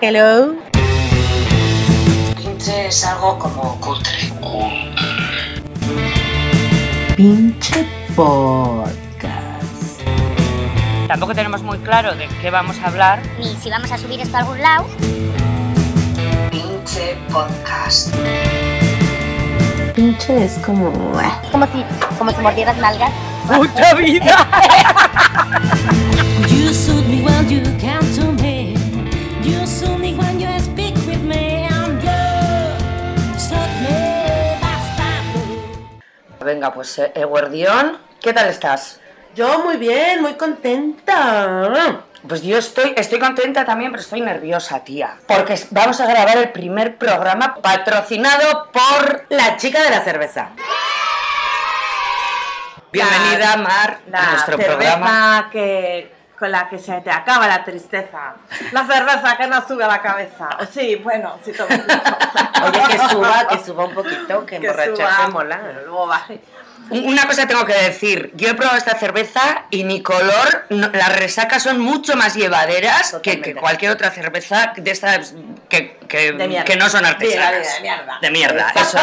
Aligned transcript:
Hello. 0.00 0.54
Pinche 2.36 2.86
es 2.86 3.04
algo 3.04 3.36
como 3.36 3.80
cutre. 3.80 4.32
Pinche 7.16 7.84
podcast. 8.14 10.00
Tampoco 11.08 11.34
tenemos 11.34 11.64
muy 11.64 11.78
claro 11.78 12.14
de 12.14 12.28
qué 12.40 12.48
vamos 12.48 12.78
a 12.78 12.86
hablar. 12.86 13.20
ni 13.40 13.56
si 13.56 13.70
vamos 13.70 13.90
a 13.90 13.98
subir 13.98 14.20
esto 14.20 14.36
a 14.36 14.40
algún 14.42 14.62
lado. 14.62 14.86
Pinche 16.52 17.16
podcast. 17.32 18.14
Pinche 19.96 20.44
es 20.44 20.60
como. 20.64 20.92
Es 21.20 21.50
como 21.50 21.66
si, 21.66 21.84
como 22.16 22.30
si 22.30 22.40
mordieras 22.40 22.76
nalgas. 22.76 23.10
¡Puta 23.48 23.94
vida! 23.94 24.46
You 26.48 26.70
me 27.02 27.22
me. 27.22 27.50
You 27.50 28.37
Venga, 36.48 36.72
pues 36.72 36.98
eh, 36.98 37.12
Eguardión, 37.14 37.98
¿qué 38.22 38.32
tal 38.32 38.48
estás? 38.48 39.00
Yo 39.34 39.58
muy 39.64 39.76
bien, 39.76 40.22
muy 40.22 40.32
contenta. 40.32 42.00
Pues 42.26 42.40
yo 42.40 42.56
estoy, 42.56 42.94
estoy 42.96 43.18
contenta 43.18 43.66
también, 43.66 43.90
pero 43.90 44.00
estoy 44.00 44.22
nerviosa, 44.22 44.82
tía. 44.82 45.18
Porque 45.26 45.60
vamos 45.68 46.00
a 46.00 46.06
grabar 46.06 46.38
el 46.38 46.48
primer 46.48 46.96
programa 46.96 47.56
patrocinado 47.56 48.70
por... 48.72 49.26
La 49.28 49.58
chica 49.58 49.82
de 49.82 49.90
la 49.90 50.00
cerveza. 50.00 50.52
Bienvenida, 52.90 53.58
Mar, 53.58 53.98
La 54.10 54.18
a 54.18 54.30
nuestro 54.30 54.56
cerveza 54.56 54.78
programa. 54.78 55.48
que 55.52 56.14
con 56.38 56.50
la 56.52 56.68
que 56.68 56.78
se 56.78 57.00
te 57.00 57.10
acaba 57.10 57.46
la 57.48 57.64
tristeza. 57.64 58.34
La 58.72 58.86
cerveza 58.86 59.36
que 59.36 59.46
no 59.48 59.66
sube 59.66 59.84
a 59.84 59.88
la 59.88 60.00
cabeza. 60.02 60.48
Sí, 60.72 60.96
bueno, 60.96 61.38
sí, 61.44 61.52
todo. 61.52 61.66
Oye, 62.64 62.80
que 62.88 62.98
suba, 63.10 63.46
que 63.48 63.58
suba 63.64 63.84
un 63.86 63.94
poquito, 63.94 64.46
que, 64.46 64.58
Que 64.60 64.66
emborracharse 64.68 65.28
mola. 65.32 65.60
pero 65.62 65.80
luego 65.86 66.06
baje. 66.06 66.40
Una 66.90 67.26
cosa 67.26 67.46
tengo 67.46 67.66
que 67.66 67.74
decir, 67.74 68.30
yo 68.34 68.48
he 68.48 68.54
probado 68.54 68.78
esta 68.78 68.96
cerveza 68.98 69.64
y 69.68 69.84
mi 69.84 70.00
color, 70.02 70.64
no- 70.70 70.88
las 70.88 71.18
resacas 71.18 71.62
son 71.62 71.80
mucho 71.80 72.16
más 72.16 72.34
llevaderas 72.34 73.16
que, 73.22 73.54
cualquier 73.54 73.90
otra 73.90 74.10
cerveza 74.10 74.72
de 74.76 74.90
estas 74.90 75.34
que, 75.68 75.98
que, 76.08 76.32
De 76.32 76.48
mierda. 76.48 76.64
que 76.64 76.76
no 76.76 76.88
son 76.88 77.02
De- 77.02 77.08
artesanas. 77.08 77.74
de 77.74 77.80
mierda. 77.82 78.18
De 78.22 78.30
mierda, 78.30 78.72
eso 78.74 78.98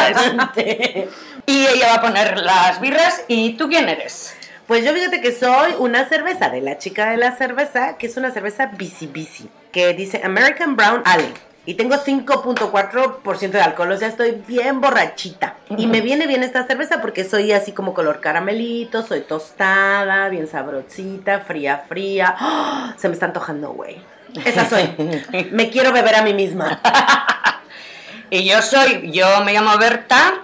es. 0.56 1.04
Y 1.48 1.64
ella 1.64 1.88
va 1.90 1.94
a 1.94 2.00
poner 2.00 2.38
las 2.38 2.80
birras 2.80 3.22
y 3.28 3.52
¿tú 3.56 3.68
quién 3.68 3.88
eres? 3.88 4.34
Pues 4.66 4.84
yo 4.84 4.92
fíjate 4.92 5.20
que 5.20 5.32
soy 5.32 5.74
una 5.78 6.08
cerveza 6.08 6.48
de 6.48 6.60
la 6.60 6.76
chica 6.78 7.10
de 7.10 7.16
la 7.16 7.36
cerveza, 7.36 7.96
que 7.98 8.08
es 8.08 8.16
una 8.16 8.32
cerveza 8.32 8.66
Bici 8.66 9.06
Bici, 9.06 9.48
que 9.70 9.94
dice 9.94 10.20
American 10.24 10.74
Brown 10.74 11.02
Ale. 11.04 11.32
Y 11.66 11.74
tengo 11.74 11.96
5.4% 11.96 13.50
de 13.50 13.60
alcohol, 13.60 13.90
o 13.90 13.96
sea, 13.96 14.08
estoy 14.08 14.42
bien 14.46 14.80
borrachita. 14.80 15.56
Y 15.76 15.86
me 15.86 16.00
viene 16.00 16.26
bien 16.26 16.42
esta 16.42 16.66
cerveza 16.66 17.00
porque 17.00 17.24
soy 17.24 17.52
así 17.52 17.72
como 17.72 17.94
color 17.94 18.20
caramelito, 18.20 19.04
soy 19.04 19.20
tostada, 19.20 20.28
bien 20.28 20.46
sabrosita, 20.46 21.40
fría, 21.40 21.84
fría. 21.88 22.34
¡Ah! 22.38 22.94
Se 22.96 23.08
me 23.08 23.14
está 23.14 23.26
antojando, 23.26 23.70
güey. 23.70 24.00
Esa 24.44 24.68
soy. 24.68 24.94
Me 25.52 25.70
quiero 25.70 25.92
beber 25.92 26.14
a 26.16 26.22
mí 26.22 26.34
misma. 26.34 26.80
Y 28.28 28.44
yo 28.44 28.60
soy, 28.60 29.12
yo 29.12 29.44
me 29.44 29.52
llamo 29.52 29.78
Berta 29.78 30.42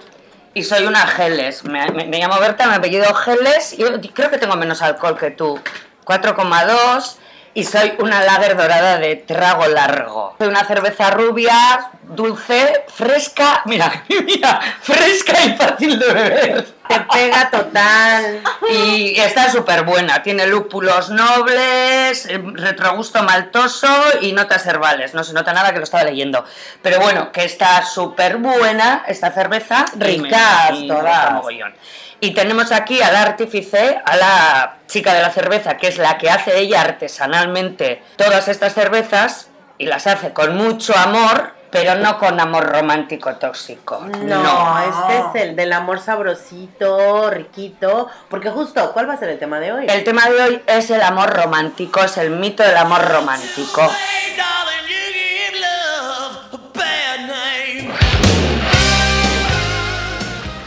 y 0.53 0.63
soy 0.63 0.85
una 0.85 1.07
Geles. 1.07 1.63
Me, 1.63 1.87
llamo 1.87 2.39
Berta, 2.39 2.67
me 2.67 2.75
apellido 2.75 3.13
Geles. 3.13 3.75
Yo 3.77 3.87
creo 4.13 4.29
que 4.29 4.37
tengo 4.37 4.55
menos 4.55 4.81
alcohol 4.81 5.17
que 5.17 5.31
tú. 5.31 5.59
4,2 6.05 7.15
y 7.55 7.63
soy 7.63 7.93
una 7.99 8.21
lager 8.23 8.57
dorada 8.57 8.97
de 8.97 9.15
trago 9.15 9.67
largo. 9.67 10.35
Soy 10.39 10.47
una 10.47 10.65
cerveza 10.65 11.11
rubia, 11.11 11.91
dulce, 12.03 12.85
fresca. 12.87 13.61
Mira, 13.65 14.03
mira, 14.25 14.59
fresca 14.81 15.33
y 15.45 15.53
fácil 15.55 15.99
de 15.99 16.13
beber. 16.13 16.73
Te 16.87 16.99
pega 16.99 17.49
total. 17.49 18.41
Y 18.69 19.19
está 19.19 19.51
súper 19.51 19.83
buena, 19.83 20.23
tiene 20.23 20.47
lúpulos 20.47 21.09
nobles, 21.09 22.25
eh, 22.25 22.41
retrogusto 22.53 23.23
maltoso 23.23 23.87
y 24.21 24.33
notas 24.33 24.65
herbales. 24.65 25.13
No 25.13 25.23
se 25.23 25.33
nota 25.33 25.53
nada 25.53 25.71
que 25.71 25.77
lo 25.77 25.83
estaba 25.83 26.03
leyendo. 26.03 26.43
Pero 26.81 26.99
bueno, 26.99 27.31
que 27.31 27.45
está 27.45 27.83
súper 27.85 28.37
buena 28.37 29.05
esta 29.07 29.31
cerveza. 29.31 29.85
Ricas 29.95 30.71
todas. 30.87 31.43
Y 32.23 32.31
tenemos 32.31 32.71
aquí 32.71 33.01
al 33.01 33.17
artífice, 33.17 34.01
a 34.05 34.15
la 34.15 34.75
chica 34.87 35.13
de 35.13 35.21
la 35.21 35.29
cerveza, 35.29 35.75
que 35.75 35.89
es 35.89 35.97
la 35.97 36.17
que 36.17 36.29
hace 36.29 36.57
ella 36.57 36.79
artesanalmente 36.79 38.01
todas 38.15 38.47
estas 38.47 38.73
cervezas 38.73 39.49
y 39.77 39.87
las 39.87 40.07
hace 40.07 40.31
con 40.31 40.55
mucho 40.55 40.95
amor, 40.95 41.51
pero 41.69 41.95
no 41.95 42.17
con 42.19 42.39
amor 42.39 42.71
romántico 42.71 43.35
tóxico. 43.35 43.99
No, 43.99 44.79
este 44.79 45.17
es 45.17 45.43
el 45.43 45.57
del 45.57 45.73
amor 45.73 45.99
sabrosito, 45.99 47.29
riquito. 47.29 48.07
Porque 48.29 48.49
justo, 48.49 48.93
¿cuál 48.93 49.09
va 49.09 49.15
a 49.15 49.17
ser 49.17 49.27
el 49.27 49.37
tema 49.37 49.59
de 49.59 49.73
hoy? 49.73 49.85
El 49.89 50.05
tema 50.05 50.29
de 50.29 50.41
hoy 50.41 50.63
es 50.65 50.89
el 50.91 51.01
amor 51.01 51.29
romántico, 51.29 52.01
es 52.05 52.15
el 52.15 52.29
mito 52.29 52.63
del 52.63 52.77
amor 52.77 53.05
romántico. 53.05 53.81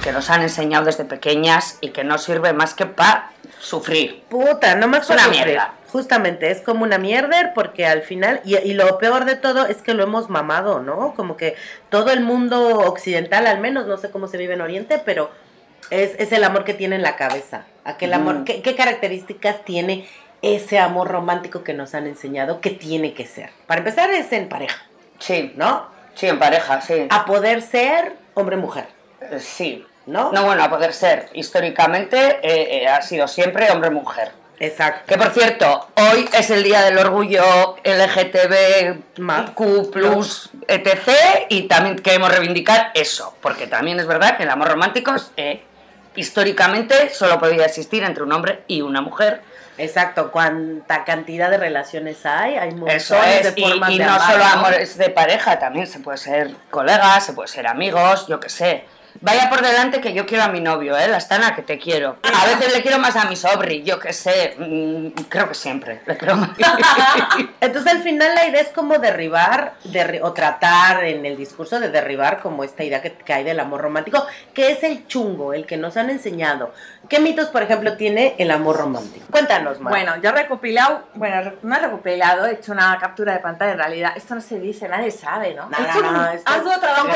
Que 0.07 0.13
nos 0.13 0.31
han 0.31 0.43
enseñado 0.43 0.85
desde 0.85 1.05
pequeñas 1.05 1.79
y 1.81 1.89
que 1.91 2.05
no 2.05 2.17
sirve 2.19 2.53
más 2.53 2.75
que 2.75 2.87
para 2.87 3.33
sufrir. 3.59 4.23
Puta, 4.29 4.77
no 4.77 4.87
más 4.87 5.01
Es 5.03 5.07
para 5.09 5.23
una 5.23 5.29
sufrir. 5.35 5.47
mierda. 5.47 5.75
Justamente, 5.91 6.51
es 6.53 6.61
como 6.61 6.85
una 6.85 6.99
mierda 6.99 7.53
porque 7.57 7.87
al 7.87 8.03
final, 8.03 8.41
y, 8.45 8.57
y 8.57 8.75
lo 8.75 8.99
peor 8.99 9.25
de 9.25 9.35
todo 9.35 9.67
es 9.67 9.79
que 9.79 9.95
lo 9.95 10.05
hemos 10.05 10.31
mamado, 10.31 10.79
¿no? 10.81 11.13
Como 11.17 11.37
que 11.37 11.57
todo 11.91 12.13
el 12.13 12.21
mundo 12.21 12.79
occidental, 12.81 13.49
al 13.49 13.59
menos, 13.59 13.87
no 13.89 13.97
sé 13.97 14.11
cómo 14.13 14.29
se 14.29 14.37
vive 14.37 14.55
en 14.55 14.61
Oriente, 14.61 15.03
pero 15.05 15.29
es, 15.91 16.13
es 16.19 16.31
el 16.31 16.45
amor 16.45 16.63
que 16.65 16.75
tiene 16.75 16.95
en 16.95 17.03
la 17.03 17.17
cabeza. 17.17 17.65
Aquel 17.85 18.13
amor. 18.15 18.45
¿qué, 18.45 18.63
qué 18.63 18.77
características 18.77 19.65
tiene 19.65 20.09
ese 20.41 20.79
amor 20.79 21.09
romántico 21.09 21.65
que 21.65 21.75
nos 21.75 21.95
han 21.97 22.07
enseñado 22.07 22.61
que 22.61 22.71
tiene 22.71 23.13
que 23.13 23.27
ser? 23.27 23.51
Para 23.67 23.79
empezar, 23.81 24.09
es 24.11 24.31
en 24.33 24.49
pareja, 24.49 24.85
Sí, 25.19 25.53
¿no? 25.57 25.89
sí, 26.15 26.29
en 26.29 26.39
pareja, 26.39 26.81
sí. 26.81 27.09
A 27.11 27.25
poder 27.25 27.61
ser 27.63 28.15
hombre-mujer, 28.35 28.87
Eh, 29.21 29.41
Sí. 29.41 29.85
¿No? 30.07 30.33
No, 30.33 30.45
bueno, 30.45 30.65
a 30.65 30.71
poder 30.71 30.93
ser. 30.93 31.29
Históricamente 31.35 32.39
eh, 32.43 32.83
eh, 32.83 32.89
ha 32.89 33.03
sido 33.03 33.29
siempre 33.29 33.71
hombre-mujer. 33.71 34.31
Exacto. 34.59 35.03
Que 35.07 35.19
por 35.19 35.31
cierto, 35.31 35.89
hoy 35.97 36.29
es 36.33 36.51
el 36.51 36.63
día 36.63 36.83
del 36.83 36.97
orgullo 36.99 37.77
Más. 39.19 39.51
LGTBQ, 39.51 40.51
etc. 40.69 41.11
Y 41.51 41.63
también 41.63 41.97
queremos 41.97 42.31
reivindicar 42.31 42.91
eso, 42.95 43.35
porque 43.43 43.67
también 43.67 44.01
es 44.01 44.07
verdad 44.07 44.37
que 44.37 44.45
el 44.45 44.51
amor 44.51 44.69
romántico 44.69 45.15
eh, 45.37 45.63
históricamente 46.15 47.11
solo 47.11 47.39
podía 47.39 47.67
existir 47.67 48.03
entre 48.03 48.23
un 48.23 48.33
hombre 48.33 48.63
y 48.67 48.81
una 48.81 49.03
mujer. 49.03 49.43
Exacto, 49.79 50.31
cuánta 50.31 51.05
cantidad 51.05 51.51
de 51.51 51.59
relaciones 51.59 52.25
hay, 52.25 52.57
hay 52.57 52.71
Eso 52.87 53.23
es, 53.23 53.55
de 53.55 53.61
y, 53.61 53.63
formas 53.63 53.91
y 53.91 53.99
de 53.99 54.07
no 54.07 54.15
amar, 54.15 54.33
solo 54.33 54.45
amores 54.45 54.97
de 54.97 55.11
pareja, 55.11 55.59
también 55.59 55.87
se 55.87 55.99
puede 56.01 56.17
ser 56.17 56.57
colegas, 56.71 57.27
se 57.27 57.35
puede 57.35 57.49
ser 57.49 57.67
amigos, 57.67 58.27
yo 58.27 58.41
qué 58.41 58.49
sé. 58.49 58.87
Vaya 59.21 59.49
por 59.51 59.63
delante 59.63 60.01
que 60.01 60.13
yo 60.13 60.27
quiero 60.27 60.45
a 60.45 60.49
mi 60.49 60.61
novio, 60.61 60.97
¿eh? 60.97 61.09
La 61.09 61.21
Stana, 61.21 61.55
que 61.55 61.63
te 61.63 61.79
quiero. 61.79 62.17
A 62.23 62.47
veces 62.47 62.73
le 62.75 62.83
quiero 62.83 62.99
más 62.99 63.17
a 63.17 63.25
mi 63.27 63.37
sobri, 63.37 63.83
yo 63.83 63.99
qué 63.99 64.13
sé. 64.13 64.55
mm, 64.59 65.09
creo 65.29 65.49
que 65.49 65.55
siempre. 65.55 66.01
Le 66.07 66.17
quiero 66.17 66.37
más. 66.37 66.51
Entonces 67.61 67.93
al 67.93 68.03
final 68.03 68.35
la 68.35 68.47
idea 68.47 68.61
es 68.61 68.69
como 68.69 68.99
derribar 68.99 69.75
derri- 69.85 70.21
o 70.23 70.33
tratar 70.33 71.05
en 71.05 71.25
el 71.27 71.37
discurso 71.37 71.81
de 71.81 71.89
derribar 71.91 72.41
como 72.41 72.65
esta 72.65 72.85
idea 72.85 73.03
que, 73.03 73.13
que 73.13 73.33
hay 73.33 73.45
del 73.45 73.61
amor 73.61 73.81
romántico, 73.83 74.25
que 74.55 74.71
es 74.73 74.83
el 74.83 75.07
chungo, 75.07 75.53
el 75.55 75.67
que 75.67 75.77
nos 75.77 75.97
han 75.97 76.11
enseñado. 76.11 76.73
¿Qué 77.09 77.21
mitos, 77.21 77.49
por 77.49 77.63
ejemplo, 77.63 77.97
tiene 77.97 78.35
el 78.39 78.51
amor 78.51 78.77
romántico? 78.79 79.27
Cuéntanos, 79.31 79.79
Mar. 79.81 79.93
Bueno, 79.93 80.17
yo 80.21 80.31
he 80.31 80.33
recopilado, 80.33 81.05
bueno, 81.15 81.53
no 81.63 81.77
he 81.77 81.79
recopilado, 81.79 82.47
he 82.47 82.55
hecho 82.55 82.73
una 82.73 82.99
captura 82.99 83.33
de 83.33 83.39
pantalla. 83.39 83.73
En 83.73 83.79
realidad, 83.79 84.13
esto 84.17 84.35
no 84.35 84.41
se 84.41 84.59
dice, 84.59 84.89
nadie 84.89 85.13
sabe, 85.13 85.55
¿no? 85.55 85.69
No, 85.69 85.79
He 85.79 85.83
hecho 85.89 86.01
no, 86.03 86.09
un 86.09 86.15
no, 86.15 86.27
esto 86.33 86.53
trabajo. 86.81 87.09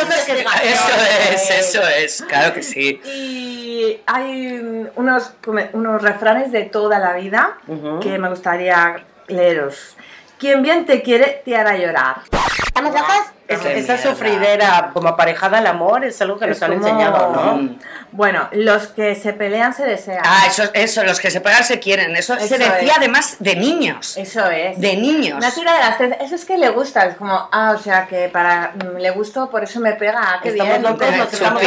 Eso 0.62 0.92
es, 1.32 1.50
eso 1.50 1.82
es, 1.82 1.89
claro 2.28 2.54
que 2.54 2.62
sí. 2.62 3.00
Y 3.04 4.00
hay 4.06 4.88
unos, 4.96 5.32
unos 5.72 6.02
refranes 6.02 6.52
de 6.52 6.64
toda 6.64 6.98
la 6.98 7.14
vida 7.14 7.58
que 8.00 8.18
me 8.18 8.28
gustaría 8.28 9.04
leeros. 9.28 9.96
Quien 10.38 10.62
bien 10.62 10.86
te 10.86 11.02
quiere, 11.02 11.42
te 11.44 11.56
hará 11.56 11.76
llorar. 11.76 12.22
¿Estamos 12.66 12.94
locos? 12.94 13.39
Es- 13.54 13.64
esa 13.64 13.92
mierda. 13.94 13.98
sufridera 14.10 14.90
como 14.92 15.08
aparejada 15.08 15.58
al 15.58 15.66
amor 15.66 16.04
es 16.04 16.20
algo 16.22 16.38
que 16.38 16.46
nos 16.46 16.62
han 16.62 16.72
como- 16.74 16.86
enseñado, 16.86 17.32
¿no? 17.34 17.56
Mm. 17.56 17.78
Bueno, 18.12 18.48
los 18.52 18.88
que 18.88 19.14
se 19.14 19.32
pelean 19.32 19.72
se 19.74 19.84
desean. 19.84 20.22
Ah, 20.24 20.44
eso, 20.48 20.64
eso, 20.74 21.04
los 21.04 21.20
que 21.20 21.30
se 21.30 21.40
pegan 21.40 21.62
se 21.64 21.78
quieren. 21.78 22.16
Eso, 22.16 22.36
se 22.36 22.44
Eso 22.46 22.58
decía 22.58 22.92
es. 22.92 22.96
además 22.98 23.36
de 23.38 23.56
niños. 23.56 24.16
Eso 24.16 24.50
es. 24.50 24.80
De 24.80 24.96
niños. 24.96 25.38
Una 25.38 25.50
tira 25.52 25.74
de 25.74 25.78
las 25.80 25.96
tres. 25.98 26.16
Eso 26.20 26.34
es 26.34 26.44
que 26.44 26.58
le 26.58 26.70
gusta. 26.70 27.06
Es 27.06 27.16
como, 27.16 27.48
ah, 27.52 27.74
o 27.76 27.78
sea, 27.80 28.06
que 28.06 28.28
para 28.28 28.72
mm, 28.74 28.96
le 28.98 29.10
gusto, 29.10 29.48
por 29.50 29.62
eso 29.64 29.78
me 29.80 29.92
pega. 29.92 30.18
ah, 30.20 30.40
qué 30.42 30.48
Estamos 30.50 30.70
bien. 30.78 30.82
locos, 30.82 31.16
nos 31.16 31.32
estamos. 31.32 31.62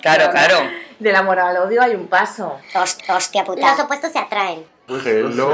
Claro, 0.00 0.30
claro. 0.30 0.56
Del 0.98 1.16
amor 1.16 1.38
al 1.40 1.56
odio 1.58 1.82
hay 1.82 1.94
un 1.94 2.06
paso. 2.08 2.58
Host- 2.72 3.02
hostia 3.08 3.44
puta. 3.44 3.68
Los 3.70 3.80
opuestos 3.80 4.12
se 4.12 4.18
atraen. 4.18 4.64
Hello. 4.86 5.50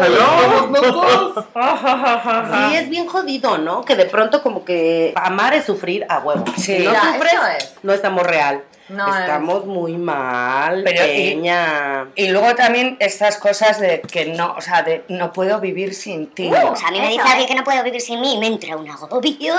Hello, 0.00 0.66
locos. 0.70 1.44
Sí, 1.54 2.76
es 2.76 2.88
bien 2.90 3.06
jodido, 3.06 3.56
¿no? 3.58 3.84
Que 3.84 3.96
de 3.96 4.04
pronto 4.04 4.42
como 4.42 4.64
que 4.64 5.12
amar 5.16 5.54
es 5.54 5.64
sufrir 5.64 6.04
a 6.08 6.18
huevo. 6.18 6.44
Sí. 6.56 6.76
Si 6.78 6.84
no 6.84 6.92
Ya, 6.92 7.00
sufres, 7.14 7.32
eso 7.32 7.46
es. 7.58 7.74
no 7.82 7.92
estamos 7.92 8.22
real. 8.24 8.62
No 8.88 9.16
estamos 9.18 9.64
muy 9.64 9.94
mal, 9.96 10.82
Pero 10.84 11.04
y- 11.04 11.08
peña. 11.34 12.08
Y 12.14 12.28
luego 12.28 12.54
también 12.54 12.96
estas 13.00 13.38
cosas 13.38 13.80
de 13.80 14.00
que 14.02 14.26
no, 14.26 14.54
o 14.56 14.60
sea, 14.60 14.82
de 14.82 15.04
no 15.08 15.32
puedo 15.32 15.58
vivir 15.60 15.94
sin 15.94 16.26
ti. 16.28 16.48
O 16.52 16.76
sea, 16.76 16.88
a 16.88 16.90
mí 16.90 17.00
me 17.00 17.08
dice 17.08 17.22
alguien 17.22 17.42
¿eh? 17.42 17.46
que 17.46 17.54
no 17.54 17.64
puedo 17.64 17.82
vivir 17.82 18.00
sin 18.00 18.20
mí 18.20 18.34
y 18.34 18.38
me 18.38 18.46
entra 18.46 18.76
un 18.76 18.88
agobio. 18.88 19.22
No, 19.22 19.22
tío, 19.38 19.54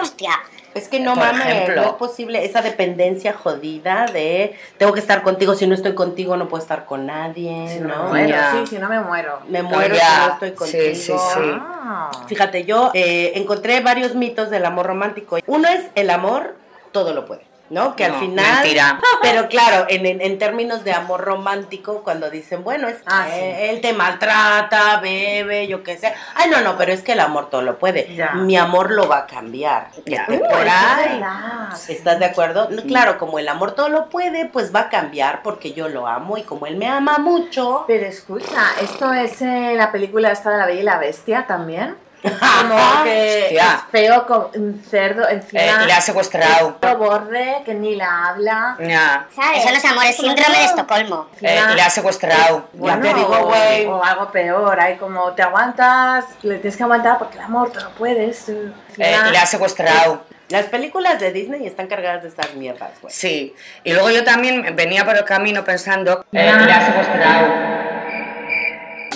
hostia. 0.00 0.32
Es 0.72 0.86
que 0.88 1.00
no 1.00 1.14
Por 1.14 1.24
mames, 1.24 1.46
ejemplo. 1.46 1.82
no 1.82 1.88
es 1.88 1.94
posible 1.94 2.44
esa 2.44 2.62
dependencia 2.62 3.32
jodida 3.32 4.06
de 4.06 4.54
tengo 4.78 4.92
que 4.92 5.00
estar 5.00 5.22
contigo, 5.22 5.54
si 5.56 5.66
no 5.66 5.74
estoy 5.74 5.94
contigo 5.96 6.36
no 6.36 6.46
puedo 6.48 6.62
estar 6.62 6.84
con 6.86 7.06
nadie, 7.06 7.66
Si 7.68 7.80
no 7.80 7.88
me 7.88 7.96
¿no? 7.96 8.04
muero, 8.04 8.28
Ya. 8.28 8.52
sí, 8.52 8.66
si 8.68 8.78
no 8.78 8.88
me 8.88 9.00
muero. 9.00 9.40
Me 9.48 9.64
muero 9.64 9.96
Ya. 9.96 10.00
si 10.08 10.26
no 10.28 10.32
estoy 10.34 10.52
contigo. 10.52 10.82
Sí, 10.84 10.94
sí, 10.94 11.12
sí. 11.12 11.40
Ah. 11.60 12.12
Fíjate, 12.28 12.64
yo 12.64 12.92
eh, 12.94 13.32
encontré 13.34 13.80
varios 13.80 14.14
mitos 14.14 14.48
del 14.48 14.64
amor 14.64 14.86
romántico. 14.86 15.38
Uno 15.48 15.68
es 15.68 15.86
el 15.96 16.08
amor, 16.08 16.54
todo 16.92 17.14
lo 17.14 17.26
puede. 17.26 17.49
¿No? 17.70 17.94
Que 17.94 18.04
al 18.04 18.16
final. 18.16 18.44
mentira. 18.62 19.00
Pero 19.22 19.48
claro, 19.48 19.86
en, 19.88 20.04
en- 20.04 20.20
en 20.20 20.38
términos 20.38 20.82
de 20.84 20.92
amor 20.92 21.20
romántico, 21.20 22.02
cuando 22.02 22.28
dicen, 22.28 22.64
bueno, 22.64 22.88
es 22.88 22.96
Ah, 23.06 23.26
sí. 23.32 23.38
él 23.40 23.80
te 23.80 23.92
maltrata, 23.92 24.98
bebe, 25.00 25.68
yo 25.68 25.82
qué 25.84 25.96
sé. 25.96 26.12
Ay, 26.34 26.50
no, 26.50 26.60
no, 26.62 26.76
pero 26.76 26.92
es 26.92 27.02
que 27.02 27.12
el 27.12 27.20
amor 27.20 27.48
todo 27.48 27.62
lo 27.62 27.78
puede. 27.78 28.12
Ya. 28.14 28.32
Mi 28.32 28.56
amor 28.56 28.90
lo 28.90 29.06
va 29.08 29.18
a 29.18 29.26
cambiar. 29.26 29.88
Ya. 30.04 30.26
Uh, 30.28 30.38
por 30.40 30.66
es. 30.66 31.88
¿Estás 31.88 32.18
de 32.18 32.24
acuerdo? 32.24 32.68
Claro, 32.88 33.18
como 33.18 33.38
el 33.38 33.48
amor 33.48 33.72
todo 33.72 33.88
lo 33.88 34.08
puede, 34.08 34.46
pues 34.46 34.74
va 34.74 34.80
a 34.80 34.88
cambiar 34.88 35.42
porque 35.42 35.72
yo 35.72 35.88
lo 35.88 36.06
amo 36.08 36.36
y 36.38 36.42
como 36.42 36.66
él 36.66 36.76
me 36.76 36.88
ama 36.88 37.18
mucho. 37.18 37.84
Pero 37.86 38.06
escucha, 38.06 38.62
¿esto 38.80 39.12
es 39.12 39.40
eh, 39.42 39.74
la 39.76 39.92
película 39.92 40.32
esta 40.32 40.50
de 40.50 40.58
la 40.58 40.66
Bella 40.66 40.80
y 40.80 40.84
la 40.84 40.98
Bestia 40.98 41.46
también? 41.46 41.96
Como 42.22 43.04
que 43.04 43.42
Hostia. 43.44 43.74
es 43.74 43.90
feo 43.90 44.26
con 44.26 44.48
un 44.54 44.84
cerdo 44.88 45.28
encima. 45.28 45.60
Eh, 45.62 45.72
le 45.86 45.92
ha 45.92 46.00
secuestrado. 46.00 46.76
es 46.82 46.96
borde, 46.98 47.62
que 47.64 47.74
ni 47.74 47.96
la 47.96 48.28
habla. 48.28 48.76
Ya. 48.80 49.26
¿Sabes? 49.34 49.58
Eso 49.60 49.70
no 49.70 49.76
es 49.76 49.84
amor, 49.84 50.04
es 50.04 50.16
síndrome 50.16 50.58
de 50.58 50.64
Estocolmo. 50.64 51.28
Eh, 51.40 51.60
le 51.74 51.82
ha 51.82 51.90
secuestrado. 51.90 52.68
Ya 52.74 53.00
te 53.00 53.08
digo, 53.14 53.44
güey. 53.46 53.86
O 53.86 54.04
algo 54.04 54.30
peor, 54.30 54.78
hay 54.80 54.96
como 54.96 55.32
te 55.32 55.42
aguantas, 55.42 56.24
le 56.42 56.56
tienes 56.58 56.76
que 56.76 56.82
aguantar 56.82 57.18
porque 57.18 57.38
el 57.38 57.44
amor 57.44 57.70
tú 57.72 57.80
no 57.80 57.90
puedes. 57.90 58.48
eh, 58.48 58.72
Eh, 58.98 59.16
le 59.30 59.38
ha 59.38 59.46
secuestrado. 59.46 60.22
Las 60.50 60.64
películas 60.66 61.20
de 61.20 61.30
Disney 61.32 61.64
están 61.66 61.86
cargadas 61.86 62.22
de 62.24 62.28
estas 62.28 62.54
mierdas, 62.54 62.90
güey. 63.00 63.14
Sí. 63.14 63.54
Y 63.84 63.92
luego 63.92 64.10
yo 64.10 64.24
también 64.24 64.74
venía 64.74 65.04
por 65.04 65.16
el 65.16 65.24
camino 65.24 65.64
pensando. 65.64 66.24
Eh, 66.32 66.52
le 66.52 66.72
ha 66.72 66.86
secuestrado. 66.86 67.99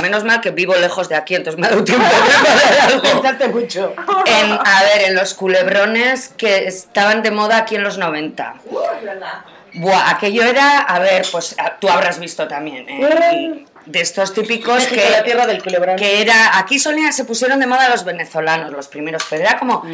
Menos 0.04 0.22
mal 0.22 0.42
que 0.42 0.50
vivo 0.50 0.74
lejos 0.76 1.08
de 1.08 1.16
aquí, 1.16 1.34
entonces 1.34 1.58
me 1.58 1.66
ha 1.66 1.70
dado 1.70 1.82
tiempo 1.82 2.04
de. 2.04 3.00
Pensaste 3.10 3.48
mucho. 3.48 3.94
En, 4.26 4.52
a 4.52 4.82
ver, 4.82 5.08
en 5.08 5.14
los 5.14 5.32
culebrones 5.32 6.28
que 6.36 6.66
estaban 6.66 7.22
de 7.22 7.30
moda 7.30 7.56
aquí 7.56 7.76
en 7.76 7.84
los 7.84 7.96
90. 7.96 8.54
Buah, 9.72 10.10
aquello 10.10 10.42
era, 10.42 10.80
a 10.80 10.98
ver, 10.98 11.26
pues 11.32 11.56
tú 11.80 11.88
habrás 11.88 12.18
visto 12.18 12.46
también, 12.46 12.86
¿eh? 12.86 13.64
De 13.86 14.00
estos 14.02 14.34
típicos 14.34 14.74
México, 14.74 15.00
la 15.10 15.16
que, 15.16 15.22
tierra 15.22 15.46
del 15.46 15.62
culebrón. 15.62 15.96
que 15.96 16.20
era, 16.20 16.58
aquí 16.58 16.78
solían, 16.78 17.14
se 17.14 17.24
pusieron 17.24 17.58
de 17.58 17.66
moda 17.66 17.88
los 17.88 18.04
venezolanos, 18.04 18.72
los 18.72 18.88
primeros, 18.88 19.24
pero 19.30 19.44
era 19.44 19.58
como, 19.58 19.84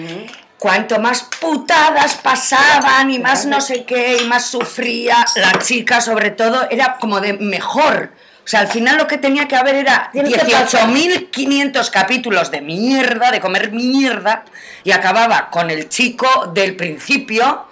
cuanto 0.58 0.98
más 0.98 1.22
putadas 1.40 2.16
pasaban 2.16 3.12
y 3.12 3.20
más 3.20 3.46
no 3.46 3.60
sé 3.60 3.84
qué, 3.84 4.18
y 4.20 4.26
más 4.26 4.46
sufría 4.46 5.24
la 5.36 5.60
chica 5.60 6.00
sobre 6.00 6.32
todo, 6.32 6.68
era 6.68 6.96
como 7.00 7.20
de 7.20 7.34
mejor. 7.34 8.10
O 8.44 8.48
sea, 8.50 8.60
al 8.60 8.68
final 8.68 8.96
lo 8.96 9.06
que 9.06 9.18
tenía 9.18 9.46
que 9.46 9.54
haber 9.56 9.74
era 9.76 10.08
Tienes 10.12 10.32
que 10.34 10.50
pasar. 10.50 10.88
18.500 10.88 11.90
capítulos 11.90 12.50
de 12.50 12.60
mierda, 12.60 13.30
de 13.30 13.40
comer 13.40 13.70
mierda, 13.70 14.44
y 14.84 14.92
acababa 14.92 15.50
con 15.50 15.70
el 15.70 15.88
chico 15.88 16.50
del 16.52 16.74
principio, 16.76 17.66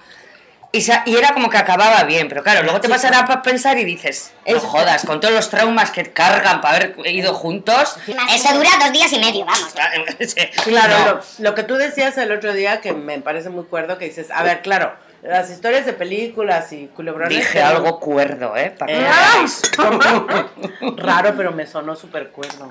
y, 0.71 0.87
y 1.07 1.17
era 1.17 1.33
como 1.33 1.49
que 1.49 1.57
acababa 1.57 2.05
bien, 2.05 2.29
pero 2.29 2.43
claro, 2.43 2.63
luego 2.63 2.81
te 2.81 2.89
pasará 2.91 3.21
a 3.21 3.43
pensar 3.43 3.79
y 3.79 3.85
dices, 3.85 4.33
no 4.47 4.61
jodas, 4.61 5.05
con 5.07 5.19
todos 5.19 5.33
los 5.35 5.49
traumas 5.49 5.91
que 5.91 6.13
cargan 6.13 6.61
para 6.61 6.77
haber 6.77 6.95
ido 7.07 7.33
juntos. 7.35 7.97
Eso 8.35 8.53
dura 8.55 8.69
dos 8.79 8.93
días 8.93 9.11
y 9.15 9.19
medio, 9.19 9.47
vamos. 9.47 9.75
Claro, 10.65 10.99
No. 10.99 11.05
lo, 11.07 11.21
lo 11.39 11.55
que 11.55 11.63
tú 11.63 11.75
decías 11.77 12.19
el 12.19 12.31
otro 12.31 12.53
día, 12.53 12.81
que 12.83 12.93
me 12.93 13.19
parece 13.21 13.49
muy 13.49 13.65
cuerdo, 13.65 13.97
que 13.99 14.05
dices, 14.05 14.31
a 14.31 14.43
ver, 14.43 14.61
claro, 14.61 14.95
las 15.23 15.51
historias 15.51 15.85
de 15.85 15.93
películas 15.93 16.73
y 16.73 16.87
culebrones... 16.87 17.37
Dije 17.37 17.61
algo 17.61 17.99
cuerdo, 17.99 18.57
¿eh? 18.57 18.75
Para 18.77 18.93
Eh. 18.93 19.07
Raro, 20.97 21.35
pero 21.37 21.53
me 21.53 21.67
sonó 21.67 21.97
súper 21.97 22.31
cuerdo. 22.31 22.69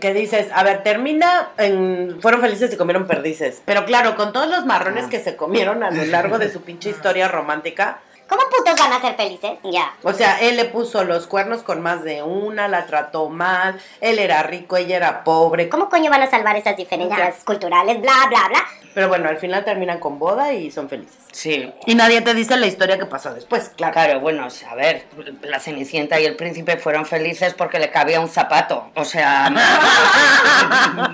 Que 0.00 0.12
dices, 0.12 0.48
a 0.52 0.64
ver, 0.64 0.82
termina 0.82 1.50
en... 1.56 2.18
Fueron 2.20 2.40
felices 2.40 2.72
y 2.72 2.76
comieron 2.76 3.06
perdices. 3.06 3.62
Pero 3.64 3.84
claro, 3.84 4.16
con 4.16 4.32
todos 4.32 4.48
los 4.48 4.66
marrones 4.66 5.06
que 5.06 5.20
se 5.20 5.36
comieron 5.36 5.82
a 5.82 5.90
lo 5.90 6.04
largo 6.06 6.38
de 6.38 6.50
su 6.50 6.62
pinche 6.62 6.90
historia 6.90 7.28
romántica, 7.28 8.00
¿Cómo 8.26 8.40
putos 8.50 8.74
van 8.80 8.92
a 8.92 9.00
ser 9.00 9.16
felices? 9.16 9.58
Ya. 9.64 9.92
o 10.02 10.12
sea, 10.12 10.40
él 10.40 10.56
le 10.56 10.64
puso 10.64 11.04
los 11.04 11.26
cuernos 11.26 11.62
con 11.62 11.82
más 11.82 12.02
de 12.02 12.22
una, 12.22 12.68
la 12.68 12.86
trató 12.86 13.28
mal, 13.28 13.78
él 14.00 14.18
era 14.18 14.42
rico, 14.42 14.76
ella 14.76 14.96
era 14.96 15.24
pobre. 15.24 15.68
¿Cómo 15.68 15.90
coño 15.90 16.10
van 16.10 16.22
a 16.22 16.30
salvar 16.30 16.56
esas 16.56 16.76
diferencias 16.76 17.44
culturales? 17.44 18.00
Bla, 18.00 18.14
bla, 18.28 18.48
bla. 18.48 18.64
Pero 18.94 19.08
bueno, 19.08 19.28
al 19.28 19.38
final 19.38 19.64
terminan 19.64 19.98
con 19.98 20.18
boda 20.18 20.52
y 20.52 20.70
son 20.70 20.88
felices. 20.88 21.16
Sí. 21.32 21.72
Y 21.86 21.94
nadie 21.96 22.20
te 22.20 22.32
dice 22.32 22.56
la 22.56 22.66
historia 22.66 22.96
que 22.98 23.06
pasó 23.06 23.34
después, 23.34 23.70
claro. 23.76 23.92
Claro, 23.92 24.20
bueno, 24.20 24.46
a 24.70 24.74
ver, 24.74 25.04
la 25.42 25.58
Cenicienta 25.58 26.20
y 26.20 26.26
el 26.26 26.36
príncipe 26.36 26.76
fueron 26.76 27.04
felices 27.04 27.54
porque 27.54 27.78
le 27.78 27.90
cabía 27.90 28.20
un 28.20 28.28
zapato. 28.28 28.90
O 28.94 29.04
sea, 29.04 29.50
más 29.50 31.10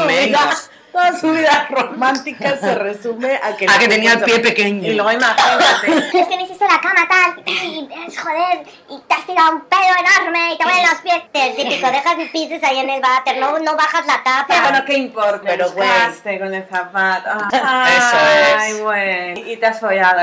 o 0.00 0.04
menos. 0.06 0.70
Toda 0.92 1.12
su 1.18 1.30
vida 1.32 1.66
romántica 1.70 2.56
se 2.56 2.74
resume 2.74 3.38
a 3.42 3.56
que, 3.56 3.66
A 3.68 3.78
que 3.78 3.88
tenía 3.88 4.12
el 4.14 4.20
pie 4.22 4.36
Y 4.36 4.38
pequeño. 4.40 4.92
luego 4.94 5.12
imagínate. 5.12 6.08
Es 6.18 6.26
que 6.28 6.36
me 6.36 6.42
hiciste 6.44 6.64
la 6.66 6.80
cama 6.80 7.06
tal, 7.08 7.42
y 7.46 7.88
es 8.06 8.18
joder, 8.18 8.66
y 8.88 8.98
te 9.06 9.14
has 9.14 9.26
tirado 9.26 9.52
un 9.52 9.60
pedo 9.62 9.80
enorme 9.98 10.54
y 10.54 10.58
te 10.58 10.64
huelen 10.64 10.82
los 10.90 11.00
pies. 11.00 11.22
El 11.32 11.56
típico, 11.56 11.90
dejas 11.90 12.16
mis 12.16 12.30
pies 12.30 12.62
ahí 12.64 12.78
en 12.78 12.90
el 12.90 13.00
váter, 13.00 13.38
no, 13.38 13.58
no 13.58 13.76
bajas 13.76 14.06
la 14.06 14.20
Pero 14.24 14.46
tapa. 14.46 14.62
bueno, 14.70 14.84
¿qué 14.84 14.94
importa? 14.94 15.40
Pero, 15.44 15.70
güey. 15.72 15.88
Buscaste 15.88 16.38
con 16.40 16.54
el 16.54 16.66
zapato. 16.68 17.30
Eso 17.52 17.62
Ay, 17.64 18.72
es. 18.72 18.82
güey. 18.82 19.52
Y 19.52 19.56
te 19.56 19.66
has 19.66 19.78
follado 19.80 20.20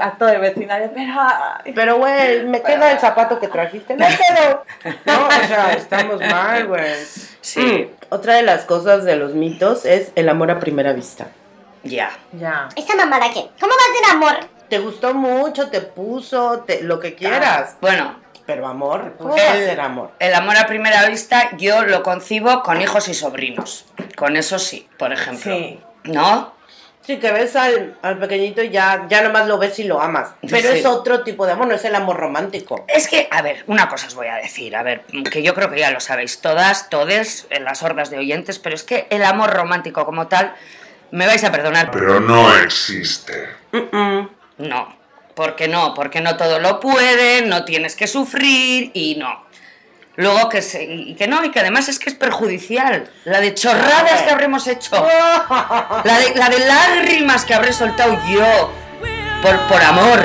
a, 0.00 0.10
todo 0.18 0.28
el 0.30 0.40
vecindario, 0.40 0.90
pero... 0.94 1.12
ay. 1.20 1.72
Pero, 1.74 1.96
güey, 1.98 2.44
me 2.44 2.60
queda 2.62 2.90
el 2.92 2.98
zapato 2.98 3.38
que 3.40 3.48
trajiste. 3.48 3.94
No 3.96 4.06
quedó. 4.08 4.64
No, 5.06 5.26
o 5.26 5.46
sea, 5.46 5.72
estamos 5.72 6.20
mal, 6.20 6.66
güey. 6.66 6.94
Sí, 7.40 7.60
Mm, 7.60 7.98
Otra 8.14 8.34
de 8.36 8.42
las 8.42 8.64
cosas 8.64 9.04
de 9.04 9.16
los 9.16 9.34
mitos 9.34 9.84
es 9.84 10.12
el 10.14 10.28
amor 10.28 10.50
a 10.50 10.58
primera 10.60 10.92
vista. 10.92 11.28
ya. 11.84 12.10
Ya. 12.32 12.68
¿Esa 12.76 12.96
mamada 12.96 13.26
qué? 13.32 13.48
¿Cómo 13.60 13.72
va 13.72 13.82
a 13.90 13.94
ser 14.08 14.16
amor? 14.16 14.48
Te 14.68 14.78
gustó 14.78 15.14
mucho, 15.14 15.68
te 15.70 15.80
puso, 15.80 16.60
te- 16.66 16.82
lo 16.82 17.00
que 17.00 17.14
quieras. 17.14 17.76
Bueno, 17.80 18.16
Pero 18.46 18.66
amor, 18.66 19.14
¿cómo 19.18 19.30
va 19.30 19.40
a 19.42 19.56
el, 19.56 19.66
ser 19.66 19.80
amor? 19.80 20.10
el 20.18 20.34
amor 20.34 20.56
a 20.56 20.66
primera 20.66 21.04
vista 21.06 21.50
yo 21.58 21.84
lo 21.84 22.02
concibo 22.02 22.62
con 22.62 22.80
hijos 22.80 23.08
y 23.08 23.14
sobrinos. 23.14 23.84
Con 24.16 24.36
eso 24.36 24.58
sí, 24.58 24.88
por 24.98 25.12
ejemplo. 25.12 25.52
Sí. 25.52 25.80
¿No? 26.04 26.52
Sí, 27.08 27.16
que 27.16 27.32
ves 27.32 27.56
al, 27.56 27.96
al 28.02 28.18
pequeñito 28.18 28.62
y 28.62 28.68
ya, 28.68 29.06
ya 29.08 29.22
nomás 29.22 29.46
lo 29.46 29.56
ves 29.56 29.78
y 29.78 29.84
lo 29.84 29.98
amas. 29.98 30.28
Pero 30.42 30.70
Sí. 30.72 30.80
es 30.80 30.84
otro 30.84 31.22
tipo 31.24 31.46
de 31.46 31.52
amor, 31.52 31.66
no 31.66 31.74
es 31.74 31.84
el 31.86 31.94
amor 31.94 32.18
romántico. 32.18 32.84
Es 32.86 33.08
que, 33.08 33.26
a 33.30 33.40
ver, 33.40 33.64
una 33.66 33.88
cosa 33.88 34.08
os 34.08 34.14
voy 34.14 34.26
a 34.26 34.34
decir, 34.34 34.76
a 34.76 34.82
ver, 34.82 35.06
que 35.32 35.42
yo 35.42 35.54
creo 35.54 35.70
que 35.70 35.78
ya 35.78 35.90
lo 35.90 36.00
sabéis 36.00 36.42
todas, 36.42 36.90
todes, 36.90 37.46
en 37.48 37.64
las 37.64 37.82
hordas 37.82 38.10
de 38.10 38.18
oyentes, 38.18 38.58
pero 38.58 38.74
es 38.74 38.82
que 38.82 39.06
el 39.08 39.24
amor 39.24 39.54
romántico 39.54 40.04
como 40.04 40.28
tal, 40.28 40.52
me 41.10 41.26
vais 41.26 41.42
a 41.44 41.50
perdonar, 41.50 41.90
Pero 41.92 42.20
no 42.20 42.54
existe. 42.58 43.48
No. 44.58 44.94
Porque 45.34 45.66
no, 45.66 45.94
porque 45.94 46.20
no 46.20 46.36
todo 46.36 46.58
lo 46.58 46.78
puede, 46.78 47.40
no 47.40 47.64
tienes 47.64 47.96
que 47.96 48.06
sufrir 48.06 48.90
y 48.92 49.14
no. 49.14 49.46
Luego 50.18 50.48
que 50.48 50.62
se, 50.62 50.82
y 50.82 51.14
que 51.14 51.28
no, 51.28 51.44
y 51.44 51.52
que 51.52 51.60
además 51.60 51.88
es 51.88 52.00
que 52.00 52.10
es 52.10 52.16
perjudicial. 52.16 53.08
La 53.24 53.40
de 53.40 53.54
chorradas 53.54 54.22
que 54.22 54.30
habremos 54.30 54.66
hecho. 54.66 54.90
La 56.04 56.18
de, 56.18 56.34
la 56.34 56.48
de 56.48 56.58
lágrimas 56.58 57.44
que 57.44 57.54
habré 57.54 57.72
soltado 57.72 58.18
yo. 58.28 58.72
Por, 59.40 59.56
por 59.68 59.80
amor. 59.80 60.18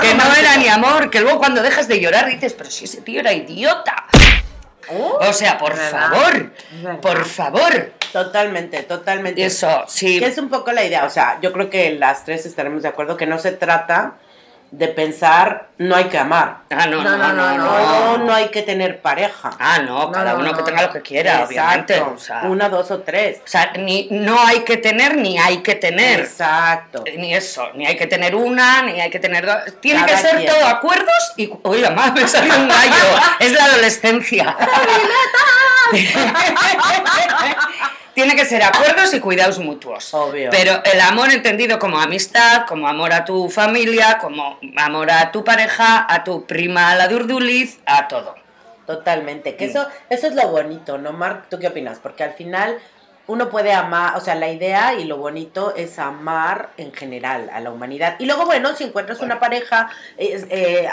Que 0.00 0.14
no 0.14 0.34
era 0.36 0.56
ni 0.56 0.68
amor, 0.68 1.10
que 1.10 1.20
luego 1.20 1.38
cuando 1.38 1.62
dejas 1.62 1.86
de 1.86 2.00
llorar 2.00 2.30
dices, 2.30 2.54
pero 2.54 2.70
si 2.70 2.86
ese 2.86 3.02
tío 3.02 3.20
era 3.20 3.34
idiota. 3.34 4.06
O 4.88 5.32
sea, 5.34 5.58
por 5.58 5.76
favor, 5.76 6.50
por 7.02 7.26
favor. 7.26 7.92
Totalmente, 8.14 8.84
totalmente. 8.84 9.44
Eso, 9.44 9.82
sí. 9.88 10.20
Que 10.20 10.26
es 10.26 10.38
un 10.38 10.48
poco 10.48 10.70
la 10.70 10.84
idea, 10.84 11.04
o 11.04 11.10
sea, 11.10 11.38
yo 11.42 11.52
creo 11.52 11.68
que 11.68 11.90
las 11.90 12.24
tres 12.24 12.46
estaremos 12.46 12.82
de 12.82 12.88
acuerdo 12.88 13.16
que 13.16 13.26
no 13.26 13.40
se 13.40 13.50
trata 13.50 14.12
de 14.70 14.88
pensar 14.88 15.66
no 15.78 15.96
hay 15.96 16.04
que 16.04 16.18
amar. 16.18 16.58
Ah, 16.70 16.86
no, 16.86 17.02
no, 17.02 17.16
No, 17.16 17.32
no, 17.32 17.56
no. 17.56 17.58
No, 17.58 18.18
no 18.18 18.32
hay 18.32 18.50
que 18.50 18.62
tener 18.62 19.00
pareja. 19.00 19.50
Ah, 19.58 19.80
no, 19.80 20.12
cada 20.12 20.34
no, 20.34 20.38
uno 20.38 20.52
no. 20.52 20.56
que 20.56 20.62
tenga 20.62 20.82
lo 20.82 20.92
que 20.92 21.00
quiera, 21.00 21.44
obviamente. 21.44 21.94
Exacto. 21.94 22.14
O 22.14 22.18
sea, 22.18 22.42
Una, 22.42 22.68
dos 22.68 22.92
o 22.92 23.00
tres. 23.00 23.40
o 23.44 23.48
sea, 23.48 23.72
ni, 23.78 24.06
no 24.12 24.38
hay 24.46 24.60
que 24.60 24.76
tener 24.76 25.16
ni 25.16 25.36
hay 25.38 25.58
que 25.58 25.74
tener. 25.74 26.20
Exacto. 26.20 27.02
Ni 27.16 27.34
eso, 27.34 27.68
ni 27.74 27.84
hay 27.84 27.96
que 27.96 28.06
tener 28.06 28.36
una, 28.36 28.82
ni 28.82 29.00
hay 29.00 29.10
que 29.10 29.18
tener 29.18 29.44
dos. 29.44 29.56
Tiene 29.80 30.06
Cada 30.06 30.12
que 30.12 30.18
ser 30.18 30.36
quien. 30.36 30.52
todo 30.52 30.66
acuerdos 30.68 31.32
y. 31.36 31.50
Uy, 31.64 31.82
mamá, 31.82 32.12
me 32.12 32.28
salió 32.28 32.54
un 32.56 32.68
gallo. 32.68 33.16
es 33.40 33.52
la 33.52 33.64
adolescencia. 33.64 34.56
Tiene 38.14 38.36
que 38.36 38.44
ser 38.44 38.62
acuerdos 38.62 39.12
y 39.12 39.20
cuidados 39.20 39.58
mutuos. 39.58 40.14
Obvio. 40.14 40.50
Pero 40.50 40.82
el 40.84 41.00
amor 41.00 41.32
entendido 41.32 41.78
como 41.78 42.00
amistad, 42.00 42.64
como 42.66 42.88
amor 42.88 43.12
a 43.12 43.24
tu 43.24 43.50
familia, 43.50 44.18
como 44.18 44.58
amor 44.76 45.10
a 45.10 45.32
tu 45.32 45.42
pareja, 45.42 46.06
a 46.08 46.22
tu 46.22 46.46
prima, 46.46 46.90
a 46.90 46.94
la 46.94 47.08
de 47.08 47.16
Urduliz, 47.16 47.80
a 47.86 48.06
todo. 48.08 48.34
Totalmente. 48.86 49.56
Que 49.56 49.64
eso, 49.64 49.86
eso 50.10 50.26
es 50.26 50.34
lo 50.34 50.48
bonito, 50.48 50.98
¿no, 50.98 51.12
Marc? 51.12 51.48
¿Tú 51.48 51.58
qué 51.58 51.68
opinas? 51.68 51.98
Porque 51.98 52.22
al 52.22 52.34
final 52.34 52.78
uno 53.26 53.48
puede 53.48 53.72
amar, 53.72 54.16
o 54.16 54.20
sea, 54.20 54.34
la 54.34 54.48
idea 54.48 54.94
y 54.94 55.04
lo 55.04 55.16
bonito 55.16 55.74
es 55.74 55.98
amar 55.98 56.70
en 56.76 56.92
general 56.92 57.50
a 57.52 57.60
la 57.60 57.70
humanidad. 57.70 58.16
Y 58.18 58.26
luego, 58.26 58.44
bueno, 58.44 58.76
si 58.76 58.84
encuentras 58.84 59.20
una 59.20 59.40
pareja, 59.40 59.88
es, 60.18 60.42
eh, 60.44 60.48
eh, 60.50 60.88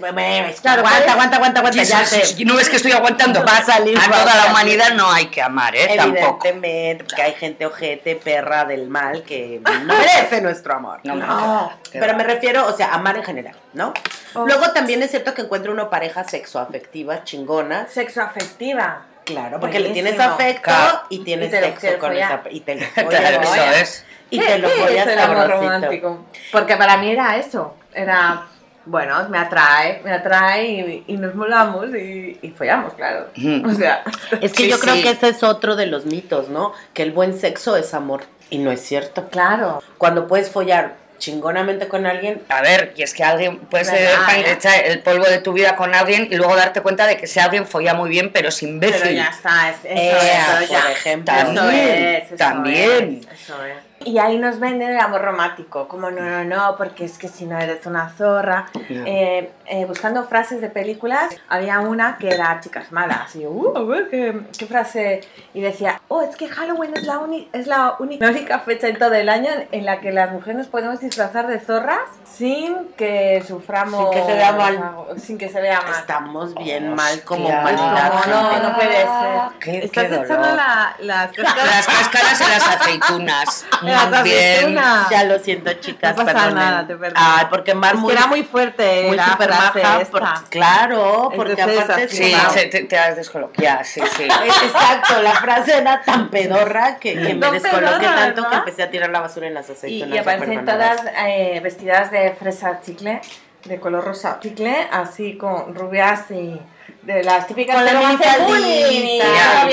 eh, 0.00 0.46
es 0.48 0.60
Claro, 0.60 0.86
aguanta, 0.86 1.12
aguanta, 1.12 1.36
aguanta, 1.36 1.58
aguanta, 1.60 1.82
ya 1.82 2.04
sé. 2.04 2.44
no 2.44 2.54
ves 2.54 2.68
que 2.68 2.76
estoy 2.76 2.92
aguantando. 2.92 3.44
Va 3.44 3.58
a 3.58 3.64
salir, 3.64 3.98
A 3.98 4.04
toda 4.04 4.36
la 4.36 4.46
humanidad 4.50 4.94
no 4.94 5.10
hay 5.10 5.26
que 5.26 5.42
amar, 5.42 5.74
¿eh? 5.74 5.94
Tampoco. 5.96 6.46
Evidentemente, 6.46 7.04
porque 7.04 7.22
hay 7.22 7.34
gente 7.34 7.66
ojete, 7.66 8.14
perra 8.14 8.64
del 8.64 8.88
mal, 8.88 9.24
que 9.24 9.60
no 9.62 9.94
merece 9.94 10.40
nuestro 10.40 10.74
amor. 10.74 11.00
No, 11.02 11.16
no, 11.16 11.72
pero 11.92 12.16
me 12.16 12.22
refiero, 12.22 12.66
o 12.66 12.76
sea, 12.76 12.94
amar 12.94 13.16
en 13.16 13.24
general, 13.24 13.56
¿no? 13.72 13.92
Oh. 14.34 14.46
Luego 14.46 14.70
también 14.70 15.02
es 15.02 15.10
cierto 15.10 15.34
que 15.34 15.42
encuentra 15.42 15.72
una 15.72 15.90
pareja 15.90 16.22
sexoafectiva 16.22 17.24
chingona. 17.24 17.88
Sexo 17.88 18.22
afectiva. 18.22 19.06
Claro, 19.24 19.60
porque 19.60 19.78
le 19.80 19.90
tienes 19.90 20.18
afecto 20.18 20.70
y 21.08 21.20
tienes 21.20 21.48
Y 21.48 21.50
te 21.52 21.60
lo 21.60 21.66
sexo 21.66 21.98
con 21.98 22.12
esa 22.16 22.42
y 22.50 22.60
te 22.60 22.74
lo 22.76 22.86
Claro, 23.08 23.42
follas. 23.42 23.66
eso 23.74 23.82
es. 23.82 24.04
Y 24.30 24.40
te 24.40 24.58
lo 24.58 24.68
¿Qué 24.68 24.74
follas 24.74 25.06
es 25.06 25.12
el 25.12 25.18
amor 25.18 25.36
sabrosito. 25.36 25.62
romántico? 25.62 26.24
Porque 26.50 26.76
para 26.76 26.96
mí 26.96 27.10
era 27.10 27.36
eso. 27.36 27.76
Era, 27.94 28.46
bueno, 28.86 29.28
me 29.28 29.38
atrae, 29.38 30.00
me 30.04 30.12
atrae 30.12 30.64
y, 30.72 31.04
y 31.06 31.16
nos 31.18 31.34
molamos 31.34 31.86
y, 31.94 32.38
y 32.42 32.48
follamos, 32.50 32.94
claro. 32.94 33.26
O 33.66 33.72
sea, 33.74 34.02
Es 34.40 34.52
que 34.52 34.64
Sí, 34.64 34.70
yo 34.70 34.78
creo 34.80 34.94
sí. 34.96 35.02
que 35.02 35.10
ese 35.10 35.28
es 35.28 35.42
otro 35.42 35.76
de 35.76 35.86
los 35.86 36.06
mitos, 36.06 36.48
¿no? 36.48 36.72
Que 36.94 37.02
el 37.02 37.12
buen 37.12 37.38
sexo 37.38 37.76
es 37.76 37.94
amor. 37.94 38.22
Y 38.50 38.58
no 38.58 38.70
es 38.70 38.80
cierto. 38.82 39.28
claro. 39.30 39.82
Cuando 39.98 40.26
puedes 40.26 40.50
follar 40.50 40.96
chingonamente 41.22 41.86
con 41.86 42.04
alguien, 42.04 42.42
A 42.48 42.62
ver, 42.62 42.92
y 42.96 43.02
es 43.04 43.14
que 43.14 43.22
alguien 43.22 43.58
puede 43.58 43.84
ser 43.84 44.08
¿Verdad, 44.08 44.38
eh? 44.40 44.52
echar 44.54 44.84
el 44.86 45.02
polvo 45.02 45.24
de 45.24 45.38
tu 45.38 45.52
vida 45.52 45.76
con 45.76 45.94
alguien 45.94 46.26
y 46.28 46.34
luego 46.34 46.56
darte 46.56 46.80
cuenta 46.80 47.06
de 47.06 47.16
que 47.16 47.26
ese 47.26 47.40
alguien 47.40 47.64
folla 47.64 47.94
muy 47.94 48.10
bien, 48.10 48.32
pero 48.32 48.48
es 48.48 48.60
imbécil. 48.64 49.00
Pero 49.02 49.14
ya 49.14 49.28
está, 49.28 49.70
es, 49.70 49.76
eso 49.84 49.86
Eh, 49.86 50.10
es, 50.10 50.46
por 50.58 50.68
ya. 50.68 50.90
ejemplo. 50.90 51.32
Eso 51.32 51.54
También, 51.54 52.04
es, 52.04 52.26
eso 52.26 52.36
también. 52.36 53.20
es, 53.32 53.40
eso 53.40 53.64
es. 53.64 53.74
Y 54.04 54.18
ahí 54.18 54.36
nos 54.36 54.58
venden 54.58 54.88
el 54.90 54.98
amor 54.98 55.20
romántico, 55.22 55.86
como 55.86 56.10
no, 56.10 56.20
no, 56.22 56.42
no, 56.44 56.74
porque 56.76 57.04
es 57.04 57.18
que 57.18 57.28
si 57.28 57.44
no 57.44 57.56
eres 57.60 57.86
una 57.86 58.08
zorra. 58.08 58.66
Eh, 58.90 59.48
eh, 59.72 59.86
buscando 59.86 60.22
frases 60.24 60.60
de 60.60 60.68
películas, 60.68 61.34
había 61.48 61.80
una 61.80 62.18
que 62.18 62.28
era 62.28 62.60
chicas 62.60 62.92
malas. 62.92 63.34
Y 63.34 63.40
yo, 63.42 63.50
uh, 63.50 63.76
a 63.78 63.82
ver, 63.84 64.08
¿qué, 64.10 64.42
qué 64.58 64.66
frase? 64.66 65.22
Y 65.54 65.62
decía, 65.62 66.00
oh, 66.08 66.20
es 66.20 66.36
que 66.36 66.46
Halloween 66.48 66.92
es 66.94 67.04
la, 67.04 67.18
uni- 67.20 67.48
es 67.54 67.66
la 67.66 67.96
única, 67.98 68.26
la 68.26 68.32
única 68.32 68.58
fecha 68.60 68.88
en 68.88 68.98
todo 68.98 69.14
el 69.14 69.30
año 69.30 69.50
en 69.70 69.86
la 69.86 70.00
que 70.00 70.12
las 70.12 70.30
mujeres 70.30 70.56
nos 70.56 70.66
podemos 70.66 71.00
disfrazar 71.00 71.46
de 71.46 71.58
zorras 71.58 72.00
sin 72.30 72.88
que 72.98 73.42
suframos. 73.48 74.10
Sin 74.12 74.20
que 74.20 74.26
se 74.30 74.36
vea 74.36 74.52
mal. 74.52 74.94
Sin 75.16 75.38
que 75.38 75.48
se 75.48 75.60
vea 75.62 75.80
mal. 75.80 75.94
estamos 76.00 76.54
bien 76.54 76.94
mal 76.94 77.22
como 77.22 77.48
humanidad. 77.48 78.12
No, 78.28 78.50
gente. 78.50 78.62
no 78.68 78.74
puede 78.74 78.96
ser. 78.96 79.58
Qué- 79.60 79.78
Estás 79.86 80.04
qué 80.08 80.14
echando 80.16 80.34
dolor. 80.48 80.54
la- 80.56 80.96
las 81.00 81.38
Las 81.38 81.86
cáscaras 81.86 82.40
y 82.40 82.50
las 82.50 82.68
aceitunas. 82.68 83.66
Las 83.82 84.10
Muy 84.10 84.22
bien. 84.22 84.54
aceitunas. 84.78 85.10
Ya 85.10 85.24
lo 85.24 85.38
siento, 85.38 85.72
chicas. 85.74 86.16
No 86.16 86.24
pasa 86.24 86.32
perdonen. 86.38 86.54
nada, 86.56 86.86
te 86.86 86.94
perdono. 86.96 87.20
Ay, 87.24 87.46
porque 87.50 87.74
Mar 87.74 87.94
Es 87.94 88.00
muy, 88.00 88.12
que 88.12 88.18
era 88.18 88.26
muy 88.28 88.42
fuerte 88.44 89.04
muy 89.08 89.16
la 89.16 89.24
super 89.28 89.48
esta. 89.68 90.04
por- 90.10 90.48
claro, 90.48 91.30
porque 91.34 91.52
Entonces, 91.52 91.80
aparte 91.80 92.08
Sí, 92.08 92.34
se- 92.52 92.66
te, 92.66 92.84
te 92.84 92.98
has 92.98 93.16
descoloquiado, 93.16 93.80
sí, 93.84 94.00
sí. 94.16 94.22
Exacto, 94.64 95.22
la 95.22 95.32
frase 95.32 95.78
era 95.78 96.02
tan 96.02 96.30
pedorra 96.30 96.96
que, 96.96 97.14
que 97.14 97.34
me 97.34 97.50
descoloqué 97.50 98.04
tanto 98.06 98.42
que 98.42 98.48
¿verdad? 98.48 98.58
empecé 98.58 98.82
a 98.82 98.90
tirar 98.90 99.10
la 99.10 99.20
basura 99.20 99.46
en 99.46 99.54
las 99.54 99.68
Y, 99.68 99.72
aceitunas. 99.72 100.14
y 100.14 100.18
aparecen 100.18 100.58
superbanadas. 100.60 100.96
todas 101.00 101.12
eh, 101.26 101.60
vestidas 101.62 102.10
de 102.10 102.32
fresa 102.32 102.80
chicle, 102.84 103.20
de 103.64 103.78
color 103.80 104.04
rosa 104.04 104.38
chicle, 104.40 104.88
así 104.90 105.36
con 105.36 105.74
rubias 105.74 106.30
y 106.30 106.60
de 107.02 107.24
las 107.24 107.46
típicas 107.48 107.74
Con 107.74 107.84
la 107.84 107.90
que 107.90 107.96
no 107.98 108.08
mini 108.08 108.24
hacen 108.24 108.46
bullying 108.46 109.06
y 109.16 109.18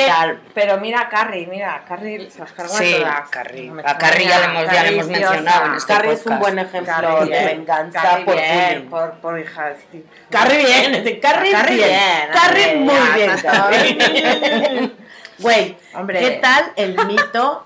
tal. 0.07 0.41
Pero 0.53 0.77
mira 0.79 1.01
a 1.01 1.09
Carrie, 1.09 1.45
mira, 1.47 1.75
a 1.75 1.85
Carrie 1.85 2.29
se 2.31 2.39
las 2.39 2.51
cargó 2.53 2.73
Sí, 2.75 2.95
a 2.95 2.97
todas. 2.99 3.29
Carrie. 3.29 3.69
No 3.69 3.81
A 3.85 3.97
Carrie 3.99 4.25
ya 4.27 4.39
le 4.39 4.45
hemos- 4.45 4.65
ya 4.73 4.83
le 4.83 4.89
hemos 4.89 5.07
mencionado 5.07 5.65
en 5.67 5.73
este 5.75 5.93
Carrie 5.93 6.13
es 6.13 6.25
un 6.25 6.39
buen 6.39 6.57
ejemplo 6.57 6.91
Carrie 6.93 7.19
de 7.19 7.25
bien, 7.25 7.45
venganza 7.45 8.01
Carrie 8.01 8.25
por 8.25 8.35
bien, 8.35 8.69
bullying. 8.73 8.89
por, 8.89 9.11
por 9.21 9.39
hijas. 9.39 9.77
sí. 9.91 10.03
Carrie 10.31 10.57
bien, 10.65 11.19
Carrie, 11.21 11.51
Carrie 11.51 11.75
bien. 11.75 11.89
bien, 11.89 12.29
Carrie 12.33 12.75
muy 12.75 12.95
bien. 13.15 14.95
Güey, 15.39 15.77
Hombre. 15.93 16.19
¿qué 16.19 16.31
tal 16.41 16.73
el 16.75 16.97
mito 17.05 17.65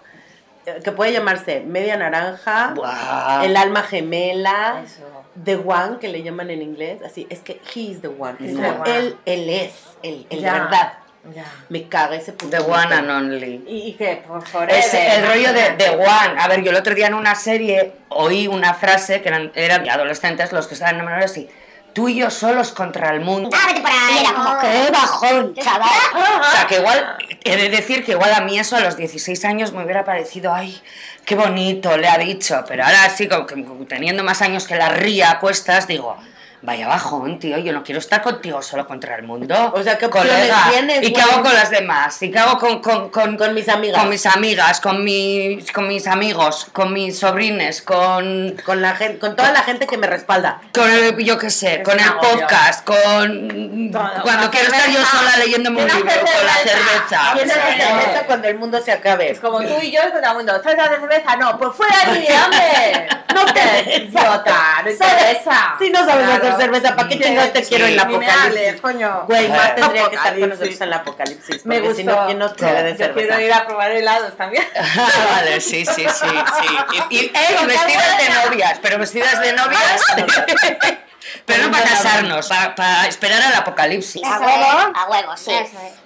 que 0.84 0.91
puede 0.91 1.12
llamarse 1.12 1.62
media 1.62 1.98
naranja, 1.98 2.74
el 3.43 3.58
alma 3.58 3.82
gemela, 3.84 4.82
Eso. 4.86 5.12
The 5.43 5.55
one 5.55 5.97
que 5.99 6.09
le 6.09 6.21
llaman 6.23 6.49
en 6.49 6.61
inglés? 6.61 7.01
Así, 7.03 7.25
es 7.29 7.39
que 7.39 7.59
he 7.73 7.79
is 7.81 8.01
the 8.01 8.07
one. 8.09 8.35
Es 8.39 8.51
He's 8.51 8.55
como 8.55 8.83
the 8.83 8.91
one. 8.91 8.97
él, 8.99 9.17
él 9.25 9.49
es, 9.49 9.73
el, 10.03 10.25
el 10.29 10.37
de 10.37 10.41
Ya. 10.43 10.53
verdad. 10.53 10.93
Ya. 11.33 11.45
Me 11.69 11.87
caga 11.87 12.17
ese 12.17 12.33
puto 12.33 12.49
The 12.57 12.63
one 12.69 12.93
and 12.93 13.09
only. 13.09 13.63
Y, 13.65 13.87
y 13.87 13.93
que 13.93 14.21
por 14.27 14.45
favor. 14.45 14.69
Es 14.69 14.93
el 14.93 15.25
rollo 15.25 15.53
de, 15.53 15.71
de 15.77 15.89
One. 15.91 16.37
A 16.37 16.47
ver, 16.49 16.61
yo 16.63 16.71
el 16.71 16.75
otro 16.75 16.93
día 16.93 17.07
en 17.07 17.13
una 17.13 17.33
serie 17.35 17.93
oí 18.09 18.45
una 18.47 18.73
frase 18.73 19.21
que 19.21 19.29
eran, 19.29 19.49
eran 19.55 19.89
adolescentes 19.89 20.51
los 20.51 20.67
que 20.67 20.73
estaban 20.73 20.95
enamorados 20.95 21.37
y 21.37 21.47
tú 21.93 22.09
y 22.09 22.15
yo 22.15 22.29
solos 22.29 22.71
contra 22.71 23.12
el 23.12 23.21
mundo. 23.21 23.50
Ah. 23.53 24.19
Era 24.19 24.33
como, 24.33 24.59
qué 24.59 24.91
bajón, 24.91 25.55
chaval. 25.55 25.89
O 26.41 26.51
sea, 26.51 26.67
que 26.67 26.77
igual, 26.77 27.17
he 27.43 27.55
de 27.55 27.69
decir 27.69 28.03
que 28.03 28.12
igual 28.13 28.33
a 28.33 28.41
mí 28.41 28.59
eso 28.59 28.75
a 28.75 28.79
los 28.81 28.97
16 28.97 29.45
años 29.45 29.71
me 29.71 29.83
hubiera 29.83 30.03
parecido, 30.03 30.53
ay, 30.53 30.81
qué 31.25 31.35
bonito, 31.35 31.97
le 31.97 32.07
ha 32.07 32.17
dicho. 32.17 32.63
Pero 32.67 32.83
ahora 32.83 33.09
sí, 33.09 33.27
como 33.27 33.45
que 33.45 33.55
teniendo 33.88 34.23
más 34.23 34.41
años 34.41 34.67
que 34.67 34.75
la 34.75 34.89
ría 34.89 35.31
a 35.31 35.39
cuestas, 35.39 35.88
digo, 35.88 36.17
vaya 36.65 36.88
bajón, 36.88 37.39
tío, 37.39 37.58
yo 37.58 37.74
no 37.74 37.84
quiero 37.84 38.00
estar 38.00 38.22
contigo 38.22 38.62
solo 38.62 38.88
contra 38.88 39.15
el 39.17 39.24
mundo. 39.24 39.74
O 39.75 39.84
sea, 39.84 39.98
¿qué 39.98 40.05
opciones 40.05 40.32
colega. 40.34 40.70
tienes, 40.72 41.03
¿Y 41.03 41.12
qué 41.12 41.22
hago 41.22 41.43
con 41.43 41.53
las 41.53 41.70
demás? 41.70 42.22
¿Y 42.24 42.32
qué 42.32 42.39
hago 42.39 42.58
con, 42.58 42.82
con, 42.82 43.10
con, 43.10 43.36
Con 43.38 43.53
mis 43.53 43.67
amigas. 43.67 44.00
Con 44.00 44.10
mis 44.10 44.25
amigas, 44.25 44.79
con 44.79 45.03
mis, 45.03 45.70
con 45.74 45.88
mis 45.89 46.08
amigos, 46.08 46.67
con 46.72 46.93
mis 46.93 47.20
sobrines, 47.20 47.82
con... 47.82 48.55
Con, 48.65 48.82
la 48.82 48.96
gente, 48.96 49.20
con 49.20 49.36
toda 49.36 49.51
la 49.51 49.62
gente 49.63 49.86
que 49.88 49.98
me 49.98 50.08
respalda. 50.08 50.62
Con 50.74 50.89
el, 50.89 51.17
yo 51.17 51.38
qué 51.38 51.50
sé, 51.50 51.82
Es 51.82 51.84
con 51.84 52.00
el 52.00 52.05
agobio. 52.08 52.32
podcast, 52.39 52.86
con... 52.86 53.91
Todo. 53.91 54.10
Cuando 54.24 54.46
La 54.46 54.50
quiero 54.51 54.67
estar 54.67 54.88
yo 54.89 54.93
cerveza. 55.03 55.17
sola 55.17 55.38
leyéndome 55.38 55.82
un 55.84 55.89
¿Quién 55.89 55.98
libro, 55.98 56.12
hace 56.13 56.22
con 56.38 56.46
la 56.46 56.53
cerveza? 56.53 56.74
cerveza. 56.79 57.34
¿Quién 57.34 57.48
no. 57.50 57.53
cerveza 57.53 58.25
cuando 58.25 58.48
el 58.48 58.58
mundo 58.58 58.82
se 58.82 58.91
acabe. 58.93 59.32
Es 59.32 59.39
como 59.41 59.60
tú 59.60 59.74
y 59.82 59.91
yo 59.91 60.00
con 60.13 60.24
el 60.24 60.34
mundo. 60.34 60.55
¿Estás 60.55 60.77
de 60.77 60.98
cerveza? 60.98 61.36
No, 61.36 61.58
pues 61.58 61.75
fuera 61.75 62.05
de 62.13 62.20
mi 62.22 62.27
hombre. 62.27 63.08
No 63.34 63.46
te 63.51 63.96
idiota, 64.05 64.82
no 64.84 64.89
interesa. 64.91 65.75
Si 65.77 65.89
no 65.89 66.00
sabes 66.05 66.24
Claro. 66.24 66.52
Hacer 66.53 66.65
cerveza, 66.74 66.95
¿para 66.95 67.07
qué 67.10 67.19
chingados 67.19 67.53
te 67.53 67.63
quiero 67.63 67.86
en 67.86 67.95
la 67.95 68.03
apocalipsis? 68.03 68.81
coño. 68.81 69.25
Güey, 69.27 69.48
Bueno. 69.48 69.63
tendría 69.75 70.10
que 70.10 70.15
estar 70.15 70.33
con 70.33 70.43
Apocalipsis. 70.43 70.48
nosotros 70.50 70.81
en 70.81 70.89
la 70.89 70.95
apocalipsis. 70.98 71.65
Me 71.65 71.79
gustó. 71.79 71.95
si 71.95 72.03
no, 72.03 72.25
¿quién 72.25 72.39
nos 72.39 72.53
puede 72.53 72.83
de 72.83 72.91
Yo 72.91 72.98
cerveza? 72.98 73.27
quiero 73.36 73.41
ir 73.41 73.53
a 73.53 73.65
probar 73.65 73.91
helados 73.91 74.36
también. 74.38 74.63
Ah, 74.75 75.27
vale, 75.36 75.60
sí, 75.62 75.86
sí, 75.86 76.05
sí, 76.07 76.07
sí. 76.10 76.79
Y, 77.10 77.31
vestidas 77.65 78.17
de 78.17 78.29
novias, 78.50 78.79
pero 78.81 78.98
vestidas 79.00 79.39
de 79.41 79.53
novias. 79.53 80.01
pero 81.46 81.63
no 81.65 81.72
para 81.72 81.84
casarnos, 81.86 82.48
para, 82.48 82.75
para 82.75 83.08
esperar 83.08 83.42
al 83.42 83.53
apocalipsis. 83.56 84.22
A 84.24 84.39
huevo. 84.39 84.92
A 84.96 85.08
huevo, 85.10 85.38
sí. 85.38 85.51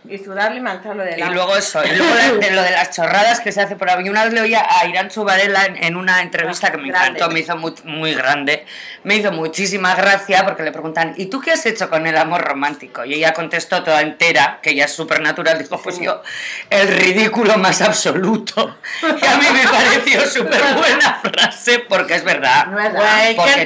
Y 0.10 0.18
sudarle 0.20 0.58
y 0.60 0.62
mancharlo 0.62 1.04
de 1.04 1.12
Y 1.12 1.14
helado. 1.16 1.34
luego 1.34 1.58
eso, 1.58 1.84
y 1.84 1.90
luego 1.96 2.14
la- 2.16 2.32
de 2.34 2.52
lo 2.52 2.62
de 2.62 2.72
las 2.72 2.92
chorradas 2.96 3.40
que 3.42 3.52
se 3.52 3.62
hace 3.62 3.76
por 3.76 3.90
ahí. 3.90 4.08
Una 4.08 4.24
vez 4.24 4.34
le 4.34 4.42
oía 4.42 4.66
a 4.70 4.86
Irán 4.86 5.12
Subarela 5.12 5.66
en, 5.66 5.84
en 5.84 5.98
una 5.98 6.22
entrevista 6.22 6.72
que 6.72 6.78
me 6.78 6.88
Grande. 6.90 7.10
encantó, 7.20 7.30
me 7.34 7.42
hizo 7.42 7.58
muy, 7.58 7.74
muy 7.84 8.14
grande, 8.14 8.66
me 9.04 9.16
hizo 9.18 9.32
muchísima 9.34 9.96
gracia 9.96 10.46
porque 10.46 10.64
le 10.64 10.72
preguntan, 10.72 11.14
¿y 11.18 11.26
tú 11.26 11.42
qué 11.42 11.52
has 11.52 11.66
hecho 11.66 11.90
con 11.90 12.08
el 12.08 12.18
amor 12.18 12.42
romántico? 12.42 13.04
Y 13.04 13.16
ella 13.16 13.34
contestó 13.34 13.84
toda 13.84 14.02
entera, 14.02 14.60
que 14.62 14.70
ella 14.70 14.86
es 14.86 14.94
súper 14.94 15.20
natural, 15.22 15.58
dijo, 15.60 15.78
pues 15.82 16.00
yo, 16.00 16.22
el 16.70 16.88
ridículo 16.88 17.58
más 17.58 17.82
absoluto. 17.82 18.78
Que 19.02 19.28
a 19.28 19.38
mí 19.38 19.46
me 19.52 19.68
pareció 19.68 20.22
súper 20.30 20.62
buena 20.76 21.20
frase 21.22 21.80
porque 21.80 22.16
es 22.16 22.24
verdad. 22.24 22.68
No 22.68 22.80
es 22.80 22.94
verdad. 22.94 23.18
Güey, 23.24 23.36
Porque 23.36 23.54
¿qué, 23.56 23.66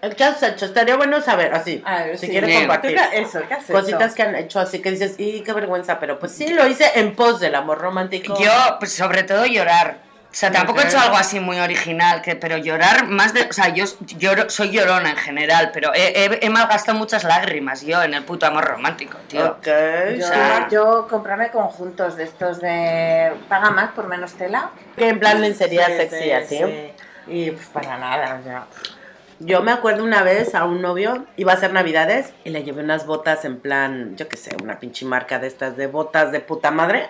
todos... 0.00 0.14
¿qué 0.14 0.24
has 0.24 0.42
hecho? 0.42 0.64
Estaría 0.66 0.96
bueno 0.96 1.20
saber, 1.20 1.54
así, 1.54 1.82
A 1.86 2.04
ver, 2.04 2.18
si 2.18 2.26
sí. 2.26 2.32
quieres 2.32 2.48
Bien. 2.48 2.60
compartir. 2.62 2.96
¿Tú 2.96 3.02
qué- 3.10 3.20
Eso, 3.20 3.40
¿qué 3.48 3.54
has 3.54 3.64
hecho? 3.64 3.72
Cositas 3.72 4.14
que 4.14 4.22
han 4.22 4.34
hecho 4.36 4.60
así 4.60 4.80
que 4.80 4.90
dices, 4.90 5.14
y 5.18 5.40
qué 5.42 5.52
vergüenza, 5.52 5.98
pero 5.98 6.18
pues 6.18 6.32
sí, 6.32 6.52
lo 6.52 6.66
hice 6.66 6.90
en 6.94 7.14
pos 7.14 7.40
del 7.40 7.54
amor 7.54 7.78
romántico. 7.78 8.36
Yo, 8.40 8.50
pues 8.78 8.92
sobre 8.94 9.22
todo 9.22 9.46
llorar. 9.46 10.04
O 10.30 10.38
sea, 10.38 10.52
tampoco 10.52 10.80
he 10.82 10.84
hecho 10.84 10.98
algo 10.98 11.16
así 11.16 11.40
muy 11.40 11.58
original, 11.60 12.20
que, 12.20 12.36
pero 12.36 12.58
llorar 12.58 13.06
más 13.06 13.32
de... 13.32 13.44
O 13.44 13.52
sea, 13.54 13.70
yo 13.70 13.86
lloro, 14.18 14.50
soy 14.50 14.70
llorona 14.70 15.08
en 15.12 15.16
general, 15.16 15.70
pero 15.72 15.94
he, 15.94 16.08
he- 16.26 16.44
he 16.44 16.50
malgastado 16.50 16.98
muchas 16.98 17.24
lágrimas 17.24 17.80
yo 17.80 18.02
en 18.02 18.12
el 18.12 18.22
puto 18.22 18.44
amor 18.44 18.66
romántico, 18.66 19.16
tío. 19.28 19.46
Ok. 19.46 19.66
Yo, 20.18 20.26
O 20.26 20.28
sea- 20.28 20.68
yo 20.70 21.06
comprarme 21.08 21.48
conjuntos 21.50 22.16
de 22.18 22.24
estos 22.24 22.60
de 22.60 23.32
paga 23.48 23.70
más 23.70 23.92
por 23.92 24.08
menos 24.08 24.34
tela. 24.34 24.72
Que 24.98 25.08
en 25.08 25.18
plan 25.20 25.40
lencería 25.40 25.86
Sí, 25.86 25.92
sexy 25.96 26.18
sí, 26.24 26.30
así. 26.32 26.56
sí. 26.58 26.92
Y 27.28 27.50
pues, 27.52 27.66
para 27.68 27.96
nada, 27.96 28.38
o 28.38 28.44
sea. 28.44 28.64
Yo 29.38 29.62
me 29.62 29.70
acuerdo 29.72 30.02
una 30.02 30.22
vez 30.22 30.54
a 30.54 30.64
un 30.64 30.80
novio, 30.80 31.26
iba 31.36 31.52
a 31.52 31.56
hacer 31.56 31.72
navidades 31.72 32.32
y 32.44 32.50
le 32.50 32.62
llevé 32.64 32.82
unas 32.82 33.06
botas 33.06 33.44
en 33.44 33.58
plan, 33.60 34.16
yo 34.16 34.28
qué 34.28 34.36
sé, 34.36 34.56
una 34.62 34.78
pinche 34.80 35.04
marca 35.04 35.38
de 35.38 35.46
estas 35.46 35.76
de 35.76 35.86
botas 35.86 36.32
de 36.32 36.40
puta 36.40 36.70
madre. 36.70 37.08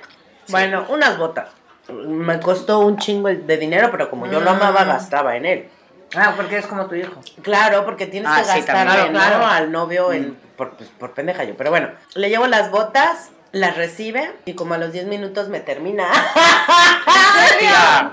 Bueno, 0.49 0.85
unas 0.89 1.19
botas. 1.19 1.51
Me 1.89 2.41
costó 2.41 2.81
un 2.81 2.97
chingo 2.99 3.29
de 3.29 3.57
dinero, 3.59 3.91
pero 3.93 4.11
como 4.11 4.27
yo 4.27 4.41
lo 4.41 4.51
amaba, 4.51 4.85
Mm. 4.85 4.89
gastaba 4.89 5.37
en 5.37 5.47
él. 5.47 5.69
Ah, 6.17 6.33
porque 6.37 6.59
es 6.59 6.67
como 6.67 6.87
tu 6.87 6.95
hijo. 6.97 7.21
Claro, 7.43 7.85
porque 7.85 8.07
tienes 8.07 8.31
Ah, 8.33 8.43
que. 8.55 8.63
Claro, 8.65 9.11
claro. 9.13 9.47
al 9.47 9.71
novio 9.71 10.13
en, 10.13 10.37
por, 10.57 10.77
pues, 10.77 10.89
por 10.91 11.13
pendeja 11.15 11.45
yo. 11.45 11.57
Pero 11.57 11.71
bueno, 11.71 11.91
le 12.15 12.29
llevo 12.29 12.47
las 12.49 12.71
botas, 12.73 13.31
las 13.57 13.77
recibe 13.77 14.33
y 14.45 14.55
como 14.55 14.75
a 14.75 14.79
los 14.79 14.93
10 14.93 15.07
minutos 15.07 15.49
me 15.49 15.61
termina. 15.61 16.07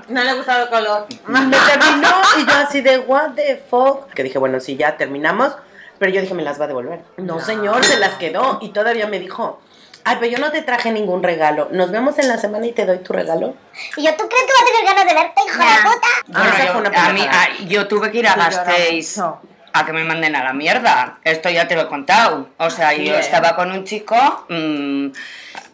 No 0.08 0.24
le 0.24 0.30
ha 0.30 0.34
gustado 0.34 0.64
el 0.64 0.70
color. 0.70 1.08
me 1.28 1.40
terminó 1.68 2.10
y 2.40 2.46
yo 2.46 2.54
así 2.58 2.82
de 2.82 3.00
what 3.00 3.32
the 3.36 3.62
fuck. 3.70 4.12
Que 4.14 4.24
dije, 4.24 4.38
bueno, 4.38 4.60
sí, 4.60 4.76
ya 4.78 4.98
terminamos. 4.98 5.54
Pero 6.00 6.12
yo 6.12 6.22
dije, 6.22 6.34
me 6.34 6.44
las 6.44 6.60
va 6.60 6.66
a 6.66 6.68
devolver. 6.68 7.02
No, 7.18 7.40
señor, 7.40 7.84
se 7.84 7.98
las 8.00 8.16
quedó. 8.16 8.60
Y 8.62 8.70
todavía 8.70 9.08
me 9.08 9.20
dijo, 9.20 9.60
ay, 10.04 10.18
pero 10.20 10.32
yo 10.32 10.40
no 10.40 10.52
te 10.52 10.62
traje 10.62 10.92
ningún 10.92 11.24
regalo. 11.24 11.68
Nos 11.72 11.92
vemos 11.92 12.18
en 12.20 12.28
la 12.28 12.38
semana 12.38 12.66
y 12.66 12.72
te 12.72 12.86
doy 12.86 13.00
tu 13.00 13.14
regalo. 13.14 13.54
Y 13.98 14.04
yo, 14.04 14.14
¿tú 14.16 14.28
crees 14.28 14.44
que 14.46 14.52
va 14.54 14.62
a 14.62 14.66
tener 14.66 14.86
ganas 14.86 15.06
de 15.06 15.14
verte, 15.14 15.42
hijo 15.48 15.60
de 15.60 15.90
puta? 15.90 16.50
Esa 16.50 16.66
yo, 16.66 16.72
a 16.72 16.82
mí, 16.82 16.90
pendejada. 17.22 17.44
a- 17.44 17.64
yo 17.66 17.88
tuve 17.88 18.12
que 18.12 18.18
ir 18.20 18.28
a 18.28 18.36
Gasteiz 18.36 19.18
mucho. 19.18 19.42
A 19.74 19.86
que 19.86 19.92
me 19.94 20.04
manden 20.04 20.36
a 20.36 20.44
la 20.44 20.54
mierda. 20.54 21.18
Esto 21.24 21.50
ya 21.50 21.68
te 21.68 21.76
lo 21.76 21.82
he 21.82 21.88
contado. 21.88 22.48
O 22.58 22.70
sea, 22.70 22.94
yo 22.94 23.16
estaba 23.18 23.56
con 23.56 23.72
un 23.72 23.84
chico 23.84 24.46
mm, 24.50 25.08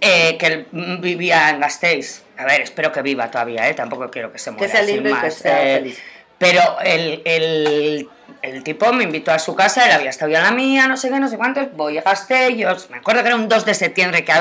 eh, 0.01 0.37
que 0.37 0.65
vivía 0.71 1.49
en 1.49 1.59
Gasteiz. 1.59 2.23
A 2.37 2.45
ver, 2.45 2.61
espero 2.61 2.91
que 2.91 3.01
viva 3.01 3.29
todavía, 3.29 3.67
¿eh? 3.67 3.73
Tampoco 3.73 4.09
quiero 4.09 4.31
que 4.31 4.39
se 4.39 4.51
muera. 4.51 4.71
sea 4.71 4.83
y 4.89 5.03
que 5.03 5.31
sea 5.31 5.75
Eh, 5.75 5.77
feliz. 5.79 6.01
Pero 6.37 6.61
el, 6.81 7.21
el, 7.25 8.09
el 8.41 8.63
tipo 8.63 8.93
me 8.93 9.03
invitó 9.03 9.33
a 9.33 9.39
su 9.39 9.53
casa, 9.53 9.85
él 9.85 9.91
había 9.91 10.09
estado 10.09 10.31
ya 10.31 10.37
en 10.37 10.43
la 10.45 10.51
mía, 10.51 10.87
no 10.87 10.95
sé 10.95 11.09
qué, 11.09 11.19
no 11.19 11.27
sé 11.27 11.35
cuántos. 11.35 11.73
Voy 11.75 11.97
a 11.97 12.01
Gasteiz, 12.01 12.57
yo 12.57 12.69
me 12.89 12.97
acuerdo 12.99 13.21
que 13.21 13.27
era 13.27 13.35
un 13.35 13.49
2 13.49 13.65
de 13.65 13.73
septiembre 13.73 14.23
que 14.23 14.31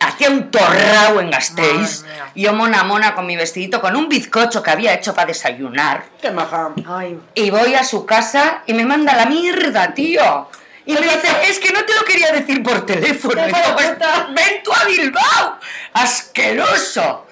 hacía 0.00 0.30
un 0.30 0.50
torrao 0.50 1.20
en 1.20 1.30
Gasteiz. 1.30 2.04
Yo 2.34 2.52
mona 2.52 2.84
mona 2.84 3.14
con 3.14 3.26
mi 3.26 3.36
vestidito, 3.36 3.80
con 3.80 3.96
un 3.96 4.08
bizcocho 4.08 4.62
que 4.62 4.70
había 4.70 4.94
hecho 4.94 5.14
para 5.14 5.28
desayunar. 5.28 6.04
Qué 6.20 6.30
maja. 6.30 6.70
Ay, 6.86 7.18
Y 7.34 7.50
voy 7.50 7.74
a 7.74 7.84
su 7.84 8.06
casa 8.06 8.62
y 8.66 8.74
me 8.74 8.84
manda 8.84 9.14
la 9.14 9.26
mierda, 9.26 9.94
tío. 9.94 10.48
Y 10.84 10.92
me 10.92 11.00
dice, 11.00 11.28
es 11.48 11.58
que 11.58 11.72
no 11.72 11.84
te 11.84 11.94
lo 11.94 12.04
quería 12.04 12.30
decir 12.32 12.62
por 12.62 12.86
teléfono. 12.86 13.42
Pues, 13.74 13.98
ven 14.34 14.62
tú 14.62 14.72
a 14.72 14.84
Bilbao. 14.84 15.58
Asqueroso. 15.92 17.26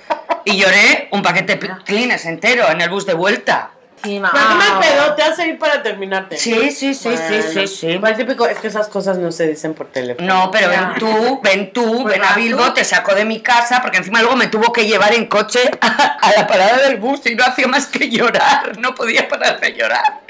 Y 0.45 0.57
lloré 0.57 1.09
un 1.13 1.23
paquete 1.23 1.57
de 1.57 1.71
clines 1.85 2.27
entero 2.27 2.69
en 2.69 2.81
el 2.81 2.91
bus 2.91 3.07
de 3.07 3.15
vuelta. 3.15 3.71
Encima. 4.05 4.31
¿Pero 4.33 4.45
qué 4.47 4.55
Ah. 4.55 4.79
me 4.81 4.87
pedo? 4.87 5.15
Te 5.15 5.23
hace 5.23 5.47
ir 5.49 5.59
para 5.59 5.83
terminarte. 5.83 6.37
Sí, 6.37 6.71
sí, 6.71 6.95
sí, 6.95 7.17
sí, 7.17 7.43
sí, 7.53 7.67
sí. 7.67 7.87
Igual 7.89 8.17
típico, 8.17 8.47
es 8.47 8.59
que 8.59 8.69
esas 8.69 8.89
cosas 8.89 9.19
no 9.19 9.33
se 9.33 9.49
dicen 9.49 9.75
por 9.75 9.89
teléfono. 9.89 10.27
No, 10.27 10.51
pero 10.51 10.71
Ya. 10.71 10.81
ven 10.81 10.99
tú, 10.99 11.41
ven 11.43 11.73
tú, 11.73 12.03
Pues 12.03 12.15
ven 12.15 12.25
a 12.25 12.35
Bilbo, 12.35 12.65
tú. 12.67 12.75
te 12.75 12.85
saco 12.85 13.15
de 13.15 13.25
mi 13.25 13.41
casa, 13.41 13.81
porque 13.83 13.99
encima 13.99 14.21
luego 14.21 14.37
me 14.37 14.47
tuvo 14.49 14.73
que 14.73 14.87
llevar 14.87 15.15
en 15.15 15.27
coche 15.27 15.71
a, 15.81 15.87
a 16.21 16.33
la 16.33 16.47
parada 16.47 16.77
del 16.79 16.97
bus 16.97 17.21
y 17.27 17.35
no 17.35 17.45
hacía 17.45 17.67
más 17.67 17.87
que 17.87 18.09
llorar, 18.11 18.79
no 18.79 18.95
podía 18.95 19.29
parar 19.29 19.59
de 19.61 19.73
llorar. 19.75 20.21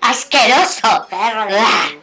¡Asqueroso! 0.00 1.06
Perro 1.10 1.46
de... 1.46 1.56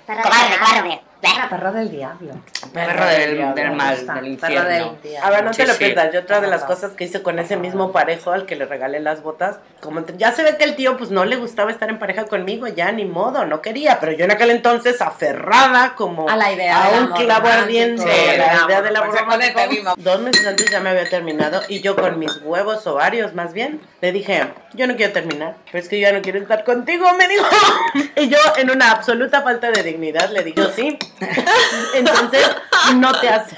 Cobarde, 0.06 0.58
cobarde. 0.60 1.02
Perro 1.50 1.72
del 1.72 1.90
diablo. 1.90 2.34
Perro 2.74 3.06
del, 3.06 3.36
diablo. 3.38 3.56
del 3.56 3.72
mal, 3.72 3.96
gusta. 3.96 4.14
del 4.16 4.38
Perro 4.38 4.54
infierno. 4.54 4.70
del 4.70 5.02
diablo. 5.02 5.28
A 5.28 5.30
ver, 5.32 5.44
no 5.46 5.54
Sí, 5.54 5.62
te 5.62 5.68
lo 5.68 5.76
pierdas. 5.76 6.14
Yo 6.14 6.20
otra 6.20 6.42
de 6.42 6.48
las 6.48 6.64
cosas 6.64 6.92
que 6.92 7.06
hice 7.06 7.22
con 7.22 7.40
ese 7.40 7.56
mismo 7.56 7.92
parejo 7.94 8.32
al 8.32 8.46
que 8.46 8.56
le 8.58 8.66
regalé 8.66 9.00
las 9.00 9.24
botas, 9.24 9.58
como 9.82 10.04
te- 10.04 10.18
ya 10.18 10.32
se 10.34 10.44
ve 10.44 10.58
que 10.58 10.66
el 10.66 10.76
tío 10.76 10.98
pues 10.98 11.12
no 11.12 11.24
le 11.26 11.36
gustaba 11.38 11.72
estar 11.72 11.90
en 11.90 11.98
pareja 12.00 12.26
conmigo, 12.26 12.68
ya 12.68 12.92
ni 12.92 13.06
modo, 13.06 13.46
no 13.46 13.62
quería, 13.62 14.00
pero 14.00 14.12
yo 14.12 14.26
en 14.26 14.32
aquel 14.32 14.50
entonces 14.52 15.02
aferrada 15.02 15.96
como 15.96 16.28
A 16.30 16.36
la 16.36 16.52
idea 16.52 16.84
a 16.86 16.92
del 16.92 17.04
un 17.06 17.12
clavo 17.12 17.48
ardiente, 17.48 18.04
Sí, 18.04 18.10
a 18.10 18.38
la 18.38 18.66
idea 18.66 18.82
del 18.82 18.96
este 18.96 19.20
romántico. 19.20 19.60
mismo. 19.70 19.94
Dos 19.98 20.20
meses 20.22 20.46
antes 20.46 20.70
ya 20.70 20.80
me 20.82 20.90
había 20.90 21.08
terminado 21.10 21.62
y 21.70 21.82
yo 21.82 21.96
con 21.96 22.20
mis 22.20 22.36
huevos 22.44 22.86
ovarios 22.88 23.34
más 23.34 23.54
bien, 23.54 23.80
le 24.02 24.12
dije, 24.12 24.48
yo 24.74 24.88
no 24.88 24.96
quiero 24.98 25.14
terminar, 25.14 25.56
pero 25.72 25.80
es 25.82 25.88
que 25.88 26.00
yo 26.00 26.08
ya 26.10 26.14
no 26.14 26.22
quiero 26.22 26.40
estar 26.40 26.64
contigo, 26.66 27.06
me 27.18 27.28
dijo. 27.28 27.46
Y 28.16 28.30
yo 28.30 28.38
en 28.58 28.70
una 28.70 28.92
absoluta 28.92 29.42
falta 29.42 29.72
de 29.72 29.82
dignidad 29.84 30.30
le 30.32 30.44
dije, 30.44 30.56
yo 30.58 30.70
sí. 30.70 30.98
Entonces, 31.96 32.48
no 32.96 33.12
te 33.20 33.30
hace. 33.30 33.58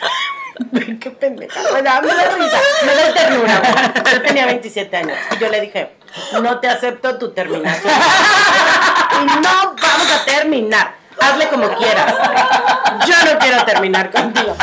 Qué 0.99 1.11
pendeja. 1.11 1.59
Me 1.73 1.81
da, 1.81 2.01
me 2.01 2.07
da 2.07 2.35
risa. 2.35 2.59
Me 2.85 2.95
da 2.95 3.13
ternura. 3.13 3.59
güey. 3.59 3.73
Yo 4.13 4.21
tenía 4.21 4.45
27 4.45 4.97
años. 4.97 5.17
Y 5.35 5.37
yo 5.39 5.49
le 5.49 5.61
dije, 5.61 5.95
no 6.41 6.59
te 6.59 6.67
acepto 6.67 7.17
tu 7.17 7.31
terminación. 7.31 7.93
Y 9.21 9.25
no 9.25 9.41
vamos 9.41 10.11
a 10.13 10.25
terminar. 10.25 10.95
Hazle 11.19 11.47
como 11.49 11.69
quieras. 11.77 12.13
Yo 13.07 13.33
no 13.33 13.39
quiero 13.39 13.65
terminar 13.65 14.11
contigo. 14.11 14.55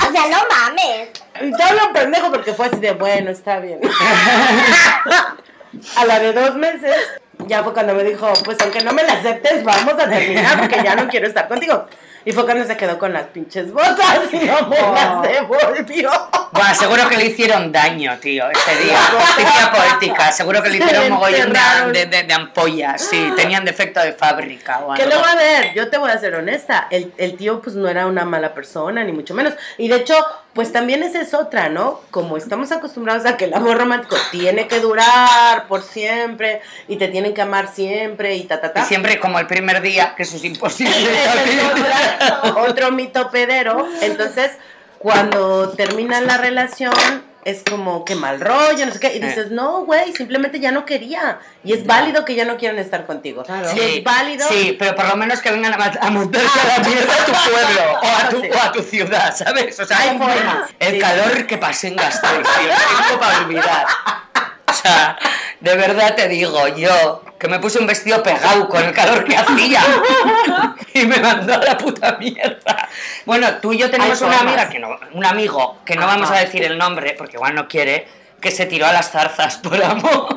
O 0.00 0.12
sea, 0.12 0.28
no 0.28 0.38
mames. 0.50 1.08
Y 1.40 1.52
te 1.52 1.62
hablo 1.62 1.92
pendejo 1.92 2.30
porque 2.30 2.54
fue 2.54 2.66
así 2.66 2.76
de 2.76 2.92
bueno, 2.92 3.30
está 3.30 3.58
bien. 3.58 3.80
A 5.96 6.04
la 6.04 6.20
de 6.20 6.32
dos 6.32 6.54
meses, 6.54 6.94
ya 7.46 7.62
fue 7.62 7.72
cuando 7.72 7.94
me 7.94 8.04
dijo, 8.04 8.32
pues 8.44 8.58
aunque 8.60 8.80
no 8.82 8.92
me 8.92 9.02
la 9.02 9.14
aceptes, 9.14 9.62
vamos 9.64 9.94
a 9.94 10.08
terminar 10.08 10.58
porque 10.58 10.80
ya 10.82 10.94
no 10.94 11.08
quiero 11.08 11.26
estar 11.26 11.48
contigo. 11.48 11.86
Y 12.26 12.32
fue 12.32 12.46
cuando 12.46 12.64
se 12.64 12.74
quedó 12.74 12.98
con 12.98 13.12
las 13.12 13.24
pinches 13.24 13.70
botas 13.70 14.20
y 14.32 14.38
no 14.38 14.66
me 14.66 14.80
las 14.80 15.20
devolvió. 15.22 16.10
Buah, 16.52 16.74
seguro 16.74 17.06
que 17.06 17.18
le 17.18 17.26
hicieron 17.26 17.70
daño, 17.70 18.16
tío, 18.18 18.44
ese 18.50 18.82
día. 18.82 18.98
Típica 19.36 19.70
poética, 19.72 20.32
seguro 20.32 20.62
que 20.62 20.70
le 20.70 20.78
hicieron 20.78 21.10
mogollón 21.12 21.52
de, 21.92 22.06
de, 22.06 22.22
de- 22.22 22.32
ampollas, 22.34 23.02
sí, 23.02 23.30
tenían 23.36 23.66
defecto 23.66 24.00
de 24.00 24.12
fábrica 24.14 24.78
o 24.86 24.94
Que 24.94 25.02
algo. 25.02 25.16
luego, 25.16 25.28
a 25.28 25.34
ver, 25.36 25.74
yo 25.74 25.90
te 25.90 25.98
voy 25.98 26.10
a 26.10 26.18
ser 26.18 26.34
honesta, 26.34 26.86
el, 26.90 27.12
el 27.18 27.36
tío 27.36 27.60
pues 27.60 27.76
no 27.76 27.88
era 27.88 28.06
una 28.06 28.24
mala 28.24 28.54
persona, 28.54 29.04
ni 29.04 29.12
mucho 29.12 29.34
menos. 29.34 29.52
Y 29.76 29.88
de 29.88 29.96
hecho, 29.96 30.14
pues 30.54 30.72
también 30.72 31.02
esa 31.02 31.20
es 31.20 31.34
otra, 31.34 31.68
¿no? 31.68 32.00
Como 32.12 32.36
estamos 32.36 32.70
acostumbrados 32.70 33.26
a 33.26 33.36
que 33.36 33.46
el 33.46 33.54
amor 33.54 33.76
romántico 33.76 34.16
tiene 34.30 34.68
que 34.68 34.78
durar 34.78 35.66
por 35.66 35.82
siempre 35.82 36.62
y 36.86 36.96
te 36.96 37.08
tienen 37.08 37.34
que 37.34 37.42
amar 37.42 37.68
siempre 37.74 38.36
y 38.36 38.44
ta, 38.44 38.60
ta, 38.60 38.72
ta. 38.72 38.82
Y 38.82 38.84
siempre 38.84 39.18
como 39.18 39.40
el 39.40 39.48
primer 39.48 39.82
día, 39.82 40.14
que 40.16 40.22
eso 40.22 40.36
es 40.36 40.44
imposible. 40.44 40.94
Otro 42.68 42.92
mito 42.92 43.30
pedero. 43.32 43.84
Entonces, 44.00 44.52
cuando 44.98 45.70
termina 45.70 46.20
la 46.20 46.38
relación, 46.38 46.92
es 47.44 47.62
como 47.68 48.04
que 48.04 48.14
mal 48.14 48.40
rollo, 48.40 48.86
no 48.86 48.92
sé 48.92 49.00
qué. 49.00 49.16
Y 49.16 49.20
dices, 49.20 49.50
no, 49.50 49.84
güey, 49.84 50.12
simplemente 50.14 50.60
ya 50.60 50.70
no 50.70 50.86
quería. 50.86 51.40
Y 51.64 51.72
es 51.72 51.84
válido 51.84 52.24
que 52.24 52.36
ya 52.36 52.44
no 52.44 52.56
quieran 52.56 52.78
estar 52.78 53.06
contigo. 53.06 53.44
Y 53.76 53.80
es 53.80 54.04
válido. 54.04 54.46
Sí, 54.48 54.76
pero 54.78 54.94
por 54.94 55.08
lo 55.08 55.16
menos 55.16 55.40
que 55.40 55.50
vengan 55.50 55.74
a, 55.74 55.84
a 56.00 56.10
montarse 56.10 56.60
a 56.60 56.78
la 56.78 56.88
mierda 56.88 57.12
a 57.12 57.26
tu 57.26 57.32
pueblo 57.32 57.83
tu, 58.40 58.58
a 58.58 58.72
tu 58.72 58.82
ciudad, 58.82 59.34
¿sabes? 59.36 59.78
O 59.78 59.84
sea, 59.84 59.98
Hay 59.98 60.18
formas, 60.18 60.70
El 60.78 60.94
sí. 60.94 60.98
calor 60.98 61.46
que 61.46 61.58
pasé 61.58 61.88
en 61.88 61.96
Gasteiz, 61.96 62.46
tengo 63.06 63.20
para 63.20 63.38
olvidar. 63.38 63.86
O 64.66 64.72
sea, 64.72 65.16
de 65.60 65.76
verdad 65.76 66.14
te 66.14 66.28
digo, 66.28 66.66
yo 66.68 67.22
que 67.38 67.48
me 67.48 67.58
puse 67.58 67.78
un 67.78 67.86
vestido 67.86 68.22
pegado 68.22 68.68
con 68.68 68.82
el 68.82 68.92
calor 68.92 69.24
que 69.24 69.36
hacía 69.36 69.80
y 70.94 71.04
me 71.06 71.18
mandó 71.20 71.54
a 71.54 71.58
la 71.58 71.78
puta 71.78 72.16
mierda. 72.18 72.88
Bueno, 73.24 73.48
tú 73.60 73.72
y 73.72 73.78
yo 73.78 73.90
tenemos 73.90 74.20
una 74.22 74.40
amiga 74.40 74.68
que 74.68 74.78
no, 74.78 74.98
un 75.12 75.24
amigo 75.24 75.78
que 75.84 75.94
no 75.94 76.06
vamos 76.06 76.30
a 76.30 76.36
decir 76.36 76.64
el 76.64 76.76
nombre 76.78 77.14
porque 77.16 77.36
igual 77.36 77.54
no 77.54 77.68
quiere, 77.68 78.08
que 78.40 78.50
se 78.50 78.66
tiró 78.66 78.86
a 78.86 78.92
las 78.92 79.10
zarzas 79.10 79.58
por 79.58 79.82
amor. 79.82 80.28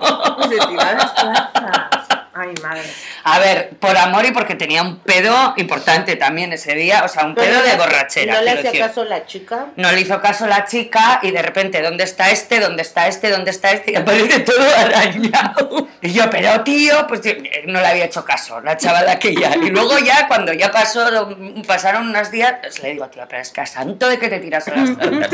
Se 0.49 0.57
tiró 0.67 0.81
a 0.81 0.93
las 0.93 1.11
plazas. 1.11 2.17
Ay, 2.39 2.53
madre. 2.61 2.83
A 3.23 3.39
ver, 3.39 3.69
por 3.79 3.97
amor 3.97 4.25
y 4.25 4.31
porque 4.31 4.55
tenía 4.55 4.83
un 4.83 4.99
pedo 4.99 5.53
importante 5.57 6.15
también 6.15 6.53
ese 6.53 6.75
día, 6.75 7.03
o 7.03 7.07
sea, 7.07 7.25
un 7.25 7.33
Pero 7.33 7.47
pedo 7.47 7.59
no 7.61 7.67
de 7.67 7.75
borrachera. 7.77 8.35
No 8.35 8.41
le 8.41 8.51
hacía 8.51 8.63
decir. 8.71 8.79
caso 8.81 9.03
la 9.05 9.25
chica. 9.25 9.67
No 9.75 9.91
le 9.91 10.01
hizo 10.01 10.21
caso 10.21 10.45
la 10.45 10.65
chica 10.65 11.19
y 11.23 11.31
de 11.31 11.41
repente, 11.41 11.81
¿dónde 11.81 12.03
está 12.03 12.29
este? 12.29 12.59
¿Dónde 12.59 12.83
está 12.83 13.07
este? 13.07 13.29
¿Dónde 13.31 13.51
está 13.51 13.71
este? 13.71 13.93
Y 13.93 13.95
aparece 13.95 14.39
todo 14.41 14.65
arañado. 14.77 15.87
Y 16.01 16.13
yo, 16.13 16.29
pero 16.29 16.61
tío, 16.63 17.07
pues 17.07 17.21
yo, 17.21 17.31
eh, 17.31 17.63
no 17.65 17.81
le 17.81 17.87
había 17.87 18.05
hecho 18.05 18.23
caso, 18.23 18.61
la 18.61 18.77
chavala 18.77 19.13
aquella. 19.13 19.55
Y 19.55 19.69
luego 19.69 19.97
ya, 19.97 20.27
cuando 20.27 20.53
ya 20.53 20.71
pasó, 20.71 21.29
pasaron 21.65 22.09
unos 22.09 22.29
días, 22.29 22.55
pues 22.61 22.81
le 22.83 22.91
digo, 22.91 23.07
tío, 23.07 23.23
pero 23.27 23.41
es 23.41 23.49
que 23.49 23.61
a 23.61 23.65
santo 23.65 24.07
de 24.07 24.19
que 24.19 24.29
te 24.29 24.39
tiras 24.39 24.67
a 24.67 24.75
las 24.75 24.89
zarzas. 24.95 25.31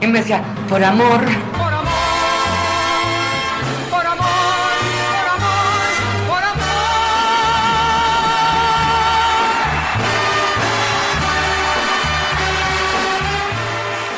Y 0.00 0.06
me 0.06 0.18
decía, 0.20 0.42
por 0.68 0.84
amor. 0.84 1.20
Se 1.26 1.81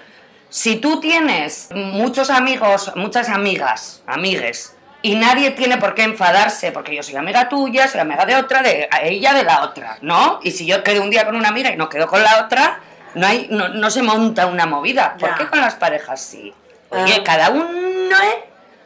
si 0.50 0.76
tú 0.78 1.00
tienes 1.00 1.70
muchos 1.74 2.30
amigos, 2.30 2.92
muchas 2.96 3.30
amigas, 3.30 4.04
amigues, 4.06 4.76
y 5.04 5.16
nadie 5.16 5.52
tiene 5.52 5.78
por 5.78 5.94
qué 5.94 6.02
enfadarse, 6.04 6.72
porque 6.72 6.96
yo 6.96 7.04
soy 7.04 7.16
amiga 7.18 7.48
tuya, 7.50 7.88
soy 7.88 8.00
amiga 8.00 8.26
de 8.26 8.36
otra, 8.38 8.64
de 8.64 8.90
ella 9.04 9.34
de 9.34 9.44
la 9.44 9.62
otra, 9.64 9.98
¿no? 10.02 10.40
Y 10.44 10.50
si 10.52 10.66
yo 10.66 10.82
quedo 10.84 11.04
un 11.04 11.12
día 11.12 11.26
con 11.26 11.36
una 11.36 11.50
amiga 11.50 11.70
y 11.70 11.76
no 11.76 11.90
quedo 11.90 12.08
con 12.08 12.24
la 12.24 12.44
otra, 12.46 12.80
no, 13.14 13.28
hay, 13.28 13.48
no, 13.52 13.68
no 13.70 13.92
se 13.92 14.02
monta 14.02 14.48
una 14.48 14.66
movida. 14.66 15.16
¿Por 15.20 15.30
Ya. 15.30 15.36
qué 15.36 15.48
con 15.48 15.62
las 15.62 15.76
parejas 15.76 16.20
sí? 16.22 16.52
Oye, 16.90 17.18
Ah. 17.20 17.24
cada 17.24 17.50
uno 17.52 17.68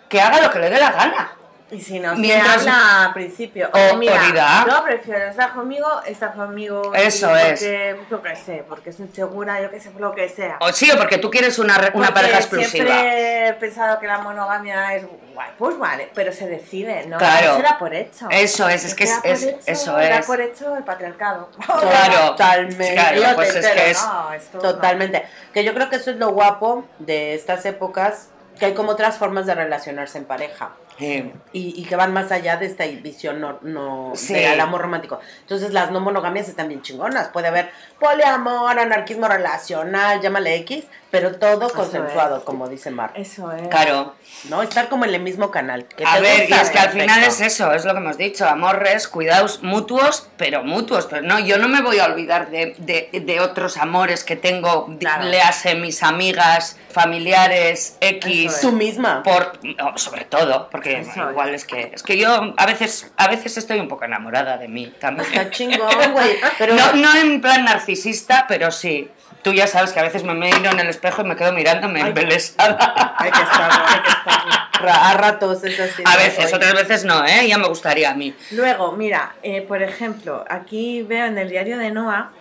que 0.10 0.20
haga 0.22 0.42
lo 0.42 0.50
que 0.52 0.60
le 0.60 0.70
dé 0.70 0.80
la 0.80 0.92
gana. 0.92 1.32
Y 1.70 1.82
si 1.82 2.00
no 2.00 2.16
Mientras- 2.16 2.64
se 2.64 2.70
habla 2.70 3.06
al 3.08 3.14
principio. 3.14 3.70
O- 3.74 3.98
mira, 3.98 4.66
yo 4.66 4.84
prefiero 4.86 5.26
estar 5.26 5.52
conmigo, 5.54 5.86
estar 6.06 6.34
conmigo. 6.34 6.94
Eso 6.96 7.30
y 7.30 7.40
es. 7.42 7.48
Porque, 7.60 7.96
yo 8.10 8.22
qué 8.22 8.36
sé, 8.38 8.66
porque 8.70 8.90
estoy 8.92 9.10
segura, 9.14 9.62
yo 9.62 9.70
qué 9.70 9.80
sé, 9.82 9.90
por 9.92 10.00
lo 10.02 10.16
que 10.16 10.30
sea. 10.30 10.58
O 10.62 10.72
sí, 10.72 10.90
o 10.90 10.98
porque 10.98 11.18
tú 11.18 11.30
quieres 11.30 11.60
una, 11.60 11.78
re- 11.78 11.92
una 11.94 12.08
Porque 12.08 12.14
pareja 12.14 12.38
exclusiva. 12.38 12.70
Siempre 12.86 13.48
he 13.50 13.54
pensado 13.56 14.00
que 14.00 14.08
la 14.08 14.20
monogamia 14.20 14.96
es 14.96 15.06
guay. 15.34 15.50
Pues 15.58 15.78
vale, 15.78 16.10
pero 16.16 16.32
se 16.32 16.48
decide, 16.48 17.06
¿no? 17.06 17.18
Claro. 17.18 17.58
Se 17.58 17.62
da 17.64 17.78
por 17.78 17.94
hecho. 17.94 18.30
Eso 18.30 18.70
es, 18.70 18.86
es 18.86 18.96
que 18.96 19.04
es- 19.04 19.20
es- 19.26 19.44
hecho, 19.44 19.60
eso 19.66 20.00
es. 20.00 20.26
por 20.26 20.40
hecho 20.40 20.78
el 20.78 20.84
patriarcado. 20.86 21.50
Claro, 21.66 22.30
Totalmente. 22.32 22.94
Claro, 22.94 23.18
Yo 23.22 23.36
pues 23.36 23.52
te 23.54 23.60
es 23.60 23.66
entero, 23.66 23.84
que 23.84 23.92
es- 23.92 24.04
No, 24.08 24.32
esto 24.34 24.58
no. 24.58 24.64
Totalmente. 24.64 25.26
Que 25.54 25.66
yo 25.66 25.74
creo 25.74 25.90
que 25.90 25.98
eso 25.98 26.12
es 26.12 26.18
lo 26.18 26.30
guapo 26.30 26.86
de 27.00 27.34
estas 27.36 27.66
épocas, 27.66 28.30
que 28.58 28.68
hay 28.68 28.74
como 28.74 28.92
otras 28.94 29.18
formas 29.18 29.46
de 29.46 29.54
relacionarse 29.54 30.18
en 30.18 30.24
pareja. 30.26 30.72
Sí. 30.98 31.32
Y, 31.54 31.80
y 31.80 31.86
que 31.86 31.96
van 31.96 32.12
más 32.14 32.32
allá 32.32 32.58
de 32.58 32.66
esta 32.66 32.86
visión 32.86 33.40
no, 33.40 33.60
no 33.62 34.14
Sí. 34.16 34.34
del 34.34 34.60
amor 34.60 34.82
romántico. 34.82 35.20
Entonces 35.42 35.72
las 35.72 35.92
no 35.92 36.00
monogamias 36.00 36.50
están 36.50 36.68
bien 36.68 36.82
chingonas. 36.82 37.28
Puede 37.30 37.48
haber 37.48 37.70
poliamor, 38.00 38.80
anarquismo 38.80 39.28
relacional, 39.28 40.22
llámale 40.22 40.56
X, 40.58 40.86
pero 41.12 41.36
todo 41.38 41.70
consensuado, 41.70 42.38
es. 42.38 42.44
como 42.44 42.68
dice 42.68 42.92
Mar. 42.92 43.12
Eso 43.16 43.52
es. 43.52 43.68
Claro. 43.70 44.14
¿No? 44.50 44.62
Estar 44.62 44.88
como 44.90 45.06
en 45.06 45.14
el 45.16 45.22
mismo 45.22 45.50
canal. 45.52 45.86
¿Qué 45.86 46.04
A 46.06 46.20
ver, 46.20 46.50
y 46.50 46.54
es 46.54 46.70
que 46.70 46.78
al 46.80 46.90
final 46.90 47.24
es 47.24 47.42
eso, 47.42 47.72
es 47.74 47.86
lo 47.86 47.94
que 47.94 48.00
hemos 48.00 48.18
dicho, 48.18 48.48
amores, 48.48 49.08
cuidados 49.08 49.64
mutuos, 49.64 50.28
pero 50.38 50.64
mutuos. 50.64 51.08
Pero 51.08 51.22
no, 51.24 51.40
yo 51.40 51.58
no 51.58 51.68
me 51.68 51.82
voy 51.82 52.00
a 52.00 52.06
olvidar 52.06 52.50
de, 52.50 52.76
de- 52.78 53.10
de 53.20 53.40
otros 53.40 53.78
amores 53.78 54.24
que 54.24 54.36
tengo, 54.36 54.88
Claro. 55.00 55.24
léase 55.26 55.76
mis 55.76 56.04
amigas, 56.04 56.78
familiares, 56.92 57.98
X. 58.02 58.54
Eso 58.58 58.70
Tú 58.70 58.76
misma. 58.76 59.24
Por, 59.24 59.60
no, 59.64 59.98
sobre 59.98 60.26
todo, 60.26 60.70
porque 60.70 61.00
Eso 61.00 61.30
igual 61.32 61.54
es 61.56 61.66
que 61.66 61.92
es 61.94 62.04
que 62.04 62.18
yo 62.18 62.54
a 62.58 62.66
veces 62.66 63.12
a 63.18 63.28
veces 63.28 63.58
estoy 63.58 63.80
un 63.80 63.88
poco 63.88 64.06
enamorada 64.06 64.58
de 64.58 64.68
mí 64.68 64.94
también. 65.00 65.28
Está 65.32 65.50
chingón, 65.50 65.90
güey. 66.14 66.38
Pero 66.58 66.76
No, 66.76 66.94
no 66.94 67.16
en 67.16 67.42
plan 67.42 67.66
narcisista, 67.66 68.46
pero 68.48 68.72
sí. 68.72 69.10
Tú 69.48 69.54
ya 69.54 69.66
sabes 69.66 69.94
que 69.94 70.00
a 70.02 70.04
veces 70.04 70.26
me 70.26 70.34
miro 70.34 70.70
en 70.72 70.80
el 70.82 70.88
espejo 70.90 71.22
y 71.22 71.26
me 71.26 71.38
quedo 71.38 71.54
mirándome 71.54 72.02
embelesada. 72.02 73.16
hay 73.18 73.32
que 73.32 73.42
estarlo, 73.42 73.86
hay 73.88 74.02
que 74.02 74.10
estarlo. 74.10 74.52
A 74.92 75.14
ratos 75.14 75.64
es 75.64 75.80
así. 75.80 76.04
A 76.06 76.18
veces, 76.18 76.54
otras 76.54 76.74
veces 76.74 77.06
no, 77.06 77.24
¿eh? 77.26 77.48
Ya 77.48 77.58
me 77.58 77.70
gustaría 77.70 78.10
a 78.10 78.14
mí. 78.14 78.36
Luego, 78.52 78.92
mira, 78.92 79.36
eh, 79.44 79.62
por 79.62 79.82
ejemplo, 79.82 80.44
aquí 80.50 81.02
veo 81.04 81.28
en 81.28 81.38
el 81.38 81.48
diario 81.50 81.78
de 81.78 81.92
Noah 81.92 82.32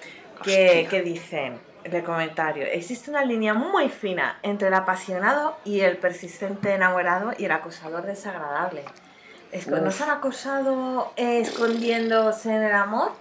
que, 0.42 0.88
que 0.90 1.02
dice 1.02 1.52
de 1.84 2.02
comentario, 2.02 2.64
existe 2.66 3.08
una 3.10 3.24
línea 3.24 3.54
muy 3.54 3.88
fina 3.88 4.40
entre 4.42 4.66
el 4.66 4.74
apasionado 4.74 5.56
y 5.64 5.82
el 5.82 5.98
persistente 5.98 6.74
enamorado 6.74 7.34
y 7.38 7.44
el 7.44 7.52
acosador 7.52 8.04
desagradable. 8.04 8.84
Es- 9.52 9.68
¿No 9.68 9.92
se 9.92 10.02
han 10.02 10.10
acosado 10.10 11.12
eh, 11.16 11.38
escondiéndose 11.40 12.48
en 12.52 12.64
el 12.64 12.74
amor? 12.74 13.12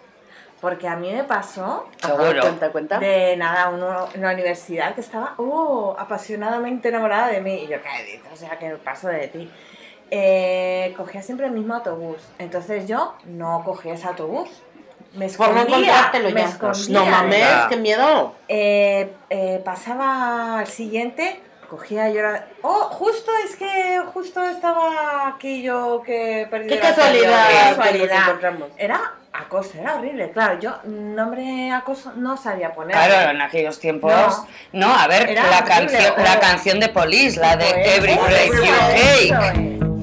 Porque 0.62 0.88
a 0.88 0.96
mí 0.96 1.12
me 1.12 1.24
pasó 1.26 1.88
Seguro. 2.02 2.42
Cuenta, 2.42 2.72
cuenta. 2.72 3.00
de 3.00 3.36
nada, 3.38 3.70
uno 3.70 4.08
en 4.14 4.22
la 4.22 4.32
universidad 4.34 4.96
que 4.96 5.02
estaba 5.02 5.34
oh, 5.38 5.96
apasionadamente 6.00 6.90
enamorada 6.90 7.28
de 7.28 7.42
mí. 7.42 7.54
Y 7.64 7.68
yo, 7.68 7.78
¿qué 7.82 8.04
dices? 8.06 8.32
O 8.34 8.36
sea, 8.36 8.58
que 8.58 8.70
paso 8.78 9.08
de 9.10 9.28
ti. 9.28 9.52
Eh, 10.12 10.94
cogía 10.98 11.22
siempre 11.22 11.48
el 11.48 11.52
mismo 11.52 11.76
autobús. 11.76 12.18
Entonces 12.40 12.88
yo 12.88 13.16
no 13.26 13.64
cogía 13.66 13.94
ese 13.96 14.08
autobús. 14.08 14.50
Me 15.14 15.28
Por 15.30 15.50
no 15.50 15.62
escondía. 15.62 15.78
encontrártelo 15.78 16.30
me 16.32 16.42
ya. 16.42 16.48
escondía. 16.48 17.00
No 17.00 17.06
mames, 17.06 17.48
qué 17.70 17.78
miedo. 17.78 18.36
Eh, 18.48 19.14
eh, 19.30 19.62
pasaba 19.64 20.60
al 20.60 20.68
siguiente, 20.68 21.40
cogía 21.70 22.10
yo 22.10 22.22
la... 22.22 22.48
Oh, 22.64 22.90
justo 22.92 23.32
es 23.46 23.56
que 23.56 24.02
justo 24.14 24.44
estaba 24.44 25.28
aquí 25.28 25.62
yo 25.64 26.02
que 26.06 26.48
perdí 26.50 26.68
Qué 26.70 26.80
casualidad, 26.80 27.46
nos 27.50 27.78
casualidad. 27.78 28.24
encontramos. 28.24 28.70
Era 28.78 29.14
acoso, 29.42 29.72
era 29.80 29.96
horrible. 29.96 30.32
Claro, 30.32 30.60
yo 30.60 30.78
nombre 30.86 31.72
acoso 31.72 32.14
no 32.16 32.38
sabía 32.38 32.74
poner. 32.74 32.96
Claro, 32.96 33.32
en 33.32 33.42
aquellos 33.42 33.80
tiempos. 33.80 34.12
No, 34.72 34.88
No. 34.88 34.96
a 34.96 35.08
ver, 35.08 35.30
Era 35.30 35.50
la 35.50 35.64
horrible, 35.64 36.14
la 36.18 36.40
canción 36.40 36.80
de 36.80 36.90
Police, 36.90 37.40
la 37.40 37.56
de 37.58 37.66
Pues, 37.66 37.98
Every 37.98 38.14
eso 38.14 38.64
You 38.64 38.72
Take. 39.30 39.95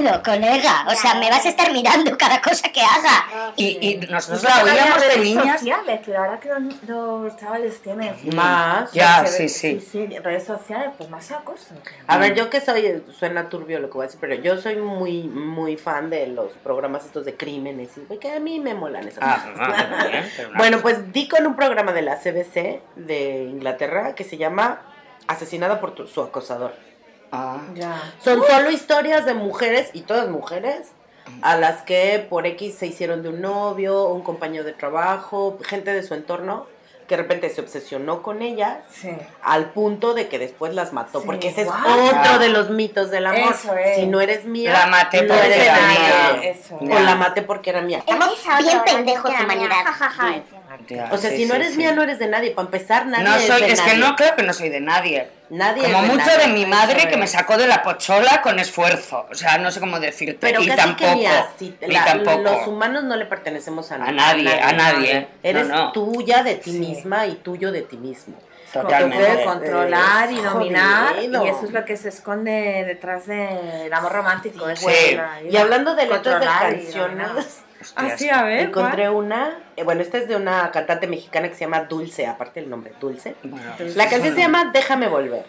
Miedo, 0.00 0.22
colega. 0.24 0.86
O 0.88 0.94
sea, 0.94 1.14
me 1.14 1.28
vas 1.30 1.44
a 1.44 1.48
estar 1.48 1.72
mirando 1.72 2.16
cada 2.16 2.40
cosa 2.40 2.68
que 2.70 2.80
haga. 2.80 3.52
Y, 3.56 3.66
y 3.88 3.96
nosotros 4.08 4.42
la 4.42 4.62
oíamos 4.64 5.00
de 5.00 5.18
niñas. 5.18 5.60
sociales, 5.60 6.00
pero 6.04 6.18
ahora 6.18 6.40
que 6.40 6.48
los, 6.48 6.82
los 7.22 7.36
chavales 7.36 7.80
tienen 7.82 8.14
Más. 8.34 8.92
Ya, 8.92 9.26
sí, 9.26 9.48
sí. 9.48 9.80
sí, 9.80 10.06
redes 10.18 10.44
sociales, 10.44 10.90
pues 10.96 11.08
más 11.10 11.30
acoso. 11.30 11.74
A 12.06 12.18
ver, 12.18 12.34
yo 12.34 12.50
que 12.50 12.60
soy, 12.60 13.02
suena 13.18 13.48
turbio 13.48 13.78
lo 13.80 13.88
que 13.88 13.94
voy 13.94 14.04
a 14.04 14.06
decir, 14.06 14.20
pero 14.20 14.34
yo 14.34 14.56
soy 14.56 14.76
muy, 14.76 15.22
muy 15.24 15.76
fan 15.76 16.10
de 16.10 16.26
los 16.28 16.52
programas 16.64 17.04
estos 17.04 17.24
de 17.24 17.36
crímenes 17.36 17.90
y 18.08 18.16
que 18.18 18.32
a 18.32 18.40
mí 18.40 18.60
me 18.60 18.74
molan 18.74 19.06
esas 19.08 19.22
Ah, 19.22 19.44
cosas. 19.52 19.68
ah, 19.78 20.22
Bueno, 20.56 20.80
pues 20.80 21.12
di 21.12 21.28
con 21.28 21.46
un 21.46 21.56
programa 21.56 21.92
de 21.92 22.02
la 22.02 22.16
CBC 22.16 22.82
de 22.96 23.44
Inglaterra 23.50 24.14
que 24.14 24.24
se 24.24 24.36
llama 24.36 24.82
Asesinada 25.26 25.80
por 25.80 25.94
tu- 25.94 26.06
su 26.06 26.22
acosador. 26.22 26.74
Ah. 27.32 27.58
Ya. 27.74 28.00
Son 28.22 28.42
solo 28.46 28.70
historias 28.70 29.24
de 29.24 29.34
mujeres, 29.34 29.90
y 29.92 30.02
todas 30.02 30.28
mujeres, 30.28 30.88
a 31.42 31.56
las 31.56 31.82
que 31.82 32.26
por 32.28 32.46
X 32.46 32.74
se 32.76 32.86
hicieron 32.86 33.22
de 33.22 33.28
un 33.28 33.40
novio, 33.40 34.08
un 34.08 34.22
compañero 34.22 34.64
de 34.64 34.72
trabajo, 34.72 35.58
gente 35.64 35.92
de 35.92 36.02
su 36.02 36.14
entorno, 36.14 36.66
que 37.06 37.16
de 37.16 37.22
repente 37.22 37.50
se 37.50 37.60
obsesionó 37.60 38.22
con 38.22 38.40
ellas 38.40 38.78
Sí. 38.92 39.10
al 39.42 39.70
punto 39.70 40.14
de 40.14 40.28
que 40.28 40.38
después 40.38 40.74
las 40.74 40.92
mató, 40.92 41.20
Sí, 41.20 41.26
porque 41.26 41.48
ese 41.48 41.62
es 41.62 41.68
otro 41.68 42.38
de 42.38 42.48
los 42.50 42.70
mitos 42.70 43.10
del 43.10 43.26
amor. 43.26 43.52
Eso 43.52 43.74
es. 43.76 43.96
Si 43.96 44.06
no 44.06 44.20
eres 44.20 44.44
mía, 44.44 44.72
La 44.72 44.86
maté 44.86 45.22
no 45.22 45.34
porque 45.34 45.64
era 45.64 45.74
mía. 45.88 46.40
Eso. 46.50 46.76
O 46.80 46.84
la 47.00 47.14
maté 47.16 47.42
porque 47.42 47.70
era 47.70 47.80
mía. 47.82 47.98
Estamos 47.98 48.38
bien 48.60 48.80
pendejos, 48.84 49.30
la 49.30 49.38
que 49.38 49.44
humanidad. 49.44 49.80
era 49.82 49.92
Jajaja. 49.92 50.34
Ya, 50.88 51.08
O 51.10 51.18
sea, 51.18 51.30
sí, 51.30 51.38
si 51.38 51.44
no 51.46 51.54
sí, 51.54 51.60
eres 51.60 51.72
sí. 51.72 51.78
mía, 51.78 51.92
no 51.92 52.02
eres 52.02 52.18
de 52.18 52.28
nadie. 52.28 52.52
Para 52.52 52.66
empezar, 52.66 53.06
nadie 53.06 53.24
No 53.24 53.34
es 53.34 53.46
soy, 53.46 53.60
de 53.62 53.72
es 53.72 53.80
que 53.80 53.86
nadie. 53.88 53.98
no, 54.00 54.14
creo 54.16 54.36
que 54.36 54.42
no 54.44 54.52
soy 54.52 54.68
de 54.68 54.80
nadie. 54.80 55.28
Nadie 55.50 55.82
Como 55.82 55.96
es 55.96 56.02
de 56.02 56.08
mucho 56.14 56.26
nadie. 56.26 56.46
de 56.46 56.52
mi 56.52 56.66
madre 56.66 57.08
que 57.08 57.16
me 57.16 57.26
sacó 57.26 57.56
de 57.56 57.66
la 57.66 57.82
pochola 57.82 58.40
con 58.40 58.58
esfuerzo. 58.60 59.26
O 59.30 59.34
sea, 59.34 59.58
no 59.58 59.70
sé 59.72 59.80
cómo 59.80 59.98
decirte. 59.98 60.38
Pero 60.40 60.62
y 60.62 60.66
casi 60.68 60.78
tampoco. 60.78 61.10
que 61.10 61.16
ni 61.16 61.26
así. 61.26 61.76
ni 61.80 61.88
La- 61.94 62.04
tampoco. 62.04 62.38
Los 62.42 62.66
humanos 62.68 63.02
no 63.04 63.16
le 63.16 63.26
pertenecemos 63.26 63.90
a, 63.90 63.96
A 63.96 64.12
nadie, 64.12 64.52
a 64.60 64.72
nadie. 64.72 65.26
Eres 65.42 65.66
No, 65.66 65.74
no. 65.86 65.92
tuya 65.92 66.44
de 66.44 66.54
ti 66.54 66.70
Sí. 66.72 66.78
misma 66.78 67.26
y 67.26 67.34
tuyo 67.36 67.72
de 67.72 67.82
ti 67.82 67.96
mismo. 67.96 68.36
Totalmente. 68.72 69.16
Entonces, 69.26 69.44
controlar 69.46 70.30
y 70.30 70.36
dominar 70.40 71.14
jodido. 71.16 71.44
y 71.44 71.48
eso 71.48 71.64
es 71.64 71.72
lo 71.72 71.84
que 71.84 71.96
se 71.96 72.10
esconde 72.10 72.84
detrás 72.86 73.26
del 73.26 73.92
amor 73.92 74.12
romántico. 74.12 74.68
eso 74.68 74.88
Sí. 74.88 74.94
es 74.94 75.16
la- 75.16 75.42
Y 75.42 75.56
hablando 75.56 75.96
de 75.96 76.06
letras 76.06 76.38
de 76.38 76.46
canciones, 76.46 77.62
Ah, 77.96 78.10
sí, 78.16 78.28
a 78.28 78.42
ver. 78.42 78.60
encontré 78.60 79.08
una. 79.10 79.58
eh, 79.76 79.84
bueno, 79.84 80.02
esta 80.02 80.18
es 80.18 80.28
de 80.28 80.36
una 80.36 80.70
cantante 80.70 81.06
mexicana 81.06 81.48
que 81.48 81.54
se 81.54 81.60
llama 81.60 81.80
Dulce, 81.84 82.26
aparte 82.26 82.60
del 82.60 82.68
nombre, 82.70 82.92
Dulce. 83.00 83.34
Bueno, 83.42 83.72
La 83.96 84.08
canción 84.08 84.34
se 84.34 84.40
llama 84.40 84.70
Déjame 84.72 85.08
volver. 85.08 85.44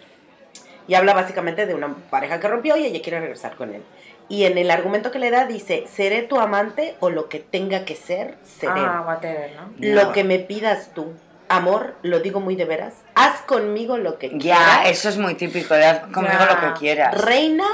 Y 0.88 0.96
habla 0.96 1.14
básicamente 1.14 1.66
de 1.66 1.76
una 1.76 1.94
pareja 2.10 2.40
que 2.40 2.48
rompió 2.48 2.76
y 2.78 2.86
ella 2.86 3.02
quiere 3.02 3.20
regresar 3.20 3.56
con 3.56 3.74
él. 3.74 3.84
Y 4.30 4.46
en 4.46 4.58
el 4.58 4.72
argumento 4.72 5.12
que 5.12 5.20
le 5.20 5.30
da 5.30 5.46
dice, 5.46 5.86
seré 5.94 6.22
tu 6.24 6.40
amante 6.40 6.96
o 7.02 7.10
lo 7.10 7.28
que 7.30 7.40
tenga 7.40 7.86
que 7.86 7.96
ser, 7.96 8.38
seré. 8.44 8.74
Ah, 8.78 9.04
whatever, 9.06 9.52
¿no? 9.56 9.72
Lo 9.78 10.12
que 10.14 10.24
me 10.24 10.40
pidas 10.40 10.92
tú. 10.94 11.14
Amor, 11.50 11.96
lo 12.02 12.22
digo 12.22 12.40
muy 12.40 12.56
de 12.56 12.64
veras. 12.64 12.94
Haz 13.14 13.42
conmigo 13.42 13.98
lo 13.98 14.18
que 14.18 14.30
Ya, 14.30 14.38
quieras. 14.38 14.80
eso 14.86 15.10
es 15.10 15.18
muy 15.18 15.36
típico. 15.36 15.74
de 15.74 15.86
haz 15.86 16.00
conmigo 16.12 16.34
Ya. 16.40 16.46
lo 16.56 16.74
que 16.74 16.80
quieras. 16.80 17.14
Reina, 17.22 17.66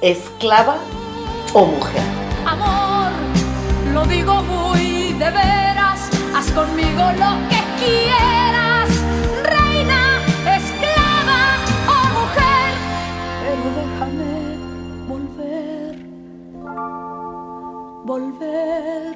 esclava 0.00 0.76
o 1.52 1.66
mujer. 1.66 2.02
Amor, 2.46 2.99
lo 3.92 4.04
digo 4.06 4.42
muy 4.42 5.12
de 5.14 5.30
veras, 5.30 6.08
haz 6.34 6.50
conmigo 6.52 7.02
lo 7.18 7.48
que 7.48 7.60
quieras, 7.82 8.88
reina, 9.42 10.02
esclava 10.56 11.56
o 11.88 11.90
mujer. 12.18 12.70
Pero 13.42 13.68
déjame 13.80 14.32
volver, 15.08 15.96
volver 18.04 19.14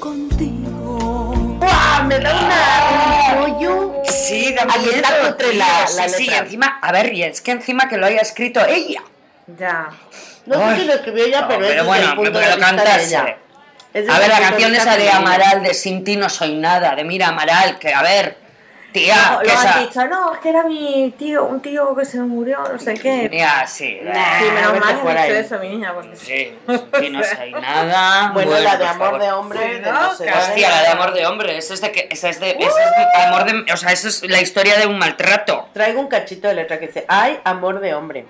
contigo. 0.00 1.34
¡Guau! 1.60 2.04
Me 2.06 2.18
da 2.18 2.30
una, 2.34 3.42
un 3.42 3.58
rollo. 3.58 3.72
Sí, 4.04 4.54
da 4.54 4.62
Aquí 4.62 4.78
miedo, 4.80 4.92
está 4.96 5.20
contra 5.22 5.48
tío. 5.48 5.58
la- 5.58 5.86
sí, 5.86 5.96
la 5.96 6.08
sí, 6.08 6.22
letra. 6.24 6.38
encima, 6.38 6.78
a 6.80 6.92
ver, 6.92 7.12
y 7.14 7.22
es 7.24 7.40
que 7.40 7.50
encima 7.52 7.88
que 7.88 7.96
lo 7.98 8.06
haya 8.06 8.20
escrito 8.20 8.60
ella. 8.66 9.02
Ya. 9.56 9.88
No 10.46 10.70
sé 10.70 10.76
si 10.80 10.84
lo 10.86 10.92
escribió 10.94 11.24
ella, 11.24 11.40
No, 11.42 11.48
pero, 11.48 11.64
es 11.66 11.84
bueno, 11.84 12.04
el 12.10 12.14
punto 12.16 12.32
pero 12.32 12.44
de 12.44 12.50
lo 12.50 12.56
vista 12.56 12.96
de 12.96 13.04
ella. 13.04 13.36
A 14.14 14.18
ver, 14.18 14.28
la 14.28 14.40
canción 14.40 14.74
esa 14.74 14.96
de. 14.96 15.10
Amaral, 15.10 15.62
de 15.62 15.74
Sin 15.74 16.04
ti 16.04 16.16
no 16.16 16.28
soy 16.28 16.54
nada, 16.56 16.94
de 16.94 17.04
Mira 17.04 17.28
Amaral, 17.28 17.78
que 17.78 17.92
a 17.94 18.02
ver, 18.02 18.36
tía, 18.92 19.16
No, 19.32 19.38
que 19.40 19.46
lo 19.46 19.52
esa... 19.52 19.74
han 19.78 19.86
dicho, 19.86 20.06
no, 20.06 20.34
es 20.34 20.40
que 20.40 20.48
era 20.50 20.64
mi 20.64 21.14
tío, 21.18 21.44
un 21.46 21.60
tío 21.62 21.96
que 21.96 22.04
se 22.04 22.18
murió, 22.20 22.58
no 22.70 22.78
sé 22.78 22.94
qué. 22.94 23.30
Ya, 23.32 23.66
sí. 23.66 23.98
Nah. 24.02 24.38
Sí, 24.38 24.44
menos 24.54 24.72
vete 24.74 24.84
mal 24.84 25.16
que 25.16 25.22
dicho 25.22 25.34
eso, 25.40 25.58
mi 25.58 25.68
niña, 25.70 25.94
porque 25.94 26.16
Sí, 26.16 26.58
sin 26.68 26.90
ti 26.90 27.10
no 27.10 27.24
soy 27.36 27.52
nada. 27.52 28.30
Bueno, 28.32 28.58
la 28.58 28.76
de 28.76 28.86
amor 28.86 29.06
favor. 29.06 29.22
de 29.22 29.32
hombre. 29.32 29.58
Sí, 29.58 29.68
de 29.80 29.80
¿no? 29.80 30.02
no 30.02 30.14
sé. 30.14 30.30
Hostia, 30.30 30.70
la 30.70 30.80
de 30.82 30.88
amor 30.88 31.14
de 31.14 31.26
hombre, 31.26 31.56
esa 31.56 31.72
es 31.74 31.80
de 31.80 31.90
que, 31.92 32.08
esa 32.10 32.28
es 32.28 32.38
de, 32.40 32.50
esa 32.50 32.84
es 32.84 32.90
de 33.16 33.22
amor 33.22 33.44
de, 33.46 33.72
o 33.72 33.76
sea, 33.78 33.92
eso 33.92 34.08
es 34.08 34.22
la 34.28 34.40
historia 34.40 34.76
de 34.78 34.86
un 34.86 34.98
maltrato. 34.98 35.68
Traigo 35.72 36.00
un 36.00 36.08
cachito 36.08 36.46
de 36.48 36.54
letra 36.54 36.78
que 36.78 36.88
dice, 36.88 37.06
ay, 37.08 37.40
amor 37.44 37.80
de 37.80 37.94
hombre, 37.94 38.26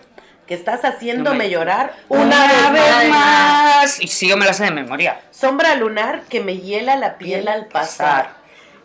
que 0.48 0.54
estás 0.54 0.82
haciéndome 0.84 1.36
No 1.36 1.44
me- 1.44 1.50
llorar 1.50 1.94
una, 2.08 2.46
vez, 2.72 2.82
más. 2.82 3.06
más. 3.08 4.00
Y 4.00 4.08
sí, 4.08 4.26
yo 4.28 4.36
me 4.38 4.46
la 4.46 4.54
sé 4.54 4.64
de 4.64 4.70
memoria. 4.70 5.20
Sombra 5.30 5.74
lunar 5.74 6.22
que 6.28 6.40
me 6.40 6.56
hiela 6.56 6.96
la 6.96 7.18
piel 7.18 7.46
al 7.48 7.66
pasar. 7.66 8.38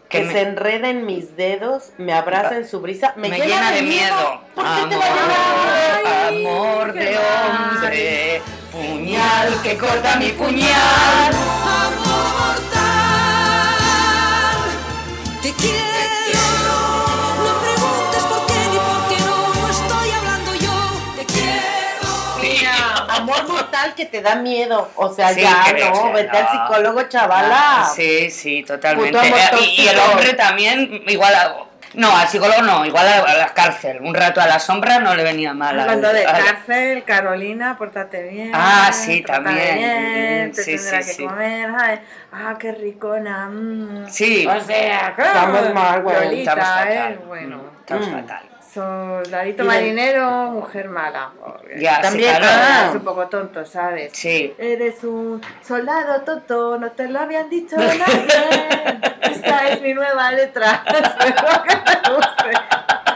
Que 0.10 0.20
Que, 0.20 0.26
me- 0.26 0.34
se 0.34 0.42
enreda 0.42 0.90
en 0.90 1.06
mis 1.08 1.36
dedos, 1.38 1.92
me 1.98 2.14
abraza 2.14 2.56
en 2.58 2.68
su 2.68 2.82
brisa, 2.82 3.14
me, 3.16 3.30
Me, 3.30 3.40
llena, 3.40 3.72
de 3.72 3.82
miedo. 3.82 4.42
¿Por 4.54 4.64
qué 4.64 4.70
amor, 4.70 4.90
te 4.90 4.98
va 4.98 5.06
a 5.06 5.10
llenar? 5.10 6.28
amor 6.28 6.94
qué 6.94 7.00
de 7.00 7.16
mal. 7.16 7.76
hombre, 7.76 8.42
puñal 8.72 9.62
que 9.64 9.78
corta 9.78 10.16
mi 10.18 10.30
puñal. 10.34 11.34
Te 15.42 15.52
quiero, 15.54 16.40
no 16.66 16.93
Mortal 23.64 23.96
que 23.96 24.06
te 24.06 24.22
da 24.22 24.36
miedo. 24.36 24.92
O 24.96 25.14
sea, 25.14 25.30
Sí, 25.34 25.42
ya, 25.42 25.66
no, 25.92 26.12
vete 26.14 26.38
al 26.38 26.44
no. 26.46 26.52
psicólogo, 26.52 27.02
chavala. 27.04 27.90
Sí, 27.96 28.30
sí, 28.30 28.64
totalmente. 28.64 29.12
Puto 29.12 29.20
amor 29.26 29.40
Eh, 29.40 29.66
y, 29.78 29.82
y 29.82 29.88
el 29.88 30.00
hombre 30.00 30.34
también, 30.34 31.04
igual 31.08 31.34
a, 31.36 31.56
No, 31.96 32.16
al 32.18 32.28
psicólogo 32.28 32.64
no, 32.64 32.84
igual 32.86 33.08
a, 33.08 33.20
a 33.20 33.34
la 33.36 33.54
cárcel. 33.54 34.00
Un 34.02 34.16
rato 34.16 34.42
a 34.42 34.48
la 34.48 34.58
sombra 34.60 34.98
no 35.00 35.14
le 35.16 35.22
venía 35.24 35.54
mal. 35.54 35.76
al- 35.80 35.82
Hablando 35.82 36.12
de 36.12 36.26
al- 36.26 36.44
cárcel, 36.46 37.04
Carolina, 37.04 37.78
pórtate 37.78 38.24
bien. 38.30 38.52
Ah, 38.54 38.90
sí, 38.92 39.22
también. 39.22 39.78
bien, 39.78 40.52
te 40.54 40.64
Sí, 40.64 40.76
tendrá 40.76 41.02
sí, 41.04 41.08
que 41.10 41.14
sí. 41.18 41.24
comer. 41.26 41.70
ay, 41.80 42.00
ah, 42.32 42.56
qué 42.60 42.72
ricona. 42.72 43.48
mm. 43.48 44.08
Sí. 44.10 44.48
O 44.48 44.60
sea, 44.60 45.14
claro. 45.16 45.30
Estamos 45.40 45.74
mal, 45.76 46.02
güey, 46.02 46.40
Estamos 46.40 46.66
fatal. 46.66 46.92
¿eh? 47.14 47.20
Bueno. 47.28 47.58
Mm, 47.58 47.80
Estamos 47.82 48.08
Mm. 48.08 48.12
fatal. 48.22 48.50
Soldadito 48.74 49.64
marinero, 49.66 50.46
mujer 50.52 50.90
mala. 50.90 51.32
Ya, 51.80 52.02
También, 52.02 52.34
sí, 52.34 52.40
claro. 52.40 52.90
Es 52.90 52.96
un 52.96 53.04
poco 53.04 53.28
tonto, 53.28 53.66
¿sabes? 53.66 54.12
Sí. 54.14 54.54
Eres 54.58 55.04
un 55.04 55.42
soldado 55.62 56.22
tonto, 56.22 56.78
no 56.80 56.92
te 56.92 57.08
lo 57.08 57.20
habían 57.20 57.50
dicho 57.50 57.76
nadie. 57.78 57.96
Esta 59.22 59.70
es 59.70 59.82
mi 59.82 59.94
nueva 59.94 60.32
letra. 60.32 60.84
Espero 60.88 61.64
que 61.68 61.76
te 61.76 62.10
guste. 62.10 62.58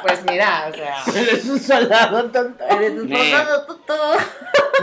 Pues 0.04 0.24
mira, 0.30 0.70
o 0.70 0.74
sea, 0.76 1.22
Eres 1.22 1.46
un 1.46 1.60
soldado 1.60 2.30
tonto. 2.30 2.64
eres 2.70 2.92
un 2.94 3.10
soldado 3.10 3.66
tonto. 3.66 3.96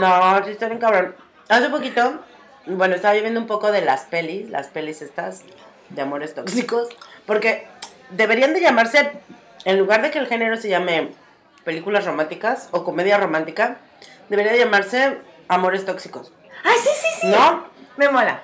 No, 0.01 0.43
sí 0.45 0.51
está 0.51 0.67
bien 0.67 0.79
cabrón. 0.79 1.15
Hace 1.47 1.69
poquito, 1.69 2.19
bueno, 2.65 2.95
estaba 2.95 3.13
viendo 3.13 3.39
un 3.39 3.47
poco 3.47 3.71
de 3.71 3.81
las 3.81 4.01
pelis, 4.05 4.49
las 4.49 4.67
pelis 4.67 5.01
estas 5.01 5.43
de 5.89 6.01
amores 6.01 6.33
tóxicos, 6.33 6.89
porque 7.25 7.67
deberían 8.09 8.53
de 8.53 8.61
llamarse, 8.61 9.11
en 9.65 9.77
lugar 9.79 10.01
de 10.01 10.11
que 10.11 10.19
el 10.19 10.27
género 10.27 10.55
se 10.57 10.69
llame 10.69 11.09
películas 11.63 12.05
románticas 12.05 12.69
o 12.71 12.83
comedia 12.83 13.17
romántica, 13.17 13.77
debería 14.29 14.53
de 14.53 14.59
llamarse 14.59 15.17
amores 15.47 15.85
tóxicos, 15.85 16.31
Ay, 16.63 16.77
sí, 16.81 16.89
sí, 17.01 17.07
sí. 17.21 17.27
¿no? 17.27 17.65
Me 17.97 18.09
mola. 18.09 18.41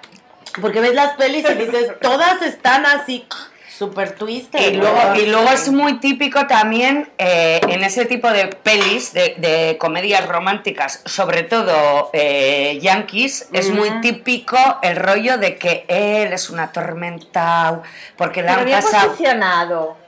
Porque 0.60 0.82
ves 0.82 0.94
las 0.94 1.14
pelis 1.14 1.50
y 1.50 1.54
dices, 1.54 1.92
todas 2.02 2.42
están 2.42 2.86
así, 2.86 3.26
super 3.68 4.16
twisted. 4.16 4.74
Y 4.74 4.76
luego, 4.76 5.16
y 5.16 5.26
luego 5.28 5.50
es 5.50 5.72
muy 5.72 6.00
típico 6.00 6.46
también 6.46 7.10
eh, 7.18 7.60
en 7.68 7.84
ese 7.84 8.06
tipo 8.06 8.30
de 8.30 8.48
pelis, 8.48 9.14
de, 9.14 9.36
de 9.38 9.78
comedias 9.80 10.28
románticas, 10.28 11.02
sobre 11.06 11.44
todo 11.44 12.10
eh, 12.14 12.78
yankees, 12.82 13.50
es 13.54 13.70
muy 13.72 13.90
típico 14.02 14.58
el 14.84 14.98
rollo 14.98 15.38
de 15.38 15.58
que 15.58 15.86
él 15.88 16.34
es 16.34 16.50
un 16.50 16.60
atormentado, 16.60 17.82
porque 18.18 18.42
le 18.42 18.50
Pero 18.50 18.60
han 18.60 18.66
bien 18.66 18.82
pasado... 18.82 19.10
posicionado. 19.10 20.01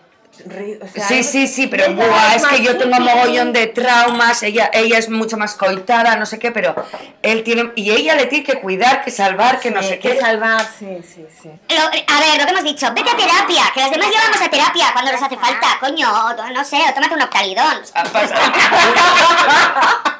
Ri- 0.47 0.79
o 0.81 0.87
sea, 0.87 1.07
Sí, 1.07 1.23
sí, 1.23 1.47
sí, 1.47 1.67
pero 1.67 1.93
buah, 1.93 2.35
es 2.35 2.45
que 2.47 2.63
yo 2.63 2.75
tengo 2.77 2.95
hippie. 2.97 3.13
mogollón 3.13 3.53
de 3.53 3.67
traumas, 3.67 4.41
ella, 4.43 4.69
ella 4.73 4.97
es 4.97 5.09
mucho 5.09 5.37
más 5.37 5.53
coitada, 5.53 6.15
no 6.15 6.25
sé 6.25 6.39
qué, 6.39 6.51
pero 6.51 6.73
él 7.21 7.43
tiene, 7.43 7.71
y 7.75 7.91
ella 7.91 8.15
le 8.15 8.25
tiene 8.25 8.43
que 8.43 8.59
cuidar, 8.59 9.03
que 9.03 9.11
salvar, 9.11 9.59
que 9.59 9.69
no 9.71 9.81
sé 9.83 9.99
que 9.99 10.13
qué. 10.13 10.19
salvar, 10.19 10.65
sí, 10.79 10.87
sí, 11.03 11.25
sí. 11.41 11.49
Lo- 11.69 11.83
a 11.85 12.19
ver, 12.19 12.39
lo 12.39 12.45
que 12.45 12.51
hemos 12.51 12.63
dicho, 12.63 12.87
vete 12.95 13.11
a 13.11 13.15
terapia, 13.15 13.63
que 13.73 13.79
las 13.81 13.91
demás 13.91 14.09
llevamos 14.09 14.41
a 14.41 14.49
terapia 14.49 14.85
cuando 14.93 15.11
nos 15.11 15.21
hace 15.21 15.37
falta, 15.37 15.67
coño, 15.79 16.09
o, 16.11 16.33
no 16.51 16.63
sé, 16.65 16.77
o 16.89 16.93
tómate 16.93 17.13
un 17.13 17.21
octalidón. 17.21 17.81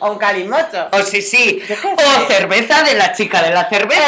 O 0.00 0.12
un 0.12 0.18
calimocho. 0.18 0.88
O 0.92 1.02
sí, 1.02 1.22
sí. 1.22 1.62
O 1.96 2.26
cerveza 2.26 2.82
de 2.82 2.94
la 2.94 3.12
chica 3.12 3.42
de 3.42 3.50
la 3.50 3.68
cerveza. 3.68 4.02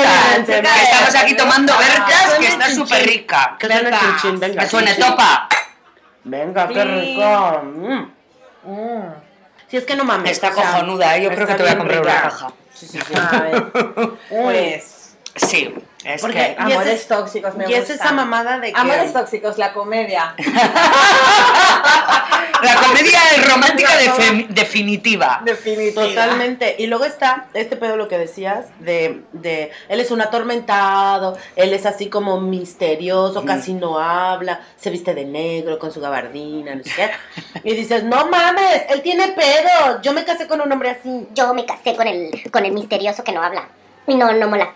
Chica 0.45 0.83
estamos 0.83 1.15
aquí 1.15 1.37
tomando 1.37 1.73
vercas, 1.77 2.35
que 2.39 2.47
Suena 2.49 2.67
está 2.67 2.75
súper 2.75 3.07
rica. 3.07 3.57
Que 3.59 3.67
suene 3.67 3.91
Venga. 3.91 4.97
chin. 4.97 5.01
topa. 5.01 5.49
Venga, 6.25 6.69
qué 6.69 6.85
rico. 6.85 7.63
Mm. 7.65 8.13
Mm. 8.65 9.15
Si 9.69 9.77
es 9.77 9.85
que 9.85 9.97
no 9.97 10.05
mames. 10.05 10.33
Está 10.33 10.51
cojonuda, 10.51 11.17
¿eh? 11.17 11.23
yo 11.23 11.31
creo 11.31 11.47
que 11.47 11.55
te 11.55 11.63
voy 11.63 11.73
a 11.73 11.79
comprar 11.79 12.01
una 12.01 12.23
caja. 12.23 12.53
Sí, 12.75 12.87
sí, 12.87 12.99
sí. 13.07 13.15
A 13.15 13.41
ver, 13.41 13.73
pues. 14.29 15.17
Sí, 15.37 15.75
es 16.05 16.21
Porque- 16.21 16.55
que... 16.57 16.57
Amores 16.59 17.01
es- 17.01 17.09
tóxicos 17.09 17.55
me 17.57 17.69
Y 17.69 17.75
es 17.75 17.91
esa 17.91 18.13
mamada 18.13 18.59
de 18.61 18.73
que... 18.73 18.79
Amores 18.79 19.13
tóxicos, 19.13 19.59
la 19.59 19.73
comedia. 19.73 20.35
La 22.63 22.75
comedia 22.75 23.21
es 23.37 23.49
romántica 23.53 23.91
definitiva. 24.49 25.41
Definitiva. 25.45 26.03
Totalmente. 26.03 26.75
Y 26.79 26.87
luego 26.89 27.05
está 27.05 27.47
este 27.55 27.77
pedo 27.77 27.97
lo 27.97 28.09
que 28.09 28.19
decías 28.19 28.67
de, 28.81 29.23
de 29.33 29.71
él 29.89 30.01
es 30.01 30.11
un 30.11 30.21
atormentado, 30.21 31.39
él 31.55 31.73
es 31.73 31.87
así 31.87 32.09
como 32.09 32.41
misterioso, 32.41 33.45
casi 33.45 33.75
no 33.75 33.99
habla, 34.01 34.61
se 34.77 34.91
viste 34.91 35.15
de 35.15 35.25
negro 35.25 35.79
con 35.79 35.93
su 35.93 36.01
gabardina, 36.01 36.75
no 36.75 36.83
sé 36.83 36.91
qué. 36.97 37.11
Y 37.63 37.75
dices, 37.75 38.03
no 38.03 38.27
mames, 38.27 38.83
él 38.91 39.03
tiene 39.03 39.29
pedo. 39.29 40.03
Yo 40.03 40.13
me 40.13 40.25
casé 40.25 40.49
con 40.49 40.61
un 40.61 40.71
hombre 40.73 40.91
así. 40.91 41.29
Yo 41.35 41.55
me 41.55 41.65
casé 41.65 41.95
con 41.95 42.09
el, 42.09 42.51
con 42.51 42.65
el 42.65 42.73
misterioso 42.73 43.23
que 43.23 43.33
no 43.33 43.43
habla. 43.43 43.69
Y 44.07 44.15
no, 44.17 44.33
no 44.33 44.49
mola. 44.49 44.75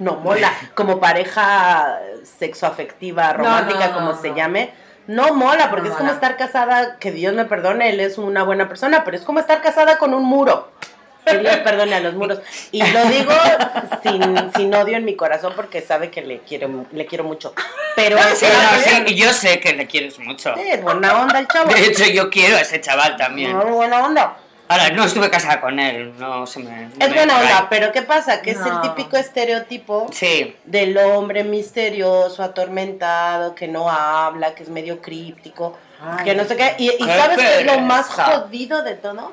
No 0.00 0.16
mola. 0.16 0.52
Como 0.74 1.00
pareja 1.00 1.98
sexoafectiva, 2.38 3.32
romántica, 3.32 3.88
no, 3.88 3.94
como 3.94 4.14
se 4.20 4.34
llame. 4.34 4.70
No 5.06 5.34
mola, 5.34 5.70
porque 5.70 5.88
No 5.88 5.92
es 5.94 5.98
como 5.98 6.12
estar 6.12 6.36
casada, 6.36 6.96
que 6.98 7.12
Dios 7.12 7.34
me 7.34 7.44
perdone, 7.44 7.90
él 7.90 8.00
es 8.00 8.16
una 8.16 8.42
buena 8.42 8.68
persona, 8.68 9.04
pero 9.04 9.16
es 9.16 9.22
como 9.22 9.38
estar 9.40 9.60
casada 9.60 9.98
con 9.98 10.14
un 10.14 10.24
muro. 10.24 10.70
Que 11.26 11.38
Dios 11.38 11.56
perdone 11.58 11.94
a 11.94 12.00
los 12.00 12.14
muros. 12.14 12.38
Y 12.70 12.82
lo 12.86 13.04
digo 13.06 13.32
sin, 14.02 14.52
sin 14.54 14.74
odio 14.74 14.96
en 14.98 15.06
mi 15.06 15.16
corazón 15.16 15.54
porque 15.56 15.80
sabe 15.80 16.10
que 16.10 16.20
le 16.20 16.40
quiero, 16.40 16.86
le 16.92 17.06
quiero 17.06 17.24
mucho. 17.24 17.54
Pero 17.96 18.18
Sí, 18.34 18.46
no, 18.46 19.06
sí, 19.06 19.14
yo 19.14 19.32
sé 19.32 19.58
que 19.58 19.72
le 19.72 19.86
quieres 19.86 20.18
mucho. 20.18 20.54
es 20.54 20.82
buena 20.82 21.22
onda 21.22 21.38
el 21.38 21.48
chavo. 21.48 21.72
De 21.72 21.86
hecho, 21.86 22.04
yo 22.04 22.28
quiero 22.28 22.56
a 22.56 22.60
ese 22.60 22.80
chaval 22.80 23.16
también. 23.16 23.52
No, 23.56 23.64
buena 23.64 24.04
onda. 24.04 24.36
Ahora, 24.66 24.88
no 24.90 25.04
estuve 25.04 25.28
casada 25.30 25.60
con 25.60 25.78
él, 25.78 26.14
no 26.18 26.46
se 26.46 26.60
me... 26.60 26.70
no 26.86 26.90
Es 26.98 27.08
me 27.10 27.14
buena 27.16 27.38
onda, 27.38 27.66
pero 27.68 27.92
¿qué 27.92 28.00
pasa? 28.02 28.40
Que 28.40 28.52
es 28.52 28.58
el 28.64 28.80
típico 28.80 29.16
estereotipo 29.18 30.06
Sí, 30.10 30.56
del 30.64 30.96
hombre 30.96 31.44
misterioso, 31.44 32.42
atormentado, 32.42 33.54
que 33.54 33.68
no 33.68 33.90
habla, 33.90 34.54
que 34.54 34.62
es 34.62 34.70
medio 34.70 35.02
críptico, 35.02 35.76
Ay. 36.02 36.24
que 36.24 36.34
no 36.34 36.44
sé 36.44 36.56
qué. 36.56 36.74
Y, 36.78 36.90
y 36.90 36.96
Qué 36.96 37.04
¿sabes 37.18 37.38
qué 37.38 37.60
es 37.60 37.66
lo 37.66 37.78
más 37.80 38.06
jodido 38.08 38.82
de 38.82 38.94
todo? 38.94 39.32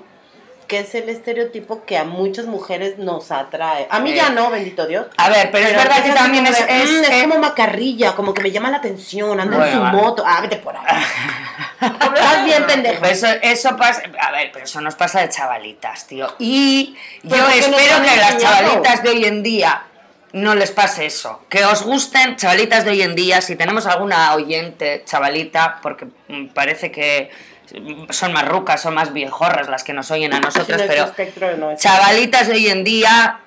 Que 0.68 0.80
es 0.80 0.96
el 0.96 1.08
estereotipo 1.10 1.84
que 1.86 1.98
a 1.98 2.04
muchas 2.04 2.46
mujeres 2.46 2.98
nos 2.98 3.32
atrae. 3.32 3.88
A 3.90 4.00
mí 4.00 4.14
ya 4.14 4.30
no, 4.30 4.50
bendito 4.50 4.86
Dios. 4.86 5.08
a 5.18 5.30
ver, 5.30 5.50
pero 5.52 5.68
es 5.68 5.76
verdad 5.76 6.04
que 6.04 6.12
también 6.12 6.46
como 6.46 6.56
es... 6.58 6.62
es- 6.68 6.92
"Mm, 6.92 7.04
es 7.04 7.10
eh, 7.10 7.22
como 7.24 7.40
macarrilla, 7.40 8.16
como 8.16 8.34
que 8.34 8.42
me 8.42 8.52
llama 8.52 8.70
la 8.70 8.78
atención, 8.78 9.40
anda 9.40 9.56
en 9.56 9.62
Bueno, 9.62 9.78
su 9.78 9.82
va. 9.82 9.92
moto. 9.92 10.24
Ah, 10.26 10.40
vete 10.42 10.58
por 10.58 10.76
ahí. 10.76 10.82
Estás 11.82 12.46
bien 12.46 12.66
pendejo. 12.68 13.06
Eso, 13.06 13.28
eso 13.42 13.76
pasa, 13.76 14.04
a 14.20 14.32
ver, 14.32 14.52
pero 14.54 14.66
eso 14.66 14.82
nos 14.82 14.96
pasa 14.96 15.22
de 15.22 15.30
chavalitas, 15.30 16.06
tío. 16.08 16.34
Y 16.40 16.96
yo 17.24 17.36
espero 17.50 18.02
que 18.04 18.10
a 18.10 18.16
las 18.16 18.38
chavalitas 18.38 19.04
de 19.04 19.10
hoy 19.10 19.26
en 19.26 19.44
día 19.44 19.84
no 20.34 20.56
les 20.56 20.72
pase 20.72 21.06
eso. 21.08 21.44
Que 21.50 21.66
os 21.66 21.84
gusten 21.84 22.36
chavalitas 22.38 22.86
de 22.86 22.92
hoy 22.92 23.02
en 23.02 23.16
día, 23.16 23.42
si 23.42 23.56
tenemos 23.56 23.86
alguna 23.86 24.34
oyente 24.36 25.04
chavalita, 25.06 25.80
porque 25.82 26.08
mm, 26.28 26.48
parece 26.54 26.92
que 26.92 27.32
son 28.10 28.34
más 28.34 28.48
rucas, 28.48 28.82
son 28.82 28.94
más 28.94 29.14
viejorras 29.14 29.68
las 29.70 29.84
que 29.84 29.94
nos 29.94 30.12
oyen 30.12 30.34
a 30.34 30.40
nosotros, 30.40 30.68
pero 30.88 31.06
no 31.58 31.78
chavalitas 31.78 32.48
de 32.48 32.54
hoy 32.54 32.68
en 32.68 32.84
día 32.84 33.40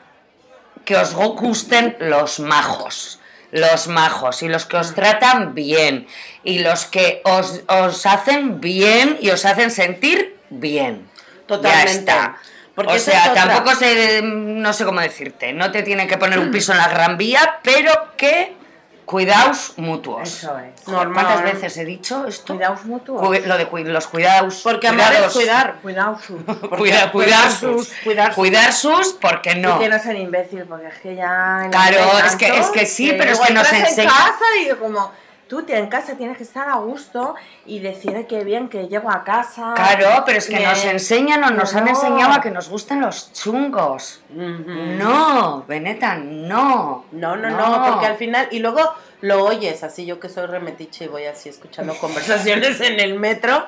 que 0.84 0.96
os 0.96 1.14
gu- 1.16 1.38
gusten 1.38 1.96
los 2.00 2.40
majos. 2.40 3.20
Los 3.54 3.86
majos 3.86 4.42
y 4.42 4.48
los 4.48 4.66
que 4.66 4.76
os 4.78 4.94
tratan 4.94 5.54
bien 5.54 6.08
y 6.42 6.58
los 6.58 6.86
que 6.86 7.22
os, 7.24 7.62
os 7.68 8.04
hacen 8.04 8.60
bien 8.60 9.16
y 9.20 9.30
os 9.30 9.44
hacen 9.44 9.70
sentir 9.70 10.36
bien. 10.50 11.08
Totalmente. 11.46 11.92
Ya 11.92 11.98
está. 11.98 12.38
Porque 12.74 12.94
o 12.94 12.98
sea, 12.98 13.26
es 13.26 13.34
tampoco 13.34 13.76
sé, 13.76 14.20
no 14.22 14.72
sé 14.72 14.84
cómo 14.84 15.00
decirte, 15.00 15.52
no 15.52 15.70
te 15.70 15.84
tienen 15.84 16.08
que 16.08 16.18
poner 16.18 16.40
un 16.40 16.50
piso 16.50 16.72
en 16.72 16.78
la 16.78 16.88
Gran 16.88 17.16
Vía, 17.16 17.60
pero 17.62 18.16
que 18.16 18.56
cuidaos 19.04 19.74
mutuos. 19.76 20.28
Eso 20.28 20.58
es. 20.58 20.80
¿Cuántas 20.84 21.42
veces 21.42 21.76
he 21.76 21.84
dicho 21.84 22.26
esto? 22.26 22.54
Cuidaos 22.54 22.84
mutuos. 22.84 23.20
Cu- 23.20 23.46
lo 23.46 23.58
de 23.58 23.68
cui- 23.70 23.84
los 23.84 24.06
cuidados. 24.06 24.60
Porque 24.62 24.88
amar 24.88 25.12
es 25.12 25.32
cuidar. 25.32 25.76
Cuidado 25.82 26.18
sus. 26.18 26.42
Cuida- 26.78 27.10
cuidar 27.12 27.50
sus, 27.50 27.92
cuidar 28.04 28.26
sus. 28.28 28.34
cuidar 28.36 28.72
sus, 28.72 29.12
porque 29.14 29.54
no. 29.54 29.76
Y 29.76 29.78
que 29.80 29.88
no 29.88 29.98
sean 29.98 30.16
imbécil, 30.16 30.64
porque 30.64 30.88
es 30.88 30.98
que 31.00 31.14
ya. 31.16 31.68
Claro, 31.70 31.96
es 32.26 32.36
que- 32.36 32.58
es 32.58 32.68
que 32.70 32.86
sí, 32.86 33.14
pero 33.18 33.32
es 33.32 33.40
que 33.40 33.52
nos 33.52 33.70
entras 33.72 33.90
enseña- 33.90 34.02
en 34.04 34.08
casa 34.08 34.44
y 34.62 34.74
como 34.76 35.12
tú 35.48 35.62
te- 35.62 35.78
en 35.78 35.88
casa 35.88 36.14
tienes 36.16 36.36
que 36.36 36.42
estar 36.42 36.68
a 36.68 36.76
gusto 36.76 37.34
y 37.66 37.78
decir 37.80 38.14
"Ay, 38.16 38.24
qué 38.24 38.44
bien 38.44 38.68
que 38.68 38.88
llego 38.88 39.10
a 39.10 39.24
casa. 39.24 39.74
Claro, 39.74 40.22
pero 40.24 40.38
es 40.38 40.46
que 40.48 40.60
nos 40.60 40.84
enseñan 40.84 41.44
o 41.44 41.50
nos 41.50 41.74
han 41.74 41.84
No. 41.84 41.90
enseñado 41.90 42.32
a 42.34 42.40
que 42.40 42.50
nos 42.50 42.68
gusten 42.68 43.00
los 43.00 43.32
chungos. 43.32 44.22
No, 44.30 45.64
Beneta, 45.66 46.16
no. 46.16 47.04
No, 47.12 47.36
no, 47.36 47.50
no, 47.50 47.84
porque 47.90 48.06
al 48.06 48.16
final, 48.16 48.48
y 48.50 48.58
luego 48.58 48.80
lo 49.20 49.44
oyes, 49.44 49.82
así 49.82 50.04
yo 50.06 50.20
que 50.20 50.28
soy 50.28 50.46
remetiche 50.46 51.04
y 51.06 51.08
voy 51.08 51.24
así 51.24 51.48
escuchando 51.48 51.94
conversaciones 52.00 52.80
en 52.80 53.00
el 53.00 53.18
metro, 53.18 53.64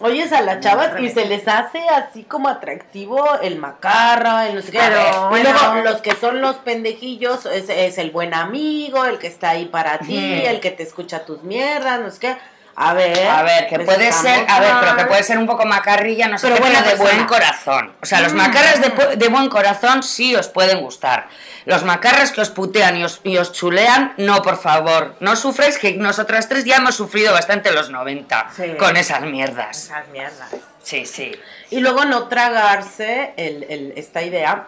oyes 0.00 0.32
a 0.32 0.42
las 0.42 0.60
chavas 0.60 1.00
y 1.00 1.08
se 1.10 1.24
les 1.26 1.46
hace 1.48 1.80
así 1.88 2.24
como 2.24 2.48
atractivo 2.48 3.24
el 3.40 3.58
macarra, 3.58 4.48
el 4.48 4.56
no 4.56 4.62
sé 4.62 4.72
qué. 4.72 4.78
Pero, 4.78 5.36
y 5.36 5.42
luego 5.42 5.58
bueno. 5.58 5.82
los 5.82 6.00
que 6.00 6.14
son 6.14 6.40
los 6.40 6.56
pendejillos 6.56 7.46
es, 7.46 7.68
es 7.68 7.98
el 7.98 8.10
buen 8.10 8.34
amigo, 8.34 9.04
el 9.04 9.18
que 9.18 9.26
está 9.26 9.50
ahí 9.50 9.66
para 9.66 9.98
ti, 9.98 10.42
el 10.44 10.60
que 10.60 10.70
te 10.70 10.82
escucha 10.82 11.24
tus 11.24 11.42
mierdas, 11.42 12.00
no 12.00 12.10
sé 12.10 12.18
qué. 12.20 12.36
A 12.76 12.92
ver. 12.94 13.28
A 13.28 13.42
ver, 13.42 13.66
que 13.68 13.76
pues 13.76 13.86
puede 13.86 14.12
ser, 14.12 14.44
a 14.48 14.58
ver, 14.60 14.72
pero 14.80 14.96
que 14.96 15.04
puede 15.04 15.22
ser 15.22 15.38
un 15.38 15.46
poco 15.46 15.64
macarrilla, 15.64 16.28
no 16.28 16.38
sé 16.38 16.48
Pero 16.48 16.56
qué, 16.56 16.62
pero 16.70 16.78
de 16.82 16.84
persona. 16.90 17.10
buen 17.12 17.26
corazón. 17.26 17.92
O 18.02 18.06
sea, 18.06 18.20
los 18.20 18.32
Mm. 18.32 18.36
macarras 18.36 18.80
de, 18.80 19.16
de 19.16 19.28
buen 19.28 19.48
corazón 19.48 20.02
sí 20.02 20.34
os 20.34 20.48
pueden 20.48 20.80
gustar. 20.80 21.28
Los 21.66 21.84
macarras 21.84 22.32
que 22.32 22.40
os 22.40 22.50
putean 22.50 22.96
y 22.96 23.04
os, 23.04 23.20
y 23.24 23.38
os 23.38 23.52
chulean, 23.52 24.14
no, 24.18 24.42
por 24.42 24.58
favor. 24.60 25.16
No 25.20 25.36
sufréis 25.36 25.78
que 25.78 25.92
nosotras 25.94 26.48
tres 26.48 26.64
ya 26.64 26.76
hemos 26.76 26.94
sufrido 26.96 27.32
bastante 27.32 27.70
los 27.72 27.90
90 27.90 28.48
Sí. 28.54 28.74
con 28.78 28.96
esas 28.96 29.22
mierdas. 29.22 29.84
Esas 29.84 30.08
mierdas. 30.08 30.50
Sí, 30.82 31.06
sí. 31.06 31.32
Y 31.70 31.80
luego 31.80 32.04
no 32.04 32.28
tragarse 32.28 33.32
el, 33.36 33.64
el- 33.70 33.92
esta 33.96 34.22
idea 34.22 34.66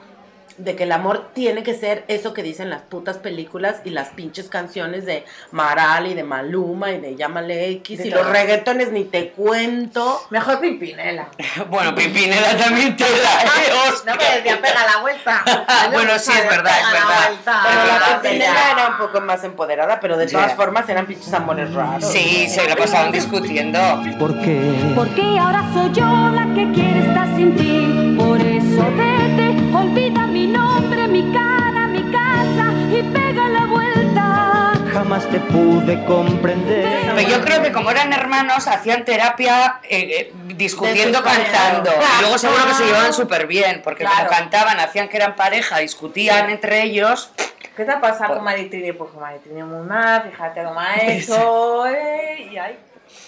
de 0.59 0.75
que 0.77 0.85
el 0.85 0.93
amor 0.93 1.31
tiene 1.35 1.63
que 1.63 1.75
ser 1.75 2.05
eso 2.09 2.33
que 2.33 2.43
dicen 2.43 2.71
las 2.71 2.83
putas 2.83 3.19
películas 3.19 3.77
y 3.85 3.91
las 3.91 4.09
pinches 4.11 4.49
canciones 4.49 5.05
de 5.07 5.25
Maral 5.51 6.07
y 6.07 6.15
de 6.15 6.23
Maluma 6.23 6.93
y 6.93 7.01
de 7.01 7.15
Llámale 7.17 7.69
X 7.71 7.99
De 7.99 8.07
y 8.09 8.11
todo. 8.11 8.23
los 8.23 8.33
reggaetones 8.33 8.93
ni 8.93 9.05
te 9.05 9.31
cuento. 9.31 10.21
Mejor 10.31 10.61
Pimpinela. 10.61 11.29
Bueno, 11.71 11.95
Pipinela 11.95 12.57
también 12.57 12.97
te 12.97 13.05
la 13.05 13.09
eh, 13.43 13.93
No 14.07 14.15
me 14.17 14.25
decía, 14.37 14.61
pega 14.61 14.87
la 14.87 15.01
vuelta. 15.01 15.43
Bueno, 15.93 16.19
sí, 16.19 16.33
es 16.33 16.49
verdad, 16.49 16.73
es 16.79 16.93
verdad. 16.93 17.29
vuelta. 17.29 17.63
Pero 17.65 17.87
la. 17.87 18.23
Pimpinela 18.23 18.71
era 18.73 18.89
un 18.91 18.99
poco 18.99 19.21
más 19.21 19.45
empoderada, 19.45 20.01
pero 20.01 20.17
de 20.17 20.27
todas 20.27 20.55
formas 20.55 20.89
eran 20.89 21.07
pinches 21.07 21.33
amores 21.33 21.73
raros. 21.75 22.05
Sí, 22.11 22.49
se 22.49 22.69
lo 22.69 22.77
pasaban 22.77 23.13
discutiendo. 23.13 23.79
¿Por 24.19 24.39
qué? 24.41 24.93
Porque 24.95 25.39
ahora 25.39 25.65
soy 25.75 25.93
yo 25.93 26.05
la 26.05 26.47
que 26.55 26.73
quiere 26.73 27.07
estar 27.09 27.27
sin 27.37 27.57
ti. 27.57 28.15
Por 28.19 28.41
eso 28.41 28.85
vete, 28.97 29.77
olvida 29.77 30.26
mi 30.37 30.47
nombre, 30.47 31.09
mi 31.09 31.33
cara, 31.33 31.87
mi 31.87 32.03
casa 32.13 32.71
y 32.93 33.03
pega 33.05 33.49
la 33.49 33.65
vuelta. 33.65 34.73
Jamás 34.93 35.25
te 35.31 35.41
pude 35.41 36.05
comprender. 36.05 37.11
Pero 37.15 37.27
yo 37.27 37.41
creo 37.41 37.63
que 37.63 37.73
como 37.73 37.91
eran 37.91 38.13
hermanos, 38.13 38.69
hacían 38.69 39.07
terapia 39.07 39.81
eh, 39.85 40.29
eh, 40.29 40.33
discutiendo, 40.49 41.23
cantando. 41.23 41.91
Y 41.91 42.21
luego 42.21 42.37
seguro 42.37 42.67
que 42.67 42.75
se 42.75 42.85
llevaban 42.85 43.15
súper 43.15 43.47
bien, 43.47 43.81
porque 43.83 44.05
Claro. 44.05 44.27
como 44.27 44.29
cantaban, 44.29 44.79
hacían 44.79 45.09
que 45.09 45.17
eran 45.17 45.37
pareja, 45.37 45.79
discutían 45.79 46.51
entre 46.51 46.83
ellos. 46.83 47.31
¿Qué 47.75 47.87
te 47.87 47.93
ha 47.93 48.01
pasado 48.03 48.35
con 48.35 48.45
Maritrini? 48.45 48.93
Pues 48.93 49.11
con 49.13 49.21
Maritrini 49.23 49.63
muy 49.63 49.87
mal, 49.87 50.23
fíjate 50.31 50.65
cómo 50.65 50.79
ha 50.81 50.97
hecho. 50.97 51.87
eh, 51.87 52.51
y 52.53 52.59
ahí, 52.59 52.79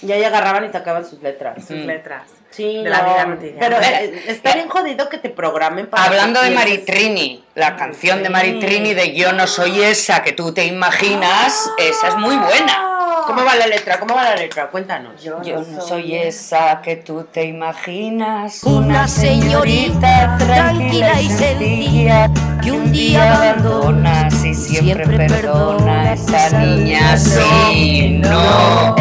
Y 0.02 0.12
ahí 0.12 0.22
agarraban 0.24 0.64
y 0.64 0.70
sacaban 0.72 1.04
sus 1.04 1.20
letras. 1.22 1.56
sus 1.66 1.76
Mm. 1.76 1.86
letras. 1.86 2.22
Sí, 2.50 2.82
De 2.82 2.88
la 2.90 3.02
no, 3.02 3.12
vida 3.12 3.24
cotidiana. 3.26 3.58
Pero 3.60 3.76
Mira, 3.78 4.02
eh, 4.02 4.24
está 4.28 4.54
bien 4.54 4.68
jodido 4.68 5.08
que 5.08 5.18
te 5.18 5.28
programen 5.28 5.86
para 5.86 6.04
Hablando 6.04 6.40
de 6.40 6.50
Maritrini, 6.50 7.44
la 7.54 7.76
canción 7.76 8.22
de 8.22 8.30
Maritrini. 8.30 8.94
De 8.94 9.14
Yo 9.14 9.32
no 9.32 9.46
soy 9.46 9.82
esa 9.82 10.22
que 10.22 10.32
tú 10.32 10.52
te 10.52 10.64
imaginas, 10.66 11.70
esa 11.78 12.08
es 12.08 12.16
muy 12.16 12.36
buena. 12.36 12.84
¿Cómo 13.26 13.44
va 13.44 13.54
la 13.56 13.66
letra? 13.66 14.00
¿Cómo 14.00 14.14
va 14.14 14.24
la 14.24 14.34
letra? 14.36 14.68
Cuéntanos. 14.70 15.22
Yo 15.22 15.42
Yo 15.42 15.60
no 15.60 15.82
soy 15.82 16.14
esa 16.14 16.80
que 16.80 16.96
tú 16.96 17.24
te 17.30 17.44
imaginas, 17.44 18.64
Una 18.64 19.06
señorita 19.06 20.36
tranquila 20.38 21.20
y 21.20 21.28
sencilla 21.28 22.30
que 22.62 22.72
un 22.72 22.90
día 22.90 23.34
abandona 23.34 24.20
abandonas 24.28 24.44
y 24.44 24.54
siempre, 24.54 25.04
siempre 25.04 25.26
perdona 25.28 25.76
perdona 25.76 26.12
esa 26.14 26.58
niña. 26.60 27.16
Sí, 27.18 28.18
no, 28.22 28.94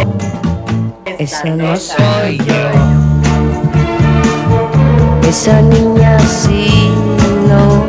Esa 1.27 1.43
no 1.49 1.75
soy 1.75 2.37
yo. 2.37 2.71
Esa 5.27 5.61
niña 5.61 6.17
sí, 6.21 6.89
no, 7.49 7.85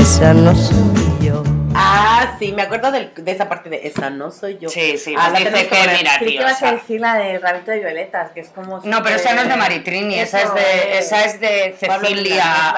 esa 0.00 0.32
no 0.32 0.54
soy 0.54 0.74
yo. 1.20 1.42
Ah, 1.74 2.34
sí, 2.38 2.52
me 2.52 2.62
acuerdo 2.62 2.90
del- 2.90 3.12
de 3.14 3.30
esa 3.30 3.46
parte 3.46 3.68
de 3.68 3.86
esa 3.86 4.08
no 4.08 4.30
soy 4.30 4.56
yo. 4.58 4.70
Sí, 4.70 4.96
sí, 4.96 5.14
Ah, 5.18 5.28
la 5.28 5.38
que 5.38 5.50
poner. 5.66 5.98
mira, 5.98 6.18
que 6.18 6.24
tío, 6.24 6.48
sea, 6.56 6.68
a 6.70 6.72
decir 6.72 6.98
la 7.00 7.14
de 7.16 7.38
Rabito 7.38 7.70
de 7.72 7.78
Violetas, 7.80 8.30
que 8.32 8.40
es 8.40 8.48
como... 8.48 8.80
No, 8.84 9.02
pero 9.02 9.16
esa 9.16 9.34
no 9.34 9.42
es 9.42 9.48
de 9.50 9.56
Maritrini, 9.56 10.18
esa 10.18 10.40
es 10.40 10.54
de, 10.54 10.98
esa 10.98 11.24
es 11.26 11.38
de 11.40 11.76
Pablo 11.86 12.08
Cecilia. 12.08 12.74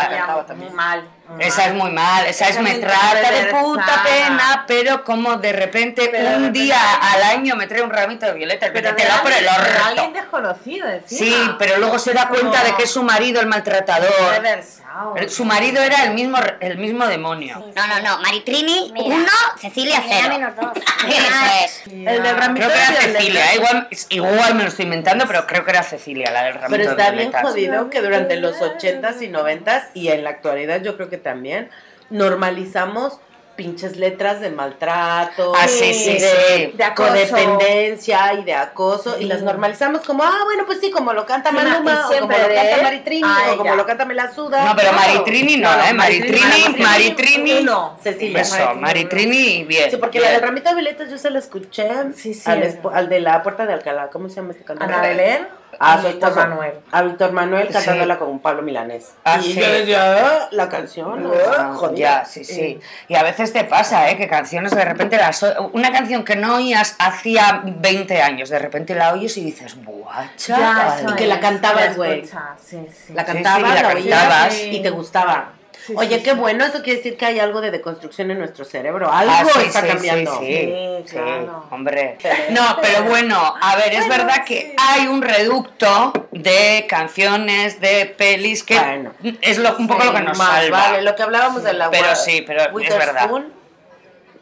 Muy 0.57 0.71
mal, 0.71 1.09
Esa 1.39 1.67
es 1.67 1.75
muy 1.75 1.91
mal, 1.91 2.27
esa 2.27 2.49
es 2.49 2.61
me 2.61 2.75
trata 2.77 3.31
de 3.31 3.47
puta 3.47 4.03
pena, 4.05 4.65
pero 4.67 5.05
como 5.05 5.37
de 5.37 5.53
repente 5.53 6.09
Pero 6.11 6.23
de 6.31 6.37
un 6.37 6.43
repente- 6.47 6.61
día 6.61 6.79
al 6.95 7.23
año 7.23 7.57
me 7.57 7.67
trae 7.67 7.83
un 7.83 7.91
ramito 7.91 8.27
de 8.27 8.35
violetas, 8.35 8.71
Pero 8.73 8.95
te 8.95 9.03
de 9.03 9.09
da 9.09 9.23
por 9.23 9.33
el 9.33 9.49
alguien, 9.49 9.71
orto. 9.73 9.85
alguien 9.87 10.13
desconocido, 10.13 10.89
encima. 10.89 11.19
Sí, 11.21 11.51
pero 11.59 11.79
luego 11.79 11.99
se 11.99 12.13
da 12.13 12.29
Como 12.29 12.41
cuenta 12.41 12.65
de 12.65 12.75
que 12.75 12.83
es 12.83 12.91
su 12.91 13.03
marido 13.03 13.41
el 13.41 13.47
maltratador. 13.47 14.11
reversado. 14.35 14.81
Su 15.29 15.45
marido 15.45 15.81
era 15.81 16.03
el 16.05 16.15
mismo, 16.15 16.37
el 16.59 16.77
mismo 16.77 17.07
demonio. 17.07 17.65
No, 17.77 17.87
no, 17.87 18.01
no. 18.01 18.19
Maritrini, 18.23 18.91
Mira. 18.93 19.15
uno, 19.15 19.31
Cecilia, 19.59 20.01
Mira, 20.05 20.17
cero. 20.23 20.35
menos 20.37 20.57
dos. 20.57 20.73
Eso 21.09 21.65
es. 21.65 21.83
El 21.87 22.23
del 22.25 22.37
ramito 22.37 22.67
Creo 22.67 22.71
que 22.73 22.79
era 22.83 22.91
violetas. 22.91 23.13
Cecilia, 23.23 23.55
igual, 23.55 23.89
igual 24.09 24.55
me 24.57 24.63
lo 24.65 24.69
estoy 24.69 24.85
inventando, 24.87 25.27
pero 25.29 25.47
creo 25.47 25.65
que 25.65 25.71
era 25.71 25.85
Cecilia 25.85 26.31
la 26.33 26.43
del 26.43 26.55
ramito 26.55 26.71
Pero 26.73 26.85
de 26.85 26.91
está 26.91 27.05
bien 27.13 27.31
violetas. 27.31 27.43
jodido 27.43 27.89
que 27.89 28.01
durante 28.03 28.37
los 28.37 28.57
80s 28.57 29.23
y 29.23 29.29
90s 29.29 29.85
y 29.95 30.09
en 30.09 30.25
la 30.25 30.31
actualidad 30.31 30.83
yo 30.83 30.97
creo 30.97 31.09
que 31.09 31.19
también 31.21 31.71
normalizamos 32.11 33.21
pinches 33.57 33.99
letras 33.99 34.41
de 34.41 34.49
maltrato, 34.51 35.53
Ah, 35.55 35.69
sí, 35.69 35.93
sí, 35.93 36.13
y 36.13 36.19
sí. 36.19 36.25
de, 36.25 36.73
De 36.77 36.85
acoso. 36.85 37.11
codependencia 37.11 38.33
y 38.35 38.45
de 38.45 38.55
acoso 38.55 39.19
y 39.19 39.25
las 39.27 39.43
normalizamos 39.43 40.01
como, 40.07 40.23
ah, 40.23 40.39
bueno, 40.47 40.65
pues 40.65 40.81
sí, 40.81 40.91
como 40.91 41.13
lo 41.13 41.27
canta 41.27 41.51
Sí, 41.51 41.57
Maluma, 41.57 42.07
o 42.09 42.21
como 42.21 42.33
lo 42.39 42.49
de 42.49 42.55
canta 42.55 42.83
Maritrini, 42.83 43.29
o 43.53 43.57
como 43.59 43.75
lo 43.75 43.85
canta 43.85 44.05
Melasuda. 44.07 44.65
No, 44.65 44.77
pero. 44.77 44.93
Maritrini 44.95 45.57
no, 45.59 45.71
¿eh? 45.85 45.93
Maritrini, 45.93 46.77
Maritrini, 46.79 47.53
uno. 47.61 47.99
Cecilia. 48.03 48.41
Eso, 48.41 48.75
Maritrini, 48.77 49.65
bien. 49.65 49.91
Sí, 49.91 49.99
porque 49.99 50.21
bien. 50.21 50.33
la 50.41 50.51
de 50.51 50.75
violetas 50.75 51.11
yo 51.11 51.19
se 51.19 51.29
la 51.29 51.39
escuché 51.39 51.89
Sí, 52.17 52.33
sí. 52.33 52.51
al, 52.51 52.63
espo- 52.63 52.93
al 52.95 53.11
de 53.11 53.21
la 53.21 53.43
puerta 53.43 53.67
de 53.67 53.75
Alcalá, 53.75 54.09
¿cómo 54.09 54.31
se 54.31 54.37
llama 54.37 54.53
este 54.53 54.65
cantante? 54.65 54.95
Ana 54.95 55.03
Belén 55.07 55.49
A 55.79 55.99
su 56.01 56.09
Víctor 56.09 56.31
esposo. 56.31 56.49
Manuel. 56.49 56.73
A 56.91 57.03
Víctor 57.03 57.33
Manuel 57.33 57.67
Sí. 57.69 57.73
cantándola 57.73 58.19
con 58.19 58.39
Pablo 58.41 58.63
Milanés. 58.63 59.13
Ah, 59.25 59.39
y 59.41 59.53
sí. 59.53 59.61
yo 59.61 59.71
decía, 59.71 60.17
"Ah, 60.27 60.49
la 60.51 60.69
canción, 60.69 61.31
Ah, 61.33 61.57
ah, 61.59 61.75
jodida". 61.75 61.97
ya, 62.21 62.25
sí, 62.25 62.45
sí. 62.45 62.81
Y 63.09 63.15
a 63.15 63.23
veces 63.23 63.53
te 63.53 63.65
pasa, 63.65 64.11
¿eh? 64.11 64.17
Que 64.17 64.29
canciones 64.29 64.73
de 64.73 64.85
repente 64.85 65.17
las 65.17 65.45
Una 65.73 65.91
canción 65.93 66.25
que 66.25 66.37
no 66.37 66.57
oías 66.57 66.97
hacía 66.99 67.63
20 67.65 68.21
años, 68.21 68.49
de 68.51 68.59
repente 68.59 68.95
la 68.95 69.13
oyes 69.13 69.37
y 69.37 69.45
dices, 69.45 69.77
¡buah, 69.85 70.27
chaval". 70.37 70.99
eso 71.01 71.11
Y 71.11 71.15
que 71.17 71.27
la 71.27 71.41
cantabas, 71.41 71.91
la 71.91 71.95
güey. 71.95 72.25
Sí, 72.27 72.79
sí. 73.07 73.13
La 73.15 73.25
Sí, 73.25 73.33
cantabas, 73.33 73.71
sí, 73.71 73.75
la 73.77 73.83
la, 73.83 73.95
oías 73.95 74.19
cantabas. 74.21 74.59
y 74.63 74.83
te 74.83 74.91
gustaba. 74.91 75.53
Sí, 75.87 75.95
Oye, 75.97 76.19
sí, 76.19 76.23
qué 76.25 76.31
sí. 76.33 76.37
bueno, 76.37 76.65
eso 76.65 76.83
quiere 76.83 76.99
decir 76.99 77.17
que 77.17 77.27
hay 77.27 77.39
algo 77.41 77.61
de 77.61 77.71
deconstrucción 77.71 78.31
en 78.31 78.39
nuestro 78.39 78.65
cerebro. 78.65 79.11
Algo 79.11 79.33
Ah, 79.35 79.45
sí, 79.53 79.61
está 79.67 79.81
sí, 79.83 79.87
cambiando. 79.89 80.39
Sí, 80.39 80.47
sí, 80.47 80.55
Sí, 80.55 81.03
sí, 81.07 81.17
claro. 81.17 81.65
hombre. 81.71 82.19
No, 82.51 82.77
pero 82.83 83.05
bueno, 83.05 83.55
a 83.61 83.77
ver, 83.77 83.95
es 83.95 84.09
verdad 84.09 84.45
que 84.45 84.75
hay 84.79 85.07
un 85.07 85.23
reducto 85.23 86.13
de 86.33 86.87
canciones, 86.89 87.81
de 87.81 88.07
pelis, 88.07 88.63
que 88.63 88.79
Bueno. 88.79 89.13
es 89.41 89.59
lo, 89.59 89.77
un 89.77 89.89
poco 89.89 90.05
lo 90.05 90.13
que 90.15 90.21
nos 90.21 90.37
Más 90.39 90.49
salva. 90.63 90.79
vale, 90.79 91.03
lo 91.03 91.15
que 91.17 91.23
hablábamos 91.23 91.63
de 91.65 91.73
la 91.73 91.91
Pero 91.91 92.15
sí, 92.17 92.43
pero 92.47 92.63
es 92.63 92.73
Witherspoon, 92.73 93.53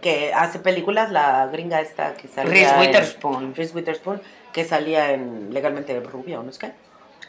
que 0.00 0.32
hace 0.32 0.58
películas, 0.58 1.10
la 1.10 1.46
gringa 1.46 1.80
esta 1.80 2.14
que 2.14 2.28
salía 2.28 2.50
Reese 2.52 2.74
en- 2.74 2.80
Witherspoon. 2.80 3.54
Reese 3.54 3.74
Witherspoon, 3.74 4.22
que 4.52 4.64
salía 4.64 5.12
en 5.12 5.52
Legalmente 5.52 5.98
Rubia, 6.00 6.40
¿o 6.40 6.42
no 6.42 6.50
es 6.50 6.58
que? 6.58 6.72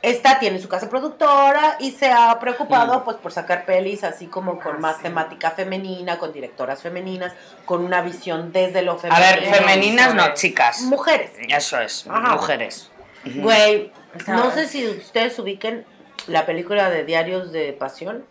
Esta 0.01 0.39
tiene 0.39 0.59
su 0.59 0.69
casa 0.69 0.89
productora 0.89 1.75
y 1.79 1.91
se 1.91 2.09
ha 2.11 2.39
preocupado 2.39 2.99
Mm. 2.99 3.03
pues 3.03 3.17
por 3.17 3.31
sacar 3.33 3.65
pelis 3.65 4.03
así 4.05 4.27
como 4.27 4.59
con 4.59 4.77
Ah, 4.77 4.79
más 4.79 4.95
sí. 4.97 5.03
temática 5.03 5.51
femenina, 5.51 6.17
con 6.17 6.31
directoras 6.31 6.81
femeninas, 6.81 7.33
con 7.65 7.83
una 7.83 8.01
visión 8.01 8.51
desde 8.53 8.81
lo 8.81 8.93
A 8.93 8.97
femenino. 8.97 9.25
ver, 9.25 9.53
femeninas 9.55 10.15
no, 10.15 10.33
chicas. 10.35 10.81
Mujeres. 10.83 11.31
Eso 11.49 11.79
es, 11.81 12.05
Ajá. 12.07 12.35
mujeres. 12.35 12.89
Güey, 13.25 13.91
no 14.27 14.51
sé 14.51 14.67
si 14.67 14.87
ustedes 14.87 15.37
ubiquen 15.39 15.85
la 16.27 16.45
película 16.45 16.89
de 16.89 17.03
Diarios 17.03 17.51
de 17.51 17.73
Pasión. 17.73 18.25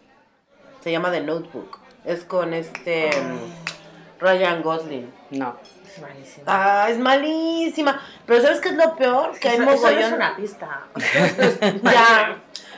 Se 0.83 0.91
llama 0.91 1.11
The 1.11 1.21
Notebook. 1.21 1.79
Es 2.07 2.25
con 2.25 2.55
este 2.55 3.11
mm, 3.11 4.21
Ryan 4.21 4.63
Gosling. 4.63 5.13
No. 5.33 5.57
Es 5.95 5.99
malísimo. 6.01 6.45
Ah, 6.47 6.87
es 6.91 6.99
malísima. 6.99 8.01
Pero 8.27 8.43
¿sabes 8.43 8.61
qué 8.61 8.69
es 8.71 8.75
lo 8.77 8.95
peor? 8.97 9.39
Que 9.39 9.49
hay 9.49 9.59
no 9.59 9.71
es 9.71 9.81
mogollón. 9.81 10.13
una 10.15 10.37
pista. 10.37 10.69
Ya. 11.83 12.37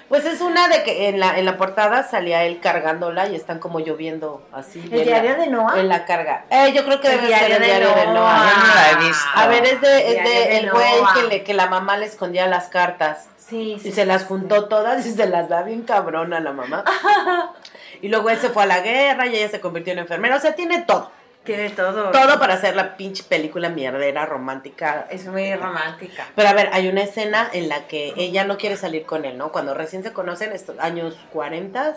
Pues 0.09 0.25
es 0.25 0.41
una 0.41 0.67
de 0.67 0.83
que 0.83 1.09
en 1.09 1.21
la, 1.21 1.39
en 1.39 1.45
la 1.45 1.57
portada 1.57 2.03
salía 2.03 2.43
él 2.43 2.59
cargándola 2.61 3.29
y 3.29 3.37
están 3.37 3.61
como 3.61 3.79
lloviendo 3.79 4.43
así. 4.53 4.81
¿El 4.91 5.05
diario 5.05 5.31
la- 5.31 5.37
de 5.37 5.47
Noah? 5.47 5.79
En 5.79 5.89
la 5.89 6.05
carga. 6.05 6.47
Eh, 6.51 6.73
yo 6.75 6.85
creo 6.85 7.01
que 7.01 7.07
El 7.15 7.21
debe 7.21 7.29
ser 7.29 7.47
diario 7.47 7.55
el 7.57 7.63
de 7.63 7.67
diario 7.69 7.89
de 7.95 8.07
Noah. 8.07 8.51
Yo 8.51 8.59
no 8.67 8.75
la 8.75 8.91
he 8.91 9.07
visto. 9.07 9.29
A 9.37 9.47
ver, 9.47 9.65
es 9.67 9.81
de, 9.81 9.99
es 10.09 10.13
Diario 10.15 10.31
de 10.33 10.39
de 10.49 10.59
el 10.59 10.71
güey 10.73 10.93
que, 11.15 11.23
le, 11.29 11.45
que 11.45 11.55
la 11.55 11.67
mamá 11.69 11.97
le 11.97 12.07
escondía 12.07 12.49
las 12.49 12.67
cartas. 12.67 13.29
Sí, 13.37 13.79
sí. 13.81 13.91
Y 13.91 13.93
se 13.93 14.05
las 14.05 14.25
juntó 14.25 14.67
todas 14.69 15.07
y 15.07 15.13
se 15.13 15.27
las 15.29 15.49
da 15.49 15.63
bien 15.63 15.83
cabrón 15.83 16.33
a 16.35 16.41
la 16.41 16.53
mamá. 16.53 16.85
Y 18.03 18.09
luego 18.09 18.31
él 18.31 18.39
se 18.39 18.49
fue 18.49 18.63
a 18.63 18.67
la 18.67 18.81
guerra 18.81 19.27
y 19.27 19.37
ella 19.37 19.51
se 19.51 19.61
convirtió 19.61 19.93
en 19.93 19.99
enfermera. 19.99 20.37
O 20.37 20.41
sea, 20.41 20.55
tiene 20.55 20.81
todo. 20.85 21.11
Tiene 21.45 21.71
todo. 21.71 22.11
Todo 22.11 22.39
para 22.39 22.55
hacer 22.55 22.77
la 22.77 22.97
pinche 22.97 23.23
película 23.25 23.71
mierdera 23.71 24.27
romántica. 24.27 25.07
Es 25.11 25.27
muy 25.27 25.55
romántica. 25.55 26.27
Pero 26.37 26.49
a 26.49 26.53
ver, 26.53 26.69
hay 26.73 26.89
una 26.89 27.03
escena 27.03 27.49
en 27.53 27.69
la 27.69 27.87
que 27.87 28.13
ella 28.17 28.45
no 28.45 28.59
quiere 28.59 28.77
salir 28.77 29.07
con 29.07 29.25
él, 29.25 29.39
¿no? 29.39 29.51
Cuando 29.51 29.73
recién 29.73 30.03
se 30.03 30.13
conocen, 30.13 30.53
estos 30.53 30.79
años 30.79 31.17
40, 31.33 31.97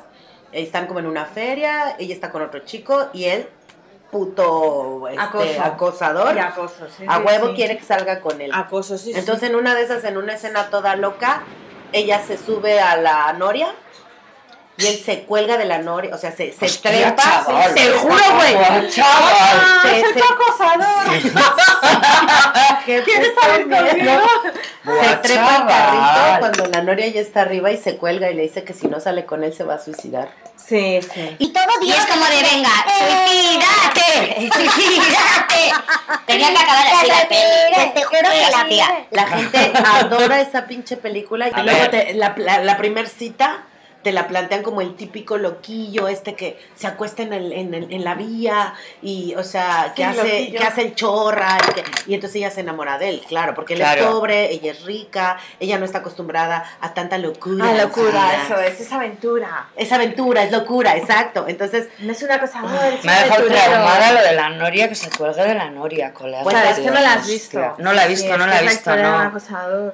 están 0.53 0.87
como 0.87 0.99
en 0.99 1.07
una 1.07 1.25
feria, 1.25 1.95
ella 1.99 2.13
está 2.13 2.31
con 2.31 2.41
otro 2.41 2.61
chico 2.61 3.09
y 3.11 3.25
él, 3.25 3.49
puto 4.11 5.07
este, 5.09 5.21
Acoso. 5.21 5.61
acosador, 5.61 6.35
Y 6.35 6.39
acoso, 6.39 6.87
sí. 6.95 7.03
a 7.07 7.19
huevo 7.19 7.49
sí. 7.49 7.53
quiere 7.55 7.77
que 7.77 7.83
salga 7.83 8.21
con 8.21 8.39
él. 8.39 8.51
Acoso, 8.53 8.97
sí. 8.97 9.11
sí. 9.11 9.19
Entonces 9.19 9.49
en 9.49 9.55
una 9.55 9.75
de 9.75 9.83
esas, 9.83 10.03
en 10.05 10.17
una 10.17 10.33
escena 10.33 10.69
toda 10.69 10.95
loca, 10.95 11.43
ella 11.91 12.21
se 12.21 12.37
sube 12.37 12.79
a 12.79 12.95
la 12.95 13.33
noria 13.33 13.73
y 14.77 14.87
él 14.87 14.99
se 15.05 15.21
cuelga 15.23 15.57
de 15.57 15.65
la 15.65 15.77
noria, 15.79 16.15
o 16.15 16.17
sea, 16.17 16.31
se, 16.31 16.51
se 16.51 16.65
Hostia, 16.65 16.91
trepa. 16.91 17.21
chaval. 17.23 17.73
te 17.75 17.91
juro, 17.91 18.15
güey. 18.35 18.89
Chaval. 18.89 19.33
¡Ah, 19.39 19.81
Se- 19.83 20.01
soy 20.01 20.13
se- 20.13 20.19
tu 20.19 20.25
acosador! 20.33 21.33
¿Qué 22.85 23.01
¿Quieres 23.03 23.31
saber 23.39 23.61
conmigo? 23.69 24.21
Se 24.83 25.15
trepa 25.17 25.47
chaval. 25.47 25.67
carrito 25.67 26.39
cuando 26.39 26.65
la 26.67 26.81
noria 26.83 27.07
ya 27.07 27.21
está 27.21 27.41
arriba 27.41 27.71
y 27.71 27.77
se 27.77 27.97
cuelga 27.97 28.29
y 28.31 28.33
le 28.33 28.41
dice 28.43 28.63
que 28.63 28.73
si 28.73 28.87
no 28.87 28.99
sale 28.99 29.25
con 29.25 29.43
él 29.43 29.53
se 29.53 29.63
va 29.63 29.75
a 29.75 29.79
suicidar. 29.79 30.29
Sí, 30.57 30.99
sí. 31.13 31.35
Y 31.39 31.51
todo 31.53 31.63
Y 31.81 31.91
es 31.91 32.05
como 32.05 32.25
de, 32.25 32.41
venga, 32.41 32.69
suicídate, 32.97 34.49
suicídate. 34.53 35.73
Tenía 36.25 36.49
que 36.51 36.57
acabar 36.57 36.85
así 36.95 37.07
la 37.07 37.27
peli. 37.27 37.73
Pues 37.75 37.93
te 37.93 38.03
juro 38.03 38.29
que 38.31 38.51
la 38.57 38.65
tía. 38.67 39.05
La 39.11 39.27
gente 39.27 39.71
adora 39.99 40.41
esa 40.41 40.65
pinche 40.65 40.97
película 40.97 41.49
y 41.49 41.61
luego 41.61 41.89
te- 41.89 42.13
la, 42.15 42.33
la, 42.37 42.59
la 42.59 42.77
primer 42.77 43.07
cita 43.09 43.63
te 44.03 44.11
la 44.11 44.27
plantean 44.27 44.63
como 44.63 44.81
el 44.81 44.95
típico 44.95 45.37
loquillo 45.37 46.07
este 46.07 46.35
que 46.35 46.59
se 46.75 46.87
acuesta 46.87 47.23
en, 47.23 47.33
el, 47.33 47.51
en, 47.53 47.73
el- 47.73 47.91
en 47.91 48.03
la 48.03 48.15
vía 48.15 48.73
y, 49.01 49.33
o 49.35 49.43
sea, 49.43 49.93
que, 49.95 50.03
Sí, 50.03 50.09
hace, 50.09 50.17
loquillo. 50.39 50.59
que 50.59 50.65
hace 50.67 50.81
el 50.81 50.95
chorra 50.95 51.57
y, 51.69 51.73
que- 51.73 51.83
y 52.07 52.13
entonces 52.13 52.35
ella 52.35 52.51
se 52.51 52.61
enamora 52.61 52.97
de 52.97 53.09
él, 53.09 53.23
claro, 53.27 53.55
porque 53.55 53.73
él 53.75 53.81
es 53.81 53.87
Claro. 53.93 54.11
pobre, 54.11 54.51
ella 54.51 54.71
es 54.71 54.83
rica, 54.83 55.37
ella 55.59 55.77
no 55.79 55.85
está 55.85 55.99
acostumbrada 55.99 56.65
a 56.81 56.93
tanta 56.93 57.17
locura. 57.17 57.65
Ah, 57.69 57.73
locura, 57.83 58.11
¿sabes? 58.11 58.43
eso 58.45 58.59
es, 58.61 58.81
es 58.81 58.91
aventura. 58.91 59.67
Es 59.75 59.91
aventura, 59.91 60.43
es 60.43 60.51
locura, 60.51 60.95
exacto. 60.97 61.45
Entonces, 61.47 61.87
No 61.99 62.11
es 62.11 62.21
una 62.23 62.39
cosa, 62.39 62.61
oh, 62.63 62.67
Me 63.05 63.11
ha 63.11 63.23
dejado 63.23 63.45
traumada 63.47 64.11
lo 64.11 64.21
de 64.21 64.33
la 64.33 64.49
noria 64.49 64.89
que 64.89 64.95
se 64.95 65.09
cuelga 65.09 65.43
de 65.45 65.55
la 65.55 65.69
noria, 65.69 66.13
colega. 66.13 66.43
Claro, 66.43 66.69
es 66.69 66.79
que 66.79 66.91
no 66.91 66.99
la 66.99 67.13
has 67.13 67.27
visto. 67.27 67.75
No 67.77 67.93
la 67.93 68.03
he 68.03 68.07
Sí, 68.07 68.13
visto, 68.15 68.33
es 68.33 68.37
no 68.37 68.47
la 68.47 68.61
he 68.61 68.65
es 68.65 68.71
visto, 68.71 68.95
no. 68.95 69.93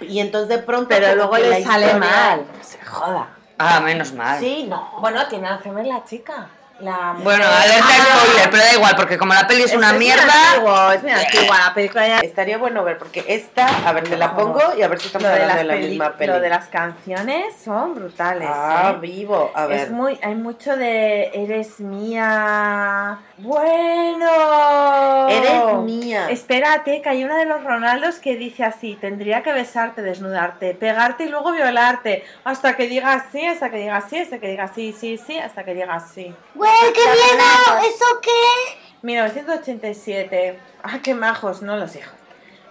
y 0.00 0.20
entonces 0.20 0.48
de 0.48 0.58
pronto. 0.58 0.88
Pero 0.88 1.14
luego 1.14 1.36
le 1.38 1.64
sale 1.64 1.94
mal. 1.94 2.44
Se 2.62 2.78
joda. 2.84 3.28
Ah, 3.58 3.80
menos 3.80 4.12
mal. 4.12 4.38
Sí, 4.38 4.66
no. 4.68 4.90
Bueno, 5.00 5.26
tiene 5.28 5.48
Alzheimer 5.48 5.86
la 5.86 6.04
chica. 6.04 6.48
La 6.80 7.14
Bueno, 7.22 7.44
alerta 7.44 7.86
Ah, 7.88 8.18
spoiler, 8.20 8.50
pero 8.50 8.62
da 8.62 8.72
igual, 8.74 8.96
porque 8.96 9.16
como 9.16 9.32
la 9.32 9.46
peli 9.46 9.62
es, 9.62 9.74
una 9.74 9.94
mierda. 9.94 10.22
antiguo, 10.52 10.92
es 10.92 11.02
muy 11.02 11.12
antigua, 11.12 11.58
la 11.68 11.74
película 11.74 12.06
ya... 12.06 12.18
Estaría 12.18 12.58
bueno 12.58 12.84
ver, 12.84 12.98
porque 12.98 13.24
esta, 13.28 13.66
a 13.88 13.92
ver, 13.92 14.04
te 14.04 14.16
la 14.18 14.36
pongo 14.36 14.60
y 14.76 14.82
a 14.82 14.88
ver 14.88 15.00
si 15.00 15.06
estamos 15.06 15.26
hablando 15.26 15.54
de 15.56 15.64
la 15.64 15.72
peli- 15.74 15.88
misma 15.88 16.12
peli. 16.12 16.32
lo 16.32 16.40
de 16.40 16.48
las 16.50 16.66
canciones 16.68 17.54
son 17.64 17.94
brutales. 17.94 18.48
Ah, 18.52 18.92
¿eh? 18.94 18.98
vivo. 19.00 19.50
A 19.54 19.64
ver. 19.66 19.80
Es 19.80 19.90
muy, 19.90 20.18
hay 20.22 20.34
mucho 20.34 20.76
de 20.76 21.30
eres 21.32 21.80
mía. 21.80 23.18
Bueno. 23.38 25.28
Eres 25.28 25.74
mía. 25.82 26.28
Espérate, 26.30 27.00
que 27.02 27.08
hay 27.08 27.24
uno 27.24 27.36
de 27.36 27.46
los 27.46 27.62
Ronaldos 27.64 28.16
que 28.16 28.36
dice 28.36 28.64
así: 28.64 28.96
tendría 29.00 29.42
que 29.42 29.52
besarte, 29.52 30.02
desnudarte, 30.02 30.74
pegarte 30.74 31.24
y 31.24 31.28
luego 31.28 31.52
violarte. 31.52 32.24
Hasta 32.44 32.76
que 32.76 32.86
digas 32.86 33.24
sí, 33.32 33.44
hasta 33.46 33.70
que 33.70 33.78
digas 33.78 34.04
sí, 34.10 34.18
hasta 34.18 34.38
que 34.38 34.48
digas 34.48 34.70
sí, 34.74 34.94
sí, 34.98 35.18
sí, 35.18 35.38
hasta 35.38 35.64
que 35.64 35.74
digas 35.74 36.04
sí. 36.14 36.34
Güey, 36.80 36.92
qué 36.92 37.00
miedo. 37.00 37.78
¿Eso 37.88 38.20
qué? 38.22 38.76
1987. 39.02 40.58
Ah, 40.82 40.98
qué 41.02 41.14
majos, 41.14 41.62
no 41.62 41.76
los 41.76 41.94
hijos. 41.96 42.12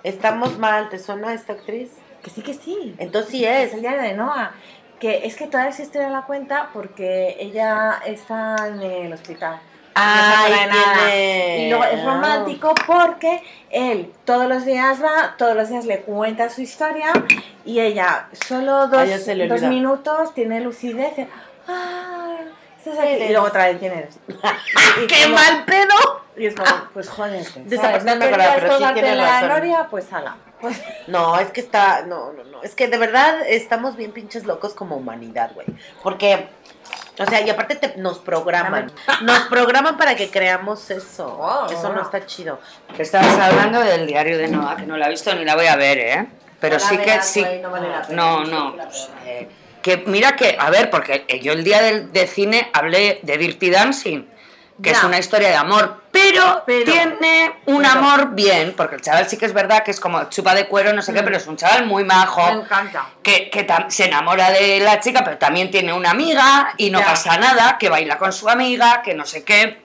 Estamos 0.04 0.58
mal, 0.58 0.89
¿te 0.89 1.00
suena 1.00 1.34
esta 1.34 1.54
actriz? 1.54 1.91
Que 2.24 2.30
sí, 2.30 2.41
que 2.41 2.54
sí. 2.54 2.96
Entonces 2.98 3.32
sí 3.32 3.46
Es 3.46 3.70
es. 3.70 3.74
el 3.76 3.82
diario 3.82 4.02
de 4.02 4.14
Noah. 4.14 4.52
Que 5.00 5.26
es 5.26 5.36
que 5.36 5.48
toda 5.48 5.68
esa 5.68 5.82
historia 5.82 6.10
la 6.10 6.22
cuenta 6.24 6.70
porque 6.74 7.36
ella 7.39 8.00
está 8.06 8.56
en 8.68 8.82
el 8.82 9.14
hospital. 9.14 9.60
Ay, 9.93 10.52
no 10.68 10.74
nada. 10.76 11.16
Y 11.58 11.70
luego 11.70 11.84
es 11.86 12.04
romántico 12.04 12.74
porque 12.86 13.41
él 13.70 14.12
todos 14.26 14.48
los 14.48 14.66
días 14.66 15.02
va, 15.02 15.36
todos 15.38 15.56
los 15.56 15.70
días 15.70 15.86
le 15.86 16.02
cuenta 16.02 16.50
su 16.50 16.62
historia 16.62 17.14
y 17.64 17.80
ella 17.80 18.28
solo 18.46 18.88
dos, 18.88 19.08
dos 19.50 19.62
minutos 19.64 20.34
tiene 20.34 20.60
lucidez. 20.62 21.14
Ah, 21.68 22.14
Este 22.86 22.91
es 22.91 22.97
el 23.13 23.17
que- 23.19 23.25
y 23.25 23.31
luego 23.31 23.47
otra 23.47 23.65
vez, 23.65 23.77
¿quién 23.79 23.93
eres? 23.93 24.15
Y 25.03 25.07
¡Qué 25.07 25.23
como- 25.23 25.36
mal 25.36 25.65
pedo! 25.65 26.25
Y 26.38 26.47
es 26.47 26.55
como, 26.55 26.69
pues 26.93 27.07
jódete. 27.09 27.61
De 27.63 27.75
esa 27.75 27.86
¿sabes? 27.86 28.03
persona 28.03 28.13
¿No 28.15 28.19
me 28.19 28.25
acordaba, 28.25 28.55
pero 28.55 28.77
sí 28.77 28.83
tienes 28.93 29.17
la 29.17 29.25
razón. 29.31 29.49
noria? 29.49 29.88
Pues 29.89 30.11
ala. 30.13 30.36
Pues, 30.59 30.81
No, 31.07 31.39
es 31.39 31.49
que 31.51 31.61
está. 31.61 32.01
No, 32.03 32.33
no, 32.33 32.43
no. 32.43 32.61
Es 32.61 32.75
que 32.75 32.88
de 32.89 32.97
verdad 32.97 33.38
estamos 33.47 33.95
bien 33.95 34.11
pinches 34.11 34.43
locos 34.45 34.73
como 34.73 34.97
humanidad, 34.97 35.51
güey. 35.53 35.67
Porque. 36.03 36.47
O 37.17 37.25
sea, 37.25 37.39
y 37.39 37.49
aparte 37.49 37.75
te- 37.75 37.95
nos 37.97 38.19
programan. 38.19 38.91
Nos 39.21 39.39
programan 39.43 39.95
para 39.97 40.15
que 40.17 40.29
creamos 40.29 40.91
eso. 40.91 41.38
Oh, 41.39 41.67
eso 41.71 41.93
no 41.93 42.01
está 42.01 42.25
chido. 42.25 42.59
Que 42.97 43.03
estabas 43.03 43.39
hablando 43.39 43.79
del 43.79 44.05
diario 44.05 44.38
de 44.38 44.49
Noah, 44.49 44.75
que 44.75 44.86
no 44.86 44.97
la 44.97 45.07
he 45.07 45.11
visto 45.11 45.33
ni 45.33 45.45
la 45.45 45.55
voy 45.55 45.67
a 45.67 45.77
ver, 45.77 45.97
¿eh? 45.99 46.27
Pero 46.59 46.75
No 46.77 46.79
sí 46.81 46.97
que 46.97 47.05
veas, 47.05 47.25
sí. 47.27 47.45
no 47.61 47.71
vale 47.71 47.88
la 47.89 48.01
pena. 48.01 48.15
No, 48.21 48.43
no. 48.43 48.75
pues, 48.75 49.09
eh, 49.25 49.47
que 49.86 49.97
mira 50.07 50.36
que, 50.36 50.57
a 50.59 50.71
ver, 50.71 50.89
porque 50.89 51.27
yo 51.43 51.53
el 51.53 51.63
día 51.63 51.79
del, 51.79 52.11
de 52.11 52.25
cine 52.25 52.71
hablé 52.73 53.19
de 53.21 53.38
Dirty 53.38 53.69
Dancing, 53.69 54.25
que 54.81 54.89
Ya. 54.89 54.97
es 54.97 55.03
una 55.03 55.19
historia 55.19 55.49
de 55.49 55.55
amor, 55.57 56.01
pero, 56.11 56.63
Pero- 56.65 56.91
tiene 56.91 57.51
un 57.67 57.83
pero- 57.83 57.89
amor 57.91 58.31
bien, 58.33 58.73
porque 58.75 58.95
el 58.95 59.01
chaval 59.01 59.29
sí 59.29 59.38
que 59.38 59.45
es 59.45 59.53
verdad 59.53 59.83
que 59.83 59.91
es 59.91 59.99
como 59.99 60.23
chupa 60.31 60.55
de 60.55 60.65
cuero, 60.65 60.91
no 60.91 61.03
sé 61.03 61.13
qué, 61.13 61.21
Mm. 61.21 61.25
pero 61.25 61.38
es 61.38 61.45
un 61.45 61.55
chaval 61.55 61.86
muy 61.86 62.03
majo 62.03 62.43
me 62.47 62.61
encanta. 62.63 63.09
que, 63.21 63.51
que 63.51 63.67
se 63.89 64.05
enamora 64.05 64.49
de 64.49 64.79
la 64.79 64.99
chica, 64.99 65.23
pero 65.23 65.38
también 65.38 65.69
tiene 65.69 65.93
una 65.93 66.09
amiga 66.09 66.73
y 66.77 66.89
no 66.89 66.97
Ya. 66.99 67.05
pasa 67.05 67.38
nada, 67.38 67.77
que 67.77 67.88
baila 67.89 68.17
con 68.17 68.33
su 68.33 68.49
amiga, 68.49 69.03
que 69.03 69.13
no 69.13 69.23
sé 69.27 69.43
qué. 69.43 69.77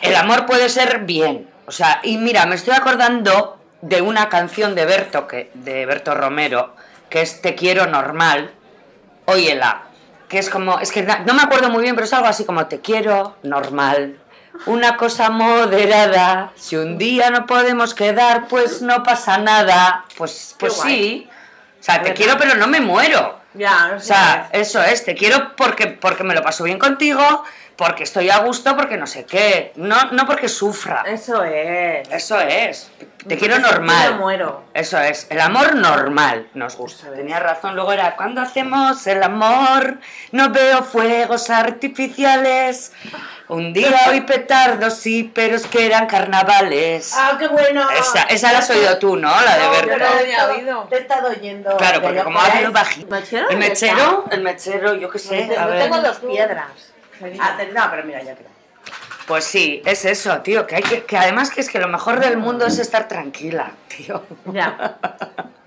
El 0.00 0.16
amor 0.16 0.46
puede 0.46 0.70
ser 0.70 1.00
bien. 1.00 1.50
O 1.66 1.70
sea, 1.70 2.00
y 2.02 2.16
mira, 2.16 2.46
me 2.46 2.54
estoy 2.54 2.72
acordando 2.74 3.58
de 3.82 4.00
una 4.00 4.30
canción 4.30 4.74
de 4.74 4.86
Berto, 4.86 5.28
que, 5.28 5.50
de 5.52 5.84
Berto 5.84 6.14
Romero, 6.14 6.74
que 7.10 7.20
es 7.20 7.42
Te 7.42 7.54
quiero 7.54 7.84
normal. 7.86 8.52
Óyela. 9.26 9.82
Que 10.28 10.38
es 10.38 10.50
como, 10.50 10.78
es 10.80 10.90
que 10.90 11.02
no 11.02 11.34
me 11.34 11.42
acuerdo 11.42 11.70
muy 11.70 11.82
bien, 11.82 11.94
pero 11.94 12.06
es 12.06 12.12
algo 12.12 12.26
así 12.26 12.44
como 12.44 12.66
Te 12.66 12.80
quiero 12.80 13.36
normal. 13.42 14.18
Una 14.66 14.96
cosa 14.96 15.30
moderada. 15.30 16.52
Si 16.54 16.76
un 16.76 16.96
día 16.96 17.30
no 17.30 17.46
podemos 17.46 17.92
quedar, 17.92 18.46
pues 18.48 18.82
no 18.82 19.02
pasa 19.02 19.38
nada. 19.38 20.04
Pues, 20.16 20.54
pues 20.58 20.74
sí. 20.74 21.28
O 21.80 21.82
sea, 21.82 22.02
te 22.02 22.14
quiero, 22.14 22.38
pero 22.38 22.54
no 22.54 22.66
me 22.66 22.80
muero. 22.80 23.40
Ya, 23.54 23.94
O 23.96 24.00
sea, 24.00 24.48
eso 24.52 24.82
es, 24.82 25.04
te 25.04 25.14
quiero 25.14 25.54
porque, 25.54 25.86
porque 25.86 26.24
me 26.24 26.34
lo 26.34 26.42
paso 26.42 26.64
bien 26.64 26.78
contigo, 26.78 27.44
porque 27.76 28.04
estoy 28.04 28.30
a 28.30 28.38
gusto, 28.38 28.76
porque 28.76 28.96
no 28.96 29.06
sé 29.06 29.24
qué. 29.24 29.72
No, 29.76 30.12
no 30.12 30.26
porque 30.26 30.48
sufra. 30.48 31.04
Eso 31.06 31.42
es. 31.44 32.08
Eso 32.10 32.40
es. 32.40 32.90
Te 33.26 33.38
quiero 33.38 33.58
normal. 33.58 34.12
Me 34.12 34.18
muero. 34.18 34.64
Eso 34.74 34.98
es, 34.98 35.26
el 35.30 35.40
amor 35.40 35.74
normal 35.76 36.48
nos 36.52 36.76
gusta. 36.76 37.10
Tenía 37.10 37.40
razón, 37.40 37.74
luego 37.74 37.92
era, 37.92 38.16
cuando 38.16 38.42
hacemos 38.42 39.06
el 39.06 39.22
amor, 39.22 39.98
no 40.32 40.50
veo 40.50 40.82
fuegos 40.82 41.48
artificiales. 41.48 42.92
Un 43.48 43.72
día 43.72 44.08
hoy 44.08 44.22
petardos, 44.22 44.94
sí, 44.94 45.30
pero 45.34 45.56
es 45.56 45.66
que 45.66 45.86
eran 45.86 46.06
carnavales. 46.06 47.14
¡Ah, 47.16 47.36
qué 47.38 47.48
bueno! 47.48 47.88
Esa, 47.90 48.24
esa 48.24 48.52
la 48.52 48.58
has 48.58 48.70
oído 48.70 48.98
tú, 48.98 49.16
¿no? 49.16 49.28
La 49.28 49.56
de 49.56 49.64
No, 49.64 49.74
yo 49.74 49.98
no 49.98 50.06
había 50.06 50.42
había 50.42 50.48
oído. 50.48 50.86
Te 50.90 50.96
he 50.96 51.00
estado 51.00 51.28
oyendo. 51.30 51.76
Claro, 51.78 52.02
porque 52.02 52.22
como 52.22 52.38
afuera. 52.38 52.58
hablo 52.58 52.72
bajito. 52.72 53.14
¿Mechero? 53.14 53.48
El 53.48 53.56
¿Dónde 53.56 53.68
mechero, 53.68 54.24
el 54.30 54.42
mechero, 54.42 54.94
yo 54.94 55.10
qué 55.10 55.18
sé. 55.18 55.48
Yo 55.48 55.78
tengo 55.78 56.00
dos 56.00 56.18
piedras. 56.18 56.93
Ah, 57.40 57.58
no, 57.72 57.90
pero 57.90 58.04
mira, 58.04 58.22
ya 58.22 58.34
creo. 58.34 58.48
Pues 59.26 59.44
sí, 59.44 59.82
es 59.86 60.04
eso, 60.04 60.38
tío, 60.42 60.66
que 60.66 60.76
hay 60.76 60.82
que, 60.82 61.04
que 61.04 61.16
además 61.16 61.50
que 61.50 61.62
es 61.62 61.70
que 61.70 61.78
lo 61.78 61.88
mejor 61.88 62.20
del 62.20 62.36
mundo 62.36 62.66
es 62.66 62.78
estar 62.78 63.08
tranquila, 63.08 63.72
tío. 63.88 64.22
Ya. 64.52 64.98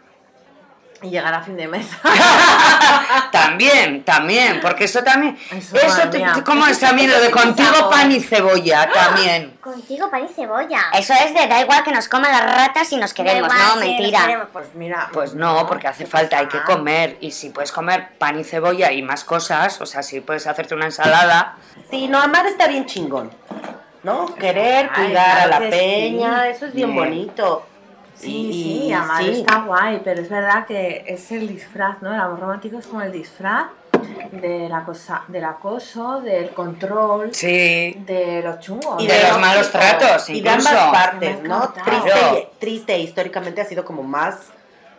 Y 1.03 1.09
llegar 1.11 1.31
a 1.33 1.41
fin 1.43 1.55
de 1.55 1.67
mes. 1.67 1.85
también, 3.31 4.03
también, 4.03 4.59
porque 4.61 4.85
eso 4.85 5.03
también, 5.03 5.37
Eso, 5.51 5.75
eso, 5.77 6.09
te- 6.09 6.23
¿cómo 6.43 6.65
es 6.67 6.79
también 6.79 7.11
lo 7.11 7.21
de 7.21 7.29
contigo 7.31 7.89
pan 7.89 8.11
y 8.11 8.19
cebolla 8.19 8.89
también? 8.91 9.57
Contigo 9.67 10.09
pan 10.09 10.25
y 10.29 10.33
cebolla. 10.33 10.79
Eso 10.93 11.13
es 11.13 11.33
de 11.33 11.45
da 11.47 11.59
igual 11.61 11.83
que 11.83 11.91
nos 11.91 12.07
coman 12.07 12.31
las 12.31 12.43
ratas 12.43 12.91
y 12.93 12.97
nos 12.97 13.13
queremos, 13.13 13.51
igual, 13.53 13.57
no, 13.75 13.81
sí, 13.81 13.89
mentira. 13.89 14.21
queremos. 14.21 14.47
Pues 14.53 14.67
mira. 14.75 15.09
Pues 15.13 15.33
no, 15.35 15.67
porque 15.67 15.87
hace 15.87 16.05
falta, 16.05 16.39
hay 16.39 16.47
que 16.47 16.61
comer, 16.63 17.17
y 17.19 17.31
si 17.31 17.49
puedes 17.49 17.71
comer 17.71 18.17
pan 18.17 18.39
y 18.39 18.43
cebolla 18.43 18.91
y 18.91 19.01
más 19.01 19.23
cosas, 19.23 19.79
o 19.81 19.85
sea, 19.85 20.01
si 20.03 20.21
puedes 20.21 20.47
hacerte 20.47 20.73
una 20.73 20.85
ensalada, 20.85 21.57
Sí, 21.91 22.07
no, 22.07 22.19
amar 22.21 22.45
está 22.47 22.67
bien 22.67 22.85
chingón. 22.85 23.31
¿No? 24.03 24.33
Querer, 24.35 24.89
Ay, 24.93 25.05
cuidar 25.07 25.35
claro 25.35 25.41
a 25.43 25.47
la 25.47 25.59
que 25.59 25.69
peña, 25.69 26.43
sí. 26.43 26.49
eso 26.49 26.65
es 26.67 26.73
bien 26.73 26.93
Bien. 26.93 27.03
bonito. 27.09 27.65
Sí, 28.19 28.29
Y- 28.49 28.53
sí, 28.53 28.83
y 28.87 28.93
amar 28.93 29.23
sí. 29.23 29.29
está 29.29 29.61
guay, 29.61 30.01
pero 30.03 30.21
es 30.21 30.29
verdad 30.29 30.65
que 30.65 31.03
es 31.07 31.31
el 31.31 31.47
disfraz, 31.47 32.01
¿no? 32.01 32.13
El 32.13 32.19
amor 32.19 32.39
romántico 32.39 32.77
es 32.79 32.87
como 32.87 33.01
el 33.01 33.11
disfraz 33.11 33.67
de 34.31 34.67
la 34.69 34.83
cosa, 34.83 35.23
del 35.27 35.45
acoso, 35.45 36.21
del 36.21 36.49
control, 36.49 37.33
sí, 37.33 37.95
de 38.05 38.41
los 38.43 38.59
chungos. 38.59 39.01
Y 39.01 39.07
de 39.07 39.21
los 39.23 39.31
lo- 39.33 39.39
malos 39.39 39.71
tratos, 39.71 40.29
Y 40.29 40.41
de 40.41 40.49
ambas 40.49 40.73
partes, 40.91 41.41
¿no? 41.43 41.73
Triste, 41.85 42.49
triste, 42.59 42.99
históricamente 42.99 43.61
ha 43.61 43.65
sido 43.65 43.85
como 43.85 44.03
más. 44.03 44.37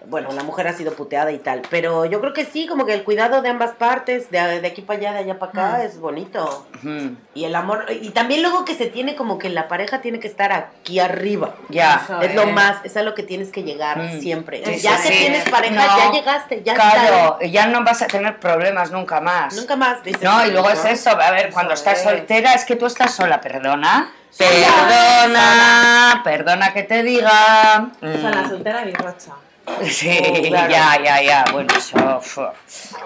Bueno, 0.08 0.32
la 0.32 0.42
mujer 0.42 0.66
ha 0.68 0.72
sido 0.72 0.92
puteada 0.94 1.30
y 1.32 1.38
tal, 1.38 1.60
pero 1.68 2.06
yo 2.06 2.20
creo 2.22 2.32
que 2.32 2.46
sí, 2.46 2.66
como 2.66 2.86
que 2.86 2.94
el 2.94 3.04
cuidado 3.04 3.42
de 3.42 3.50
ambas 3.50 3.72
partes, 3.72 4.30
de, 4.30 4.60
de 4.62 4.66
aquí 4.66 4.80
para 4.80 4.98
allá, 4.98 5.12
de 5.12 5.18
allá 5.18 5.38
para 5.38 5.50
acá, 5.52 5.78
Mm. 5.78 5.80
es 5.82 5.98
bonito. 6.00 6.66
ujú, 6.82 7.16
Y 7.34 7.44
el 7.44 7.54
amor, 7.54 7.84
y 7.90 8.08
también 8.10 8.40
luego 8.42 8.64
que 8.64 8.74
se 8.74 8.86
tiene 8.86 9.14
como 9.16 9.38
que 9.38 9.50
la 9.50 9.68
pareja 9.68 10.00
tiene 10.00 10.18
que 10.18 10.26
estar 10.26 10.50
aquí 10.52 10.98
arriba. 10.98 11.54
ya. 11.68 12.00
Eso 12.04 12.22
Es 12.22 12.34
lo 12.34 12.42
es. 12.44 12.52
más, 12.54 12.76
es 12.84 12.96
a 12.96 13.02
lo 13.02 13.14
que 13.14 13.22
tienes 13.22 13.50
que 13.52 13.62
llegar 13.64 13.98
Mm. 13.98 14.20
siempre. 14.20 14.64
Sí, 14.64 14.78
ya 14.80 14.96
sí, 14.96 15.08
que 15.08 15.14
sí. 15.14 15.20
tienes 15.20 15.48
pareja, 15.50 15.74
No, 15.74 15.98
ya 15.98 16.10
llegaste, 16.12 16.62
ya 16.64 16.74
Claro, 16.74 17.36
está. 17.40 17.46
ya 17.46 17.66
no 17.66 17.84
vas 17.84 18.00
a 18.00 18.06
tener 18.06 18.40
problemas 18.40 18.90
nunca 18.90 19.20
más. 19.20 19.54
Nunca 19.56 19.76
más, 19.76 20.02
dices. 20.02 20.22
No, 20.22 20.46
y 20.46 20.50
luego 20.52 20.70
es 20.70 20.82
¿no? 20.84 20.88
eso, 20.90 21.10
a 21.10 21.30
ver, 21.30 21.50
cuando 21.52 21.74
Eso 21.74 21.82
estás 21.84 21.98
es. 21.98 22.04
soltera 22.04 22.54
es 22.54 22.64
que 22.64 22.76
tú 22.76 22.86
estás 22.86 23.12
sola, 23.14 23.40
perdona. 23.42 24.10
Perdona, 24.38 26.20
perdona 26.24 26.72
que 26.72 26.82
te 26.84 27.02
diga. 27.02 27.90
O 28.00 28.06
sea, 28.20 28.30
la 28.30 28.42
Mm, 28.42 28.48
soltera 28.48 28.84
birrocha. 28.84 29.32
Sí, 29.84 30.10
Oh, 30.20 30.42
claro. 30.48 30.70
ya, 30.70 31.02
ya, 31.04 31.22
ya, 31.22 31.44
bueno, 31.52 31.72
eso. 31.76 31.96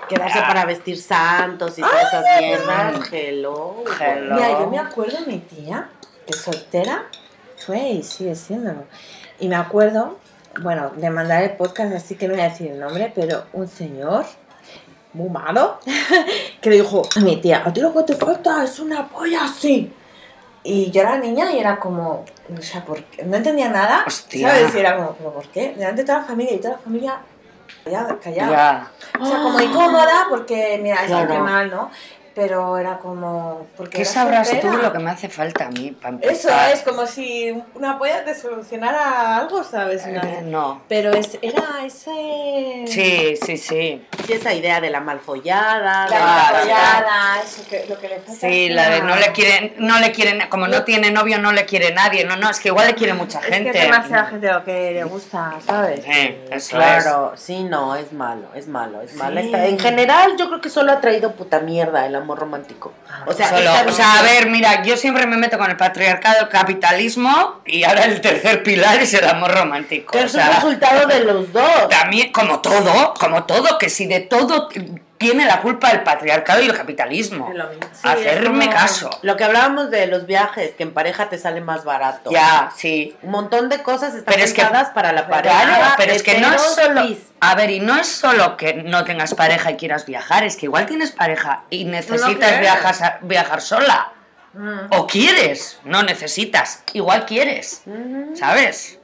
Quedarse 0.08 0.38
Ah. 0.38 0.46
para 0.48 0.64
vestir 0.64 1.00
santos 1.00 1.78
y 1.78 1.82
todas 1.82 2.06
esas 2.08 2.24
mierdas. 2.40 3.08
Hello. 3.12 3.84
Hello. 4.00 4.34
Mira, 4.34 4.50
yo 4.60 4.66
me 4.70 4.78
acuerdo 4.78 5.18
de 5.20 5.26
mi 5.26 5.38
tía, 5.38 5.88
que 6.26 6.32
soltera 6.32 7.04
fue 7.64 7.78
y 7.90 8.02
sigue 8.02 8.34
siendo. 8.34 8.84
Y 9.40 9.48
me 9.48 9.56
acuerdo, 9.56 10.18
bueno, 10.62 10.90
de 10.96 11.10
mandar 11.10 11.42
el 11.42 11.50
podcast, 11.56 11.92
así 11.94 12.16
que 12.16 12.26
no 12.28 12.34
voy 12.34 12.42
a 12.42 12.48
decir 12.48 12.70
el 12.70 12.80
nombre, 12.80 13.12
pero 13.14 13.44
un 13.52 13.68
señor 13.68 14.24
muy 15.14 15.28
malo 15.28 15.78
que 16.60 16.70
le 16.70 16.76
dijo 16.76 17.02
a 17.16 17.20
mi 17.20 17.36
tía, 17.40 17.62
a 17.66 17.72
ti 17.72 17.80
lo 17.80 17.92
que 17.92 18.02
te 18.04 18.16
falta 18.16 18.64
es 18.64 18.78
una 18.78 19.06
polla 19.08 19.44
así. 19.44 19.92
Y 20.64 20.90
yo 20.90 21.00
era 21.02 21.18
niña 21.18 21.50
y 21.52 21.58
era 21.58 21.78
como, 21.80 22.24
o 22.56 22.62
sea, 22.62 22.84
¿por 22.84 23.02
qué? 23.04 23.24
no 23.24 23.36
entendía 23.36 23.68
nada, 23.68 24.04
Hostia. 24.06 24.48
¿sabes? 24.48 24.74
Y 24.74 24.78
era 24.78 24.96
como, 24.96 25.12
¿pero 25.14 25.32
por 25.32 25.48
qué? 25.48 25.74
Delante 25.76 26.02
de 26.02 26.06
toda 26.06 26.18
la 26.18 26.24
familia 26.24 26.54
y 26.54 26.58
toda 26.58 26.74
la 26.74 26.78
familia 26.80 27.18
callada, 27.84 28.18
callada. 28.22 28.50
Ya. 28.50 28.90
O 29.20 29.26
sea, 29.26 29.38
como 29.42 29.60
incómoda 29.60 30.26
porque, 30.28 30.78
mira, 30.82 31.04
Claro. 31.06 31.32
qué 31.32 31.38
mal, 31.38 31.70
¿no? 31.70 31.90
Pero 32.35 32.78
era 32.78 32.99
como... 32.99 33.66
Porque 33.76 33.97
¿Qué 33.99 34.03
era 34.03 34.11
sabrás 34.11 34.61
tú 34.61 34.68
lo 34.68 34.93
que 34.93 34.99
me 34.99 35.11
hace 35.11 35.28
falta 35.28 35.66
a 35.66 35.70
mí 35.70 35.91
para 35.91 36.16
Eso 36.22 36.49
es, 36.72 36.80
como 36.83 37.07
si 37.07 37.62
una 37.74 37.99
polla 37.99 38.24
te 38.24 38.35
solucionara 38.35 39.37
algo, 39.37 39.62
¿sabes? 39.64 40.07
Eh, 40.07 40.43
no. 40.45 40.83
Pero 40.89 41.12
es, 41.12 41.39
era 41.43 41.85
ese... 41.85 42.85
Sí, 42.87 43.35
sí, 43.45 43.57
sí. 43.59 44.07
Sí, 44.26 44.33
esa 44.33 44.55
idea 44.55 44.80
de 44.80 44.89
la 44.89 45.01
malfollada. 45.01 46.09
La 46.09 46.49
apoyada, 46.49 47.43
eso 47.43 47.62
que, 47.68 47.85
lo 47.89 47.99
que 47.99 48.09
le 48.09 48.16
falta. 48.20 48.33
Sí, 48.33 48.66
es 48.66 48.74
la 48.74 48.89
de 48.89 49.03
no 49.03 49.16
le 49.16 49.33
quieren, 49.33 49.74
no 49.78 49.99
le 49.99 50.12
quieren, 50.12 50.49
como 50.49 50.68
no 50.68 50.85
tiene 50.85 51.11
novio, 51.11 51.39
no 51.39 51.53
le 51.53 51.66
quiere 51.66 51.93
nadie. 51.93 52.24
No, 52.24 52.37
no, 52.37 52.49
es 52.49 52.61
que 52.61 52.68
igual 52.68 52.87
le 52.87 52.95
quiere 52.95 53.12
mucha 53.14 53.41
Es 53.41 53.47
gente. 53.47 53.72
que 53.72 53.78
es 53.78 53.85
demasiada 53.85 54.24
gente 54.24 54.51
lo 54.51 54.64
que 54.64 54.93
le 54.93 55.05
gusta, 55.05 55.55
¿sabes? 55.66 56.01
Eh, 56.07 56.49
eso 56.51 56.76
Claro, 56.76 57.33
sí, 57.37 57.64
no, 57.64 57.95
es 57.97 58.12
malo, 58.12 58.49
es 58.55 58.68
malo, 58.68 59.03
es 59.03 59.14
malo. 59.16 59.41
Sí. 59.41 59.51
En 59.53 59.78
general, 59.78 60.37
yo 60.39 60.49
creo 60.49 60.61
que 60.61 60.70
solo 60.70 60.93
ha 60.93 61.01
traído 61.01 61.33
puta 61.33 61.61
mierda 61.61 62.07
el 62.07 62.14
amor 62.14 62.21
romántico. 62.30 62.92
O 63.26 63.32
sea, 63.32 63.48
Solo- 63.50 63.90
o 63.90 63.92
sea, 63.92 64.18
a 64.18 64.22
ver, 64.22 64.48
mira, 64.48 64.82
yo 64.82 64.96
siempre 64.96 65.26
me 65.26 65.36
meto 65.36 65.58
con 65.58 65.70
el 65.70 65.76
patriarcado, 65.76 66.40
el 66.42 66.48
capitalismo 66.48 67.60
y 67.66 67.84
ahora 67.84 68.04
el 68.04 68.20
tercer 68.20 68.62
pilar 68.62 69.00
es 69.00 69.12
el 69.14 69.26
amor 69.28 69.52
romántico. 69.54 70.12
que 70.12 70.18
o 70.18 70.22
es 70.22 70.34
un 70.34 70.40
sea, 70.40 70.54
resultado 70.56 71.06
de 71.06 71.20
los 71.24 71.52
dos. 71.52 71.88
también, 71.88 72.32
como 72.32 72.60
todo, 72.60 73.14
como 73.18 73.44
todo, 73.44 73.78
que 73.78 73.90
si 73.90 74.06
de 74.06 74.20
todo 74.20 74.68
tiene 75.22 75.46
la 75.46 75.60
culpa 75.60 75.90
el 75.90 76.02
patriarcado 76.02 76.60
y 76.62 76.66
el 76.66 76.76
capitalismo. 76.76 77.50
Sí, 77.92 78.00
Hacerme 78.08 78.66
como- 78.66 78.76
caso. 78.76 79.10
Lo 79.22 79.36
que 79.36 79.44
hablábamos 79.44 79.90
de 79.90 80.06
los 80.06 80.26
viajes, 80.26 80.72
que 80.72 80.82
en 80.82 80.92
pareja 80.92 81.28
te 81.28 81.38
sale 81.38 81.60
más 81.60 81.84
barato. 81.84 82.30
Ya, 82.30 82.70
sí. 82.76 83.16
Un 83.22 83.30
montón 83.30 83.68
de 83.68 83.82
cosas 83.82 84.14
están 84.14 84.34
Pero 84.34 84.44
es 84.44 84.52
que- 84.52 84.62
pensadas 84.62 84.90
para 84.90 85.12
la 85.12 85.26
pareja. 85.28 85.62
Claro, 85.62 85.94
pero 85.96 86.12
es 86.12 86.22
que 86.22 86.38
no 86.38 86.52
es 86.52 86.60
solo. 86.62 87.02
A 87.40 87.54
ver, 87.54 87.70
y 87.70 87.80
no 87.80 87.96
es 87.98 88.06
solo 88.06 88.56
que 88.56 88.74
no 88.74 89.04
tengas 89.04 89.34
pareja 89.34 89.70
y 89.70 89.76
quieras 89.76 90.06
viajar, 90.06 90.44
es 90.44 90.56
que 90.56 90.66
igual 90.66 90.86
tienes 90.86 91.12
pareja 91.12 91.64
y 91.70 91.84
necesitas 91.84 92.60
viajar, 92.60 93.18
viajar 93.22 93.60
sola. 93.60 94.12
Mm. 94.54 94.78
O 94.90 95.06
quieres, 95.06 95.78
no 95.84 96.02
necesitas. 96.02 96.82
Igual 96.92 97.24
quieres, 97.24 97.82
¿sabes? 98.34 98.98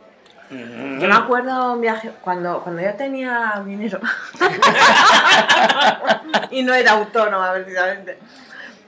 Yo 0.51 1.09
me 1.09 1.14
acuerdo 1.14 1.74
un 1.74 1.82
viaje 1.82 2.11
cuando, 2.22 2.62
cuando 2.62 2.80
yo 2.80 2.94
tenía 2.94 3.62
dinero 3.66 4.01
y 6.51 6.62
no 6.62 6.72
era 6.72 6.92
autónoma 6.92 7.53
precisamente. 7.53 8.18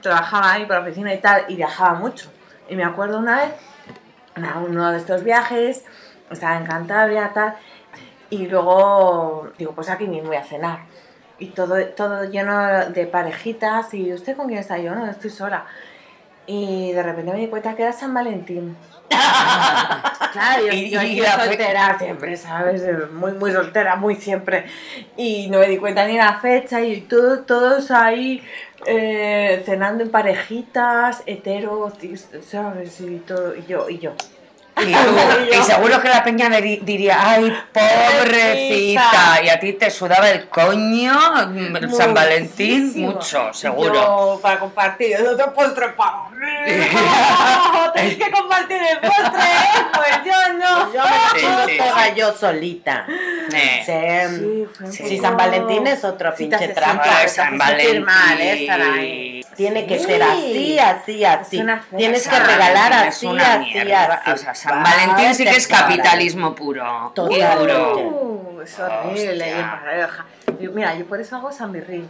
trabajaba 0.01 0.53
ahí 0.53 0.65
por 0.65 0.77
la 0.77 0.81
oficina 0.81 1.13
y 1.13 1.19
tal, 1.19 1.45
y 1.47 1.55
viajaba 1.55 1.93
mucho. 1.93 2.31
Y 2.67 2.75
me 2.75 2.83
acuerdo 2.83 3.19
una 3.19 3.37
vez, 3.37 3.51
en 4.35 4.45
uno 4.45 4.91
de 4.91 4.97
estos 4.97 5.23
viajes, 5.23 5.85
estaba 6.31 6.57
en 6.57 6.65
Cantabria, 6.65 7.31
tal, 7.33 7.55
y 8.31 8.47
luego 8.47 9.51
digo, 9.59 9.73
pues 9.73 9.89
aquí 9.89 10.07
mismo 10.07 10.29
voy 10.29 10.37
a 10.37 10.43
cenar. 10.43 10.79
Y 11.37 11.47
todo, 11.47 11.83
todo 11.89 12.23
lleno 12.23 12.89
de 12.89 13.05
parejitas, 13.05 13.93
y 13.93 14.11
¿usted 14.13 14.35
con 14.35 14.47
quién 14.47 14.59
está? 14.59 14.79
Yo, 14.79 14.95
no, 14.95 15.05
estoy 15.05 15.29
sola. 15.29 15.65
Y 16.47 16.91
de 16.93 17.03
repente 17.03 17.31
me 17.31 17.39
di 17.39 17.47
cuenta 17.47 17.75
que 17.75 17.83
era 17.83 17.93
San 17.93 18.13
Valentín. 18.13 18.75
claro, 20.31 20.65
yo, 20.67 20.73
Y- 20.73 20.89
yo 20.89 21.01
y 21.01 21.19
la 21.19 21.35
soltera 21.45 21.97
siempre, 21.97 22.37
¿sabes? 22.37 22.83
Muy, 23.11 23.33
muy 23.33 23.51
soltera, 23.51 23.95
muy 23.95 24.15
siempre. 24.15 24.65
Y 25.17 25.49
no 25.49 25.59
me 25.59 25.67
di 25.67 25.77
cuenta 25.77 26.05
ni 26.07 26.17
la 26.17 26.39
fecha 26.39 26.81
y 26.81 27.01
todo, 27.01 27.41
todos 27.41 27.91
ahí 27.91 28.41
eh, 28.85 29.61
cenando 29.65 30.03
en 30.03 30.11
parejitas, 30.11 31.23
heteros, 31.25 31.93
¿sabes? 32.47 32.99
Y 33.01 33.17
todo, 33.17 33.55
y 33.55 33.65
yo, 33.65 33.89
y 33.89 33.99
yo. 33.99 34.13
Y, 34.87 34.93
tú- 34.93 35.55
y 35.59 35.63
seguro 35.63 36.01
que 36.01 36.09
la 36.09 36.23
peña 36.23 36.49
diría, 36.49 37.17
ay, 37.21 37.53
pobrecita. 37.73 39.41
Y 39.43 39.49
a 39.49 39.59
ti 39.59 39.73
te 39.73 39.89
sudaba 39.89 40.29
el 40.29 40.47
coño, 40.49 41.13
el 41.75 41.91
San 41.93 42.13
Valentín, 42.13 42.93
mucho, 43.01 43.53
seguro. 43.53 43.93
Yo, 43.93 44.39
para 44.41 44.59
compartir, 44.59 45.15
el 45.15 45.27
otro 45.27 45.53
postre 45.53 45.89
para 45.89 46.31
Tenéis 47.93 48.17
que 48.17 48.31
compartir 48.31 48.77
el 48.81 48.99
postre, 48.99 49.41
¿eh? 49.41 49.85
Pues 49.93 50.11
yo 50.25 50.53
no. 50.53 50.93
Yo 50.93 51.01
me 51.03 51.39
Sí, 51.39 51.77
sí, 51.77 52.13
yo 52.15 52.33
solita. 52.33 53.05
Eh. 53.53 53.83
Sí. 53.85 55.07
Sí, 55.07 55.17
San 55.19 55.37
Valentín 55.37 55.85
es 55.87 56.03
otro 56.03 56.33
pinche 56.33 56.69
trampa. 56.69 57.27
San 57.27 57.57
mal, 57.57 57.79
¿eh? 57.79 58.01
Valentín. 58.67 59.45
Tiene 59.55 59.85
que 59.85 59.99
ser 59.99 60.23
así, 60.23 60.79
así, 60.79 61.25
así. 61.25 61.63
Tienes 61.95 62.27
que 62.27 62.39
regalar 62.39 62.93
así, 62.93 63.27
así, 63.27 63.91
así. 63.91 64.67
San 64.71 64.83
Valentín 64.83 65.35
sí 65.35 65.43
que 65.43 65.55
es 65.55 65.67
capitalismo 65.67 66.55
puro. 66.55 67.11
Puro. 67.15 67.97
Uh, 67.97 68.61
es 68.61 68.79
horrible. 68.79 69.55
Yo- 70.59 70.71
Mira, 70.71 70.95
yo 70.95 71.05
por 71.05 71.19
eso 71.19 71.35
hago 71.35 71.51
San 71.51 71.71
Virril. 71.71 72.07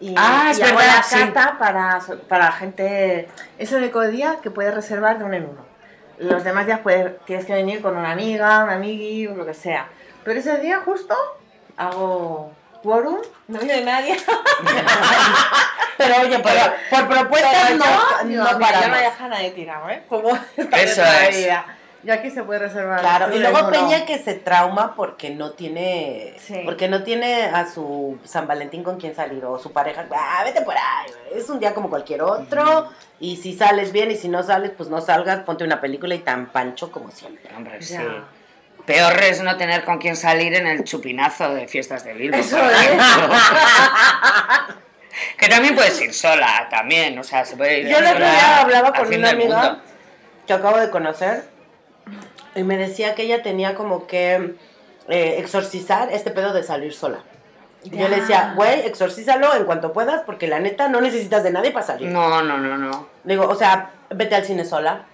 Y, 0.00 0.14
Ah, 0.18 0.48
es 0.50 0.58
y 0.58 0.62
hago 0.62 0.76
verdad, 0.78 0.96
la 0.96 1.02
sí. 1.04 1.16
carta 1.18 1.56
para, 1.58 2.00
para 2.28 2.50
gente. 2.52 3.28
Es 3.58 3.70
el 3.72 3.78
único 3.78 4.00
día 4.02 4.38
que 4.42 4.50
puedes 4.50 4.74
reservar 4.74 5.18
de 5.18 5.24
uno 5.24 5.34
en 5.34 5.44
uno. 5.44 5.64
Los 6.18 6.42
demás 6.44 6.66
días 6.66 6.80
puedes, 6.80 7.18
tienes 7.24 7.46
que 7.46 7.52
venir 7.54 7.80
con 7.82 7.96
una 7.96 8.10
amiga, 8.12 8.64
un 8.64 8.70
amigui, 8.70 9.26
o 9.28 9.34
lo 9.34 9.46
que 9.46 9.54
sea. 9.54 9.86
Pero 10.24 10.38
ese 10.40 10.58
día 10.58 10.80
justo 10.84 11.16
hago 11.76 12.52
quórum, 12.82 13.18
no 13.48 13.58
viene 13.60 13.84
nadie. 13.84 14.16
Pero 15.96 16.14
oye, 16.22 16.38
pero 16.40 16.60
por 16.90 17.06
propuestas 17.08 17.70
no, 17.76 17.84
no 18.24 18.52
no 18.52 18.58
voy 18.58 18.64
a 18.64 19.02
dejar 19.02 19.26
a 19.26 19.28
nadie 19.28 19.50
tirado, 19.52 19.88
¿eh? 19.90 20.02
Como 20.08 20.30
Eso 20.56 21.02
la 21.02 21.26
es. 21.28 21.36
vida. 21.36 21.64
Yo 22.04 22.12
aquí 22.12 22.30
se 22.30 22.42
puede 22.42 22.58
reservar. 22.58 23.00
Claro, 23.00 23.34
y 23.34 23.38
luego. 23.38 23.70
Peña 23.70 24.04
que 24.04 24.18
se 24.18 24.34
trauma 24.34 24.94
porque 24.96 25.30
no 25.30 25.52
tiene 25.52 26.34
Sí. 26.38 26.62
porque 26.64 26.88
no 26.88 27.04
tiene 27.04 27.44
a 27.44 27.70
su 27.70 28.18
San 28.24 28.46
Valentín 28.46 28.82
con 28.82 28.98
quien 28.98 29.14
salir 29.14 29.44
o 29.44 29.58
su 29.58 29.72
pareja, 29.72 30.06
ah, 30.10 30.42
vete 30.44 30.62
por 30.62 30.74
ahí, 30.74 31.10
es 31.34 31.48
un 31.48 31.60
día 31.60 31.74
como 31.74 31.88
cualquier 31.88 32.22
otro 32.22 32.90
y 33.20 33.36
si 33.36 33.56
sales 33.56 33.92
bien 33.92 34.10
y 34.10 34.16
si 34.16 34.28
no 34.28 34.42
sales, 34.42 34.72
pues 34.76 34.88
no 34.88 35.00
salgas, 35.00 35.40
ponte 35.40 35.62
una 35.62 35.80
película 35.80 36.14
y 36.14 36.18
tan 36.18 36.46
pancho 36.46 36.90
como 36.90 37.10
siempre. 37.12 37.54
Hombre, 37.54 37.80
sí. 37.80 37.94
Ya. 37.94 38.24
Peor 38.84 39.22
es 39.22 39.40
no 39.42 39.56
tener 39.56 39.84
con 39.84 39.98
quién 39.98 40.16
salir 40.16 40.54
en 40.54 40.66
el 40.66 40.82
chupinazo 40.82 41.54
de 41.54 41.68
fiestas 41.68 42.02
de 42.04 42.14
Bilbo. 42.14 42.36
Eso 42.36 42.58
es. 42.58 42.90
que 45.38 45.48
también 45.48 45.76
puedes 45.76 46.00
ir 46.00 46.12
sola, 46.12 46.66
también, 46.68 47.16
o 47.16 47.22
sea, 47.22 47.44
se 47.44 47.56
puede 47.56 47.80
ir 47.80 47.88
Yo 47.88 47.98
el 47.98 48.06
otro 48.06 48.18
sola 48.18 48.30
día 48.32 48.60
hablaba 48.60 48.92
con 48.92 49.06
una 49.06 49.30
amiga 49.30 49.62
mundo. 49.62 49.82
que 50.48 50.52
acabo 50.52 50.78
de 50.78 50.90
conocer 50.90 51.44
y 52.54 52.62
me 52.62 52.76
decía 52.76 53.14
que 53.14 53.22
ella 53.22 53.42
tenía 53.42 53.74
como 53.74 54.06
que 54.06 54.54
eh, 55.08 55.36
exorcizar 55.38 56.12
este 56.12 56.30
pedo 56.30 56.52
de 56.52 56.62
salir 56.62 56.92
sola. 56.92 57.20
Yo 57.84 58.08
le 58.08 58.20
decía, 58.20 58.52
güey, 58.54 58.86
exorcízalo 58.86 59.56
en 59.56 59.64
cuanto 59.64 59.92
puedas 59.92 60.22
porque 60.22 60.46
la 60.46 60.60
neta 60.60 60.88
no 60.88 61.00
necesitas 61.00 61.42
de 61.42 61.50
nadie 61.50 61.72
para 61.72 61.84
salir. 61.84 62.08
No, 62.08 62.42
no, 62.42 62.58
no, 62.58 62.78
no. 62.78 63.08
Digo, 63.24 63.48
o 63.48 63.56
sea, 63.56 63.90
vete 64.10 64.36
al 64.36 64.44
cine 64.44 64.64
sola, 64.64 65.06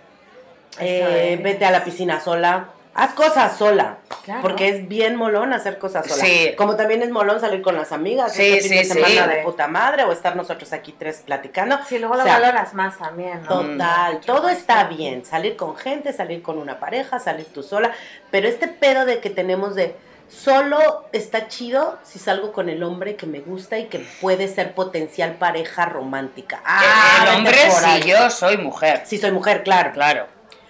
eh, 0.78 1.40
vete 1.42 1.64
a 1.64 1.70
la 1.70 1.82
piscina 1.82 2.20
sola, 2.20 2.68
haz 2.94 3.14
cosas 3.14 3.56
sola, 3.56 3.98
Claro. 4.24 4.42
porque 4.42 4.68
es 4.68 4.88
bien 4.88 5.16
molón 5.16 5.52
hacer 5.52 5.78
cosas 5.78 6.06
sola. 6.06 6.22
Sí. 6.22 6.54
Como 6.56 6.76
también 6.76 7.02
es 7.02 7.10
molón 7.10 7.40
salir 7.40 7.62
con 7.62 7.76
las 7.76 7.92
amigas, 7.92 8.32
Sí, 8.34 8.42
este 8.42 8.68
fin 8.68 8.78
de 8.78 8.84
sí, 8.84 8.92
semana 8.92 9.24
sí. 9.24 9.36
de 9.36 9.42
puta 9.42 9.68
madre, 9.68 10.04
o 10.04 10.12
estar 10.12 10.36
nosotros 10.36 10.72
aquí 10.72 10.94
tres 10.98 11.22
platicando. 11.24 11.78
Sí, 11.88 11.98
luego 11.98 12.14
lo 12.14 12.22
O 12.22 12.24
sea, 12.24 12.38
valoras 12.38 12.74
más 12.74 12.98
también, 12.98 13.42
¿no? 13.48 13.60
Total, 13.60 14.20
todo 14.20 14.48
está 14.48 14.84
bien, 14.84 15.24
salir 15.24 15.56
con 15.56 15.76
gente, 15.76 16.12
salir 16.12 16.42
con 16.42 16.58
una 16.58 16.78
pareja, 16.78 17.18
salir 17.18 17.46
tú 17.46 17.62
sola, 17.62 17.92
pero 18.30 18.48
este 18.48 18.68
pedo 18.68 19.04
de 19.04 19.20
que 19.20 19.30
tenemos 19.30 19.74
de 19.74 19.94
solo 20.28 21.06
está 21.12 21.48
chido 21.48 21.98
si 22.02 22.18
salgo 22.18 22.52
con 22.52 22.68
el 22.68 22.82
hombre 22.82 23.16
que 23.16 23.26
me 23.26 23.40
gusta 23.40 23.78
y 23.78 23.86
que 23.86 24.06
puede 24.20 24.46
ser 24.48 24.74
potencial 24.74 25.36
pareja 25.36 25.86
romántica. 25.86 26.60
Ah, 26.64 27.24
el 27.28 27.36
hombre, 27.36 27.54
si 27.70 28.08
yo 28.08 28.28
soy 28.30 28.58
mujer. 28.58 29.02
Si 29.06 29.16
soy 29.18 29.30
mujer, 29.32 29.62
claro. 29.62 29.92
Claro. 29.92 30.26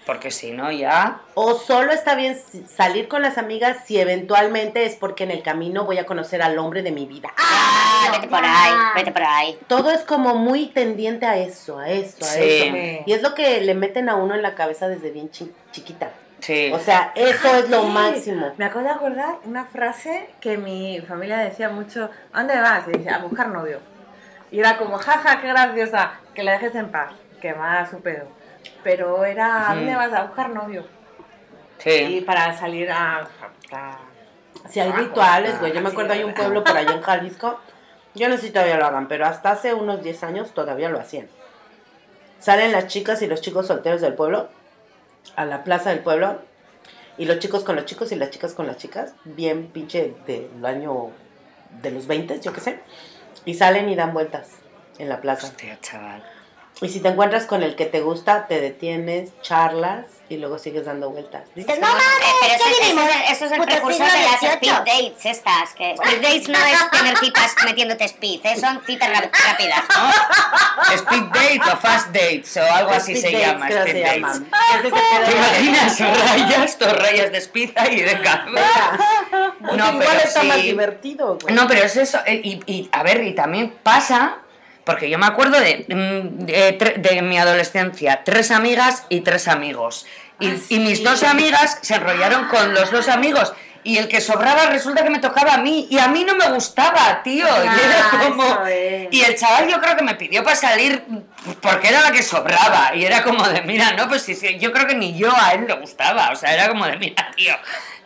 Porque 0.09 0.31
si 0.31 0.49
no, 0.49 0.71
ya. 0.71 1.21
O 1.35 1.53
solo 1.53 1.91
está 1.91 2.15
bien 2.15 2.35
salir 2.67 3.07
con 3.07 3.21
las 3.21 3.37
amigas 3.37 3.77
si 3.85 3.99
eventualmente 3.99 4.83
es 4.85 4.95
porque 4.95 5.23
en 5.23 5.29
el 5.29 5.43
camino 5.43 5.85
voy 5.85 5.99
a 5.99 6.07
conocer 6.07 6.41
al 6.41 6.57
hombre 6.57 6.81
de 6.81 6.91
mi 6.91 7.05
vida. 7.05 7.29
Ah, 7.37 8.09
vete 8.13 8.27
por 8.27 8.39
ahí, 8.43 8.71
vete 8.95 9.11
por 9.11 9.21
ahí. 9.21 9.59
Todo 9.67 9.91
es 9.91 10.01
como 10.01 10.33
muy 10.33 10.65
tendiente 10.69 11.27
a 11.27 11.37
eso, 11.37 11.77
a 11.77 11.89
eso, 11.91 12.25
a 12.25 12.27
Sí. 12.27 12.41
eso. 12.41 13.03
Y 13.05 13.13
es 13.13 13.21
lo 13.21 13.35
que 13.35 13.61
le 13.61 13.75
meten 13.75 14.09
a 14.09 14.15
uno 14.15 14.33
en 14.33 14.41
la 14.41 14.55
cabeza 14.55 14.87
desde 14.87 15.11
bien 15.11 15.29
chi- 15.29 15.51
chiquita. 15.71 16.09
Sí. 16.39 16.71
O 16.73 16.79
sea, 16.79 17.11
eso 17.13 17.55
es 17.57 17.69
lo 17.69 17.83
Sí. 17.83 17.87
máximo. 17.89 18.51
Me 18.57 18.65
acabo 18.65 18.83
de 18.85 18.89
acordar 18.89 19.35
una 19.45 19.65
frase 19.65 20.27
que 20.41 20.57
mi 20.57 21.01
familia 21.07 21.37
decía 21.37 21.69
mucho, 21.69 22.09
¿a 22.33 22.39
dónde 22.39 22.59
vas? 22.59 22.87
Y 22.87 22.93
decía, 22.97 23.17
a 23.17 23.19
buscar 23.19 23.49
novio. 23.49 23.79
Y 24.49 24.59
era 24.59 24.75
como, 24.79 24.97
jaja, 24.97 25.39
qué 25.39 25.49
graciosa, 25.49 26.13
que 26.33 26.41
la 26.41 26.53
dejes 26.53 26.73
en 26.73 26.89
paz, 26.89 27.11
que 27.39 27.53
va 27.53 27.81
a 27.81 27.87
su 27.87 28.01
pedo. 28.01 28.38
Pero 28.83 29.25
era, 29.25 29.69
¿a 29.71 29.75
dónde 29.75 29.95
vas? 29.95 30.13
A 30.13 30.23
buscar 30.25 30.49
novio. 30.49 30.85
Y 31.79 31.81
sí. 31.89 32.23
para 32.25 32.57
salir 32.57 32.91
a... 32.91 33.27
a- 33.71 33.99
Si 34.69 34.79
hay 34.79 34.91
Ah, 34.93 34.97
rituales, 34.97 35.59
güey. 35.59 35.71
Yo 35.73 35.81
me 35.81 35.89
acuerdo 35.89 36.13
hay 36.13 36.23
un 36.23 36.33
pueblo 36.33 36.63
por 36.63 36.75
allá 36.75 36.91
en 36.93 37.01
Jalisco. 37.03 37.59
Yo 38.15 38.27
no 38.27 38.35
sé 38.37 38.47
si 38.47 38.51
todavía 38.51 38.77
lo 38.77 38.85
hagan, 38.85 39.07
pero 39.07 39.25
hasta 39.25 39.51
hace 39.51 39.73
unos 39.73 40.01
10 40.03 40.23
años 40.23 40.53
todavía 40.53 40.89
lo 40.89 40.99
hacían. 40.99 41.27
Salen 42.39 42.71
las 42.71 42.87
chicas 42.87 43.21
y 43.21 43.27
los 43.27 43.41
chicos 43.41 43.67
solteros 43.67 44.01
del 44.01 44.13
pueblo 44.15 44.49
a 45.35 45.45
la 45.45 45.63
plaza 45.63 45.89
del 45.91 45.99
pueblo. 45.99 46.41
Y 47.17 47.25
los 47.25 47.39
chicos 47.39 47.63
con 47.65 47.75
los 47.75 47.85
chicos 47.85 48.11
y 48.11 48.15
las 48.15 48.29
chicas 48.31 48.53
con 48.53 48.65
las 48.65 48.77
chicas. 48.77 49.13
Bien 49.25 49.67
pinche 49.67 50.15
del 50.25 50.65
año 50.65 51.11
de 51.81 51.91
los 51.91 52.07
20, 52.07 52.39
yo 52.41 52.53
qué 52.53 52.61
sé. 52.61 52.79
Y 53.45 53.53
salen 53.55 53.89
y 53.89 53.95
dan 53.95 54.13
vueltas 54.13 54.49
en 54.97 55.09
la 55.09 55.19
plaza. 55.21 55.47
Hostia, 55.47 55.77
chaval. 55.81 56.23
Y 56.81 56.87
si 56.89 57.01
te 57.01 57.09
encuentras 57.09 57.45
con 57.45 57.61
el 57.61 57.75
que 57.75 57.85
te 57.85 57.99
gusta, 58.01 58.47
te 58.47 58.61
detienes, 58.61 59.31
charlas 59.41 60.05
y 60.29 60.37
luego 60.37 60.59
sigues 60.59 60.85
dando 60.85 61.09
vueltas. 61.09 61.43
Dices, 61.55 61.77
no 61.79 61.87
mames, 61.87 62.03
pero 62.39 62.53
eso, 62.53 62.63
es- 62.69 62.87
eso 62.89 63.01
es- 63.01 63.31
eso 63.31 63.45
es 63.45 63.51
el 63.51 63.61
precursor 63.63 64.05
de 64.11 64.23
las 64.23 64.43
speed 64.43 64.71
dates 64.71 65.25
estas. 65.25 65.73
Que 65.73 65.91
speed 65.93 66.21
dates 66.21 66.47
no 66.49 66.57
es 66.59 66.89
tener 66.91 67.17
citas 67.17 67.55
metiéndote 67.65 68.05
speed, 68.05 68.45
eh, 68.45 68.55
son 68.57 68.81
citas 68.85 69.09
rap- 69.09 69.33
rápidas, 69.33 69.83
¿no? 69.89 70.09
Speed 70.95 71.23
date 71.33 71.61
o 71.71 71.77
fast 71.77 72.07
dates 72.07 72.55
o 72.57 72.63
algo 72.63 72.91
así 72.91 73.11
Speed 73.13 73.21
se 73.21 73.31
dates, 73.31 73.47
llama. 73.47 73.67
Speed 73.69 73.91
se 73.91 73.99
dates. 73.99 74.15
llaman. 74.21 74.49
¿Te 74.81 75.31
imaginas 75.35 75.99
rayas, 75.99 76.79
dos 76.79 76.93
rayas 76.97 77.31
de 77.31 77.37
speed 77.39 77.71
ahí 77.75 78.01
de 78.01 78.15
No, 78.15 79.73
igual 79.73 79.99
pero 79.99 80.19
está 80.19 80.43
más 80.43 80.61
divertido, 80.61 81.37
güey. 81.41 81.53
No, 81.53 81.67
pero 81.67 81.83
es 81.83 81.97
eso. 81.97 82.19
eh, 82.25 82.39
Y, 82.43 82.61
y, 82.65 82.89
a 82.91 83.03
ver, 83.03 83.23
y 83.23 83.35
también 83.35 83.71
pasa, 83.83 84.37
porque 84.85 85.09
yo 85.09 85.17
me 85.19 85.25
acuerdo 85.27 85.59
de, 85.59 85.85
mm, 85.87 86.45
de, 86.45 86.93
de 86.97 87.21
mi 87.21 87.37
adolescencia, 87.37 88.21
tres 88.23 88.51
amigas 88.51 89.05
y 89.09 89.21
tres 89.21 89.47
amigos. 89.47 90.05
Y, 90.39 90.49
Ah, 90.49 90.55
y 90.69 90.79
mis 90.79 90.99
sí. 90.99 91.03
dos 91.03 91.23
amigas 91.23 91.79
se 91.81 91.95
enrollaron 91.95 92.47
con 92.47 92.73
los 92.73 92.91
dos 92.91 93.07
amigos. 93.09 93.53
Y 93.81 93.97
el 93.97 94.07
que 94.09 94.19
sobraba 94.19 94.65
resulta 94.67 95.03
que 95.03 95.09
me 95.09 95.19
tocaba 95.19 95.53
a 95.53 95.57
mí. 95.57 95.87
Y 95.89 95.99
a 95.99 96.07
mí 96.09 96.23
no 96.25 96.35
me 96.35 96.49
gustaba, 96.49 97.21
tío. 97.23 97.45
y 97.63 97.67
era 97.67 98.09
como. 98.27 98.65
es. 98.67 99.07
Y 99.11 99.21
el 99.21 99.35
chaval 99.37 99.67
yo 99.69 99.79
creo 99.79 99.95
que 99.95 100.03
me 100.03 100.15
pidió 100.15 100.43
para 100.43 100.55
salir 100.55 101.03
porque 101.61 101.87
era 101.87 102.01
la 102.01 102.11
que 102.11 102.21
sobraba. 102.23 102.93
Y 102.95 103.05
era 103.05 103.23
como 103.23 103.47
de, 103.47 103.61
mira, 103.61 103.93
no, 103.93 104.07
pues 104.09 104.21
sí, 104.23 104.35
sí, 104.35 104.57
yo 104.59 104.71
creo 104.73 104.85
que 104.85 104.95
ni 104.95 105.17
yo 105.17 105.31
a 105.35 105.53
él 105.53 105.65
le 105.67 105.73
gustaba. 105.75 106.29
O 106.31 106.35
sea, 106.35 106.53
era 106.53 106.67
como 106.67 106.85
de, 106.87 106.97
mira, 106.97 107.31
tío, 107.35 107.55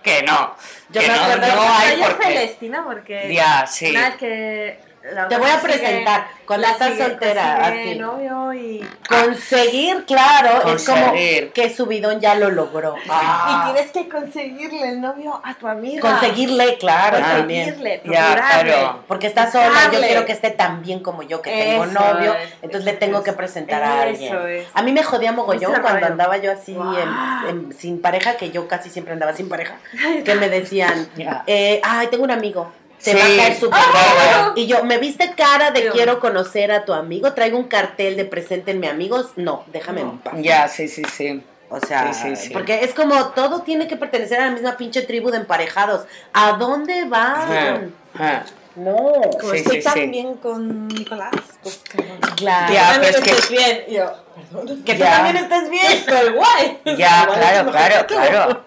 que 0.03 0.21
no. 0.23 0.55
Yo 0.89 1.01
que 1.01 1.07
me 1.07 1.15
no, 1.15 1.23
acuerdo- 1.23 1.55
no 1.55 1.73
hay. 1.75 2.03
Celestina 2.21 2.83
porque 2.83 3.33
Ya, 3.33 3.65
sí. 3.65 3.89
una 3.89 4.09
vez 4.09 4.17
que 4.17 4.79
la 5.11 5.27
Te 5.27 5.37
voy 5.37 5.49
a 5.49 5.59
presentar 5.61 6.27
con 6.45 6.61
la 6.61 6.73
sigue- 6.77 6.97
soltera, 6.97 7.65
así. 7.65 7.95
novio 7.95 8.53
y... 8.53 8.87
Conseguir, 9.07 10.05
claro, 10.05 10.73
es 10.75 10.85
como 10.85 11.13
que 11.13 11.73
su 11.75 11.85
bidón 11.85 12.19
ya 12.19 12.35
lo 12.35 12.49
logró. 12.49 12.95
Ah. 13.09 13.65
Y 13.69 13.73
tienes 13.73 13.91
que 13.91 14.09
conseguirle 14.09 14.89
el 14.89 15.01
novio 15.01 15.39
a 15.43 15.53
tu 15.55 15.67
amiga. 15.67 16.01
Conseguirle, 16.01 16.77
claro, 16.77 17.17
también. 17.19 17.65
Conseguirle, 17.71 18.01
Ya, 18.05 18.25
procurarle. 18.27 18.71
claro. 18.73 19.03
Porque 19.07 19.27
está 19.27 19.51
sola, 19.51 19.89
yo 19.91 19.99
quiero 19.99 20.25
que 20.25 20.31
esté 20.33 20.51
tan 20.51 20.81
bien 20.81 20.99
como 21.01 21.23
yo, 21.23 21.41
que 21.41 21.51
tengo 21.51 21.83
Eso 21.85 21.93
novio, 21.93 22.33
es, 22.33 22.53
entonces 22.61 22.85
le 22.85 22.93
tengo 22.93 23.19
es. 23.19 23.23
que 23.23 23.33
presentar 23.33 23.83
a 23.83 24.01
alguien. 24.03 24.33
Eso 24.35 24.47
es. 24.47 24.67
A 24.73 24.81
mí 24.83 24.91
me 24.91 25.03
jodía 25.03 25.31
mogollón 25.31 25.73
cuando 25.81 26.05
andaba 26.07 26.37
yo 26.37 26.51
así 26.51 26.73
Wow. 26.73 26.95
en- 26.97 27.49
en- 27.49 27.73
sin 27.73 28.01
pareja, 28.01 28.35
que 28.37 28.51
yo 28.51 28.67
casi 28.67 28.89
siempre 28.89 29.13
andaba 29.13 29.33
sin 29.33 29.49
pareja, 29.49 29.75
que 30.23 30.35
me 30.35 30.49
decían, 30.49 31.07
Ya. 31.17 31.43
eh, 31.47 31.79
ay, 31.83 32.07
tengo 32.07 32.23
un 32.23 32.31
amigo. 32.31 32.71
Te 33.03 33.11
Sí. 33.11 33.17
va 33.17 33.23
a 33.25 33.37
caer 33.37 33.59
súper 33.59 33.79
bien. 33.79 34.51
Y 34.55 34.67
yo, 34.67 34.83
¿me 34.85 34.97
viste 34.97 35.33
cara 35.35 35.71
de 35.71 35.81
Dios. 35.81 35.93
quiero 35.93 36.19
conocer 36.19 36.71
a 36.71 36.85
tu 36.85 36.93
amigo? 36.93 37.33
Traigo 37.33 37.57
un 37.57 37.67
cartel 37.67 38.15
de 38.15 38.25
preséntenme 38.25 38.87
amigos. 38.87 39.31
No, 39.35 39.65
déjame 39.67 40.01
en 40.01 40.17
paz. 40.19 40.33
Ya, 40.37 40.67
sí, 40.67 40.87
sí, 40.87 41.03
sí. 41.13 41.43
O 41.69 41.79
sea, 41.79 42.13
Sí, 42.13 42.35
sí, 42.35 42.47
sí. 42.47 42.49
porque 42.53 42.83
es 42.83 42.93
como 42.93 43.29
todo 43.29 43.61
tiene 43.63 43.87
que 43.87 43.95
pertenecer 43.97 44.39
a 44.39 44.45
la 44.45 44.51
misma 44.51 44.77
pinche 44.77 45.01
tribu 45.01 45.31
de 45.31 45.37
emparejados. 45.37 46.05
¿A 46.31 46.53
dónde 46.53 47.05
van? 47.05 47.93
Ah. 48.17 48.43
No. 48.75 48.95
Como 49.39 49.51
Sí, 49.53 49.57
estoy 49.57 49.77
sí, 49.77 49.83
tan 49.83 49.93
sí. 49.93 50.05
bien 50.07 50.35
con 50.35 50.87
Nicolás, 50.87 51.31
pues 51.61 51.77
que 51.77 51.97
Claro. 52.37 52.73
Ya, 52.73 52.91
también 52.93 53.13
pero 53.13 53.17
es 53.17 53.23
que- 53.23 53.29
estés 53.31 53.49
bien. 53.49 53.83
Yo, 53.89 54.13
perdón. 54.51 54.83
Que 54.83 54.93
tú 54.93 54.99
Ya. 54.99 55.11
también 55.11 55.35
estés 55.37 55.69
bien. 55.69 55.91
Estoy 55.91 56.29
guay. 56.33 56.79
Ya, 56.97 57.27
claro, 57.31 57.71
claro, 57.71 58.07
claro. 58.07 58.63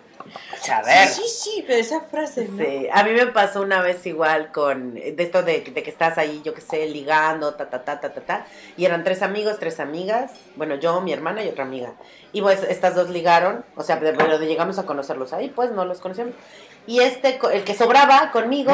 A 0.69 0.83
ver. 0.83 1.09
Sí, 1.09 1.23
sí, 1.23 1.29
sí, 1.29 1.65
pero 1.67 1.79
esa 1.79 2.01
frase 2.01 2.47
no. 2.49 2.59
Sí, 2.59 2.89
a 2.93 3.05
mí 3.05 3.13
me 3.13 3.27
pasó 3.29 3.61
una 3.61 3.81
vez 3.83 4.05
igual 4.07 4.53
con 4.53 4.95
de 4.95 5.15
esto 5.19 5.43
de, 5.43 5.61
de 5.61 5.83
que 5.83 5.91
estás 5.91 6.19
ahí, 6.19 6.43
yo 6.45 6.55
qué 6.55 6.61
sé, 6.61 6.87
ligando, 6.87 7.55
ta, 7.55 7.71
ta, 7.71 7.85
ta, 7.85 8.01
ta, 8.01 8.13
ta, 8.13 8.21
ta. 8.21 8.47
Y 8.77 8.85
eran 8.85 9.05
tres 9.05 9.23
amigos, 9.23 9.59
tres 9.59 9.81
amigas. 9.81 10.33
Bueno, 10.57 10.75
yo, 10.77 11.01
mi 11.01 11.13
hermana 11.13 11.45
y 11.45 11.49
otra 11.49 11.65
amiga. 11.65 11.93
Y 12.33 12.43
pues 12.43 12.63
estas 12.65 12.95
dos 12.95 13.11
ligaron, 13.11 13.65
o 13.77 13.83
sea, 13.83 13.99
pero 14.01 14.39
llegamos 14.41 14.79
a 14.79 14.87
conocerlos 14.87 15.33
ahí, 15.33 15.49
pues 15.49 15.71
no 15.71 15.85
los 15.85 16.01
conocíamos. 16.01 16.35
Y 16.87 17.01
este, 17.01 17.39
el 17.53 17.65
que 17.65 17.75
sobraba 17.75 18.31
conmigo, 18.31 18.73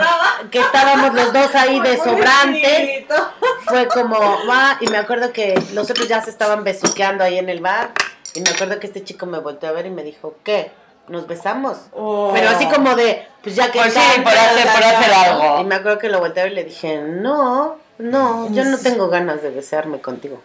que 0.50 0.58
estábamos 0.58 1.14
los 1.14 1.32
dos 1.32 1.54
ahí 1.54 1.78
de 1.80 1.96
sobrantes, 1.96 3.04
fue 3.66 3.86
como, 3.88 4.18
va, 4.48 4.78
y 4.80 4.88
me 4.88 4.98
acuerdo 4.98 5.32
que 5.32 5.60
los 5.72 5.88
otros 5.90 6.08
ya 6.08 6.20
se 6.20 6.30
estaban 6.30 6.64
besuqueando 6.64 7.22
ahí 7.22 7.38
en 7.38 7.48
el 7.48 7.60
bar. 7.60 7.92
Y 8.34 8.40
me 8.40 8.50
acuerdo 8.50 8.80
que 8.80 8.86
este 8.86 9.04
chico 9.04 9.26
me 9.26 9.38
volteó 9.38 9.68
a 9.68 9.72
ver 9.72 9.86
y 9.86 9.90
me 9.90 10.02
dijo, 10.02 10.34
¿qué? 10.42 10.72
¿Nos 11.08 11.26
besamos? 11.26 11.76
Pero 11.92 12.48
así 12.50 12.66
como 12.66 12.94
de, 12.94 13.26
pues 13.42 13.56
ya 13.56 13.70
que 13.70 13.78
Pues 13.78 13.92
sí, 13.92 13.98
están, 14.00 14.22
por 14.24 14.32
hacer- 14.32 14.68
por 14.72 14.84
hacer 14.84 15.12
algo. 15.12 15.60
Y 15.60 15.64
me 15.64 15.74
acuerdo 15.74 15.98
que 15.98 16.08
lo 16.08 16.20
volteé 16.20 16.46
y 16.46 16.50
le 16.50 16.64
dije, 16.64 17.00
no, 17.02 17.76
no, 17.98 18.50
yo 18.52 18.64
no 18.64 18.78
tengo 18.78 19.08
ganas 19.08 19.42
de 19.42 19.50
besarme 19.50 20.00
contigo. 20.00 20.40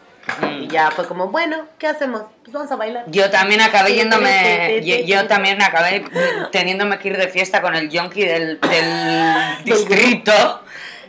Y 0.52 0.68
ya 0.68 0.92
fue 0.92 1.08
como, 1.08 1.28
bueno, 1.30 1.58
¿qué 1.78 1.88
hacemos? 1.88 2.24
Pues 2.44 2.52
vamos 2.54 2.70
a 2.72 2.76
bailar. 2.76 3.06
Yo 3.08 3.30
también 3.30 3.62
acabé 3.62 3.94
yéndome, 3.94 4.82
yo, 4.84 4.98
yo 5.06 5.26
también 5.28 5.62
acabé 5.62 6.04
teniéndome 6.52 7.00
que 7.00 7.08
ir 7.10 7.18
de 7.18 7.30
fiesta 7.30 7.62
con 7.62 7.76
el 7.76 7.90
yonki 7.90 8.26
del, 8.26 8.60
del 8.60 9.58
distrito. 9.64 10.34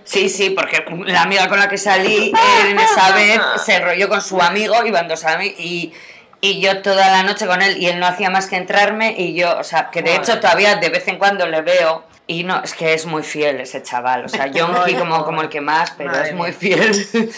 Sí, 0.04 0.28
sí, 0.28 0.50
porque 0.50 0.84
la 1.06 1.22
amiga 1.22 1.48
con 1.48 1.58
la 1.58 1.68
que 1.68 1.76
salí 1.78 2.32
en 2.70 2.78
esa 2.78 3.12
vez 3.12 3.40
se 3.64 3.74
enrolló 3.76 4.08
con 4.08 4.22
su 4.22 4.40
amigo, 4.40 4.74
iban 4.86 5.08
dos 5.08 5.24
amigos, 5.24 5.58
y, 5.58 5.92
y 6.40 6.60
yo 6.60 6.82
toda 6.82 7.10
la 7.10 7.22
noche 7.22 7.46
con 7.46 7.62
él, 7.62 7.78
y 7.78 7.86
él 7.86 7.98
no 7.98 8.06
hacía 8.06 8.30
más 8.30 8.46
que 8.46 8.56
entrarme, 8.56 9.14
y 9.16 9.34
yo, 9.34 9.58
o 9.58 9.64
sea, 9.64 9.90
que 9.90 10.02
de 10.02 10.16
hecho 10.16 10.40
todavía 10.40 10.76
de 10.76 10.88
vez 10.88 11.08
en 11.08 11.18
cuando 11.18 11.46
le 11.46 11.62
veo, 11.62 12.04
y 12.30 12.44
no, 12.44 12.62
es 12.62 12.74
que 12.74 12.92
es 12.92 13.06
muy 13.06 13.22
fiel 13.22 13.58
ese 13.60 13.82
chaval, 13.82 14.26
o 14.26 14.28
sea, 14.28 14.46
yonki 14.48 14.94
como, 14.98 15.24
como 15.24 15.40
el 15.40 15.48
que 15.48 15.62
más, 15.62 15.92
pero 15.96 16.10
Madre 16.12 16.28
es 16.28 16.34
muy 16.34 16.50
mía. 16.50 16.56
fiel. 16.58 17.30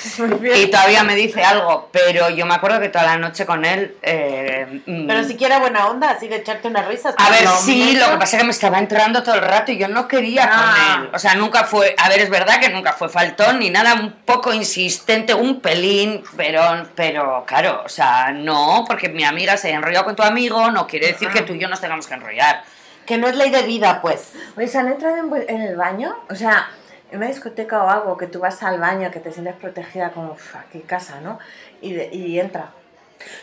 Y 0.56 0.66
todavía 0.66 1.04
me 1.04 1.14
dice 1.14 1.42
algo, 1.44 1.88
pero 1.92 2.28
yo 2.28 2.44
me 2.44 2.54
acuerdo 2.54 2.80
que 2.80 2.88
toda 2.88 3.04
la 3.04 3.16
noche 3.16 3.46
con 3.46 3.64
él. 3.64 3.96
eh, 4.02 4.82
mm, 4.86 5.06
Pero 5.06 5.24
siquiera 5.24 5.60
buena 5.60 5.86
onda, 5.86 6.10
así 6.10 6.26
de 6.28 6.36
echarte 6.36 6.66
unas 6.68 6.86
risas. 6.88 7.14
a 7.16 7.30
ver, 7.30 7.46
sí, 7.62 7.96
lo 7.96 8.10
que 8.10 8.16
pasa 8.18 8.36
es 8.36 8.40
que 8.42 8.44
me 8.46 8.50
estaba 8.52 8.78
entrando 8.80 9.22
todo 9.22 9.36
el 9.36 9.42
rato 9.42 9.70
y 9.72 9.78
yo 9.78 9.86
no 9.88 10.08
quería 10.08 10.48
Ah. 10.52 10.96
con 10.96 11.04
él. 11.04 11.10
O 11.14 11.18
sea, 11.20 11.34
nunca 11.36 11.64
fue. 11.64 11.94
A 11.96 12.08
ver, 12.08 12.18
es 12.20 12.28
verdad 12.30 12.58
que 12.60 12.68
nunca 12.70 12.92
fue 12.92 13.08
faltón 13.08 13.60
ni 13.60 13.70
nada, 13.70 13.94
un 13.94 14.12
poco 14.24 14.52
insistente, 14.52 15.34
un 15.34 15.60
pelín, 15.60 16.24
pero, 16.36 16.88
pero 16.96 17.44
claro, 17.46 17.82
o 17.84 17.88
sea, 17.88 18.32
no, 18.32 18.84
porque 18.88 19.08
mi 19.08 19.22
amiga 19.24 19.56
se 19.56 19.70
enrolló 19.70 20.04
con 20.04 20.16
tu 20.16 20.24
amigo, 20.24 20.70
no 20.72 20.86
quiere 20.88 21.08
decir 21.12 21.28
que 21.28 21.42
tú 21.42 21.54
y 21.54 21.60
yo 21.60 21.68
nos 21.68 21.80
tengamos 21.80 22.08
que 22.08 22.14
enrollar. 22.14 22.64
Que 23.10 23.18
no 23.18 23.26
es 23.26 23.34
ley 23.34 23.50
de 23.50 23.62
vida, 23.62 24.00
pues. 24.00 24.34
Oye, 24.56 24.68
¿se 24.68 24.78
han 24.78 24.86
entrado 24.86 25.16
en, 25.16 25.60
el 25.62 25.74
baño? 25.76 26.16
O 26.30 26.34
sea, 26.36 26.68
en 27.10 27.18
una 27.18 27.26
discoteca 27.26 27.82
o 27.82 27.90
algo, 27.90 28.16
que 28.16 28.28
tú 28.28 28.38
vas 28.38 28.62
al 28.62 28.78
baño, 28.78 29.10
que 29.10 29.18
te 29.18 29.32
sientes 29.32 29.56
protegida 29.56 30.10
como, 30.10 30.30
"Uf, 30.34 30.54
aquí 30.54 30.78
casa, 30.82 31.18
¿no? 31.20 31.40
Y, 31.80 31.92
de- 31.94 32.08
y 32.12 32.38
entra. 32.38 32.66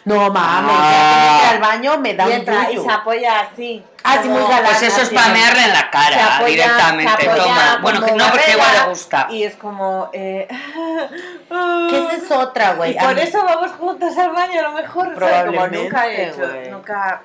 No 0.05 0.29
mames, 0.31 0.73
Ah. 0.73 0.89
ya 0.89 1.19
que 1.19 1.33
entra 1.35 1.49
al 1.49 1.59
baño 1.59 1.97
me 1.99 2.13
da 2.13 2.23
y 2.23 2.27
un 2.27 2.33
entra 2.33 2.71
y 2.71 2.77
se 2.77 2.89
apoya 2.89 3.41
así. 3.41 3.83
Ah, 4.05 4.19
sí, 4.23 4.29
muy 4.29 4.41
galán. 4.41 4.63
Pues 4.63 4.83
eso 4.83 5.01
es 5.01 5.03
así, 5.07 5.15
para 5.15 5.27
¿no? 5.27 5.33
mearle 5.33 5.63
en 5.65 5.69
la 5.73 5.79
se 5.81 5.89
cara 5.91 6.37
apoya- 6.37 6.45
directamente. 6.47 7.11
se 7.23 7.29
apoya 7.29 7.43
Toma. 7.43 7.79
Bueno, 7.81 8.05
que 8.05 8.11
no, 8.13 8.25
porque 8.31 8.51
igual 8.51 8.69
le 8.73 8.89
gusta. 8.89 9.27
Y 9.29 9.43
es 9.43 9.55
como... 9.57 10.09
Eh, 10.13 10.47
Que 11.89 11.97
esa 12.05 12.13
es 12.15 12.31
otra, 12.31 12.73
güey. 12.75 12.91
Y 12.95 12.99
por 12.99 13.13
mí- 13.15 13.21
eso 13.21 13.43
vamos 13.43 13.71
juntos 13.71 14.17
al 14.17 14.31
baño, 14.31 14.59
a 14.61 14.63
lo 14.63 14.71
mejor. 14.71 15.07
¿sabes? 15.07 15.19
Como 15.19 15.27
Probablemente, 15.51 15.83
nunca 15.83 16.07
he 16.07 16.29
hecho, 16.29 16.71
nunca, 16.71 17.21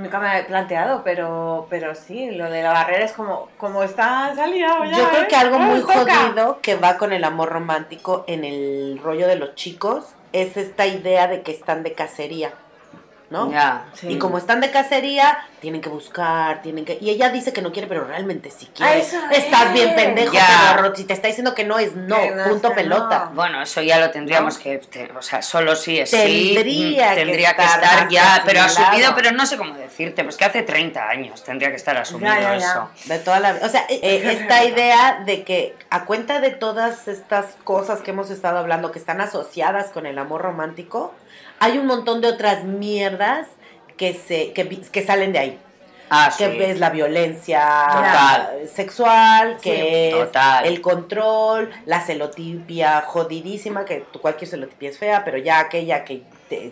nunca 0.00 0.18
me 0.18 0.38
he 0.38 0.42
planteado, 0.44 1.02
pero, 1.04 1.66
pero 1.70 1.94
sí, 1.94 2.30
lo 2.32 2.50
de 2.50 2.62
la 2.62 2.72
barrera 2.72 3.04
es 3.04 3.12
como, 3.12 3.48
como 3.56 3.82
está 3.82 4.34
salido 4.34 4.84
ya. 4.84 4.98
Yo 4.98 5.08
creo 5.10 5.22
¿eh? 5.22 5.26
que 5.28 5.36
algo 5.36 5.56
Ah, 5.56 5.58
muy 5.60 5.80
toca. 5.80 5.94
jodido 6.14 6.58
que 6.60 6.76
va 6.76 6.96
con 6.96 7.12
el 7.12 7.24
amor 7.24 7.50
romántico 7.50 8.24
en 8.26 8.44
el 8.44 9.00
rollo 9.02 9.26
de 9.28 9.36
los 9.36 9.54
chicos 9.54 10.04
es 10.32 10.56
esta 10.56 10.86
idea 10.86 11.26
de 11.28 11.42
que 11.42 11.50
están 11.52 11.82
de 11.82 11.92
cacería, 11.92 12.52
¿no? 13.30 13.50
Ya. 13.50 13.84
Y 14.02 14.18
como 14.18 14.38
están 14.38 14.60
de 14.60 14.70
cacería, 14.70 15.38
tienen 15.60 15.80
que 15.80 15.88
buscar, 15.88 16.62
tienen 16.62 16.84
que... 16.84 16.96
Y 17.00 17.10
ella 17.10 17.28
dice 17.30 17.52
que 17.52 17.60
no 17.62 17.70
quiere, 17.72 17.86
pero 17.86 18.04
realmente 18.04 18.50
sí 18.50 18.68
quiere. 18.74 19.00
eso 19.00 19.18
Estás 19.30 19.66
es. 19.66 19.72
bien 19.74 19.94
pendejo, 19.94 20.32
Ya. 20.32 20.72
pero 20.76 20.94
si 20.96 21.04
te 21.04 21.12
está 21.12 21.28
diciendo 21.28 21.54
que 21.54 21.64
no 21.64 21.78
es 21.78 21.94
no, 21.94 22.16
es 22.16 22.48
punto 22.48 22.70
que 22.70 22.74
pelota. 22.76 23.26
no. 23.26 23.34
Bueno, 23.36 23.62
eso 23.62 23.82
ya 23.82 23.98
lo 23.98 24.10
tendríamos 24.10 24.58
que, 24.58 24.78
te- 24.78 25.10
o 25.12 25.22
sea, 25.22 25.42
solo 25.42 25.76
sí 25.76 25.98
es 25.98 26.10
sí, 26.10 26.52
Tendría 26.54 27.12
mm, 27.12 27.14
que 27.14 27.20
tendría 27.24 27.54
que 27.56 27.62
estar 27.64 28.08
ya, 28.08 28.42
pero 28.46 28.62
asumido, 28.62 29.12
pero 29.14 29.32
no 29.32 29.44
sé 29.46 29.56
cómo 29.56 29.74
decirte, 29.74 30.24
pues 30.24 30.36
que 30.36 30.44
hace 30.46 30.62
30 30.62 31.08
años 31.08 31.44
tendría 31.44 31.70
que 31.70 31.76
estar 31.76 31.96
asumido 31.96 32.32
Ya, 32.32 32.40
ya, 32.40 32.56
ya. 32.58 32.70
eso. 32.70 32.90
De 33.04 33.18
toda 33.18 33.40
la 33.40 33.52
vida. 33.52 33.66
O 33.66 33.68
sea, 33.68 33.84
eh, 33.88 34.22
esta 34.40 34.64
idea 34.64 35.22
de 35.26 35.44
que 35.44 35.74
a 35.90 36.04
cuenta 36.06 36.40
de 36.40 36.50
todas 36.50 37.06
estas 37.08 37.46
cosas 37.64 38.00
que 38.00 38.12
hemos 38.12 38.30
estado 38.30 38.58
hablando 38.58 38.92
que 38.92 38.98
están 38.98 39.20
asociadas 39.20 39.88
con 39.90 40.06
el 40.06 40.18
amor 40.18 40.40
romántico, 40.42 41.14
hay 41.58 41.76
un 41.78 41.86
montón 41.86 42.20
de 42.22 42.28
otras 42.28 42.64
mierdas 42.64 43.46
que 44.00 44.14
se 44.14 44.52
que, 44.54 44.66
que 44.90 45.04
salen 45.04 45.32
de 45.34 45.38
ahí. 45.38 45.58
Ah, 46.12 46.32
Que 46.36 46.50
sí. 46.50 46.58
es 46.60 46.80
la 46.80 46.90
violencia 46.90 47.62
Total. 47.92 48.68
sexual, 48.74 49.58
que 49.62 49.74
Sí, 50.10 50.18
es 50.18 50.26
total. 50.26 50.66
el 50.66 50.80
control, 50.80 51.70
la 51.86 52.00
celotipia 52.00 53.02
jodidísima, 53.02 53.84
que 53.84 54.02
cualquier 54.20 54.50
celotipia 54.50 54.88
es 54.90 54.98
fea, 54.98 55.22
pero 55.24 55.38
ya 55.38 55.60
aquella 55.60 56.04
que, 56.04 56.22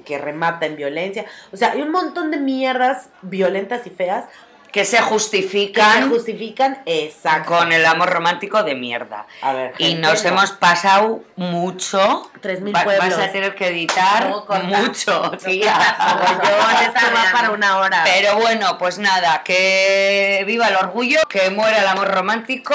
que 0.05 0.19
remata 0.19 0.67
en 0.67 0.75
violencia. 0.75 1.25
O 1.53 1.57
sea, 1.57 1.71
hay 1.73 1.83
un 1.83 1.93
montón 1.93 2.33
de 2.33 2.39
mierdas 2.39 3.11
violentas 3.23 3.87
y 3.87 3.91
feas 3.91 4.25
que 4.73 4.85
se 4.85 4.97
que 4.99 5.03
se 5.03 5.09
justifican 5.09 6.11
justifican 6.11 6.83
exacto. 6.87 7.51
con 7.53 7.73
el 7.73 7.85
amor 7.87 8.11
romántico 8.11 8.63
de 8.63 8.75
mierda. 8.75 9.27
A 9.43 9.53
ver, 9.53 9.75
Y 9.79 9.95
nos 9.95 10.23
no. 10.25 10.29
hemos 10.31 10.53
pasado 10.53 11.23
mucho. 11.37 12.31
Tres 12.41 12.61
mil 12.61 12.75
Va- 12.75 12.85
pueblos. 12.85 13.17
Vas 13.17 13.29
a 13.29 13.33
tener 13.33 13.55
que 13.55 13.69
editar 13.69 14.29
No, 14.29 14.45
mucho, 14.65 15.31
tía. 15.45 15.77
Esto 16.83 17.07
va 17.15 17.33
para 17.33 17.51
una 17.51 17.79
hora. 17.79 18.03
Pero 18.05 18.37
bueno, 18.37 18.77
pues 18.79 18.99
nada, 18.99 19.43
que 19.43 20.45
viva 20.47 20.69
el 20.69 20.77
orgullo, 20.77 21.21
que 21.29 21.51
muera 21.51 21.79
el 21.81 21.87
amor 21.89 22.09
romántico 22.13 22.75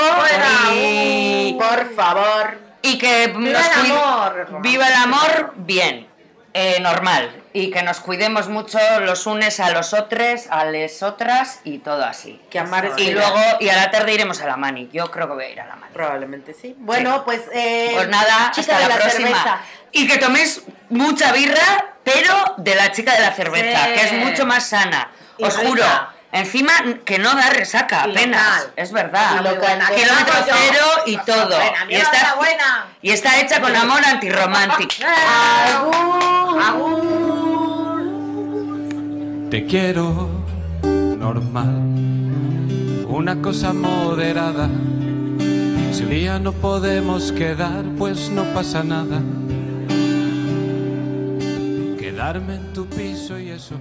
y, 0.74 1.54
Por 1.60 1.94
favor. 1.96 2.58
y 2.82 2.98
que 2.98 3.28
Viva 3.28 3.60
nos 3.60 3.86
el 3.86 3.92
amor. 3.92 4.62
viva 4.62 4.88
el 4.88 4.94
amor 4.96 5.54
bien, 5.58 6.08
eh, 6.54 6.80
normal, 6.82 7.42
y 7.52 7.72
que 7.72 7.82
nos 7.84 8.00
cuidemos 8.00 8.48
mucho 8.48 8.78
los 9.02 9.26
unes 9.26 9.60
a 9.60 9.72
los 9.72 9.94
otros, 9.94 10.44
a 10.50 10.66
las 10.66 11.02
otras 11.04 11.60
y 11.64 11.80
todo 11.80 12.06
así. 12.06 12.40
Que 12.50 12.60
amar 12.60 12.86
es 12.86 12.98
Y 12.98 13.12
luego, 13.12 13.40
y 13.60 13.70
a 13.70 13.76
la 13.76 13.90
tarde 13.92 14.14
iremos 14.14 14.40
a 14.42 14.46
la 14.48 14.56
mani. 14.58 14.90
Yo 14.94 15.10
creo 15.12 15.28
que 15.28 15.34
voy 15.34 15.46
a 15.46 15.50
ir 15.50 15.62
a 15.62 15.66
la 15.66 15.76
mani. 15.76 15.92
Probablemente 15.94 16.54
sí. 16.54 16.76
Bueno, 16.78 17.24
pues. 17.26 17.42
Eh, 17.54 17.92
Pues 17.96 18.08
nada, 18.10 18.52
chica 18.52 18.74
hasta 18.78 18.84
de 18.84 18.88
la, 18.90 18.96
la 18.96 19.02
próxima. 19.02 19.28
cerveza. 19.30 19.60
Y 19.92 20.08
que 20.08 20.18
toméis 20.18 20.64
mucha 20.90 21.32
birra, 21.32 21.96
pero 22.04 22.34
de 22.58 22.76
la 22.76 22.92
chica 22.92 23.14
de 23.14 23.20
la 23.22 23.32
cerveza, 23.32 23.86
Sí. 23.86 23.92
que 23.94 24.02
es 24.02 24.14
mucho 24.14 24.46
más 24.46 24.66
sana. 24.68 25.10
Y 25.38 25.44
Os 25.46 25.56
rica. 25.58 25.70
juro. 25.70 25.86
Encima 26.34 26.72
que 27.06 27.20
no 27.20 27.34
da 27.36 27.50
resaca 27.52 28.04
apenas. 28.04 28.60
local. 28.62 28.74
Es 28.76 28.92
verdad. 28.92 29.36
Local. 29.44 29.60
Kilómetro 29.62 29.96
Que 29.96 30.06
no 30.06 30.14
hago 30.14 30.48
yo. 30.48 30.54
cero 30.58 30.86
y 31.06 31.18
todo. 31.18 31.56
Buena, 31.56 31.86
Y 31.90 31.96
está, 31.96 32.36
buena. 32.36 32.86
y 33.04 33.12
está 33.12 33.40
hecha 33.40 33.62
con 33.62 33.76
amor 33.76 34.04
antirromántico. 34.04 34.94
Te 39.52 39.66
quiero 39.68 40.30
normal, 40.82 41.76
una 43.08 43.40
cosa 43.42 43.72
moderada. 43.74 44.68
Si 45.92 46.04
un 46.04 46.10
día 46.10 46.40
no 46.40 46.52
podemos 46.54 47.32
quedar, 47.32 47.84
pues 48.00 48.30
no 48.32 48.44
pasa 48.56 48.84
nada. 48.84 49.22
Quedarme 52.00 52.56
en 52.56 52.74
tu 52.74 52.88
piso 52.88 53.38
y 53.38 53.50
eso 53.50 53.76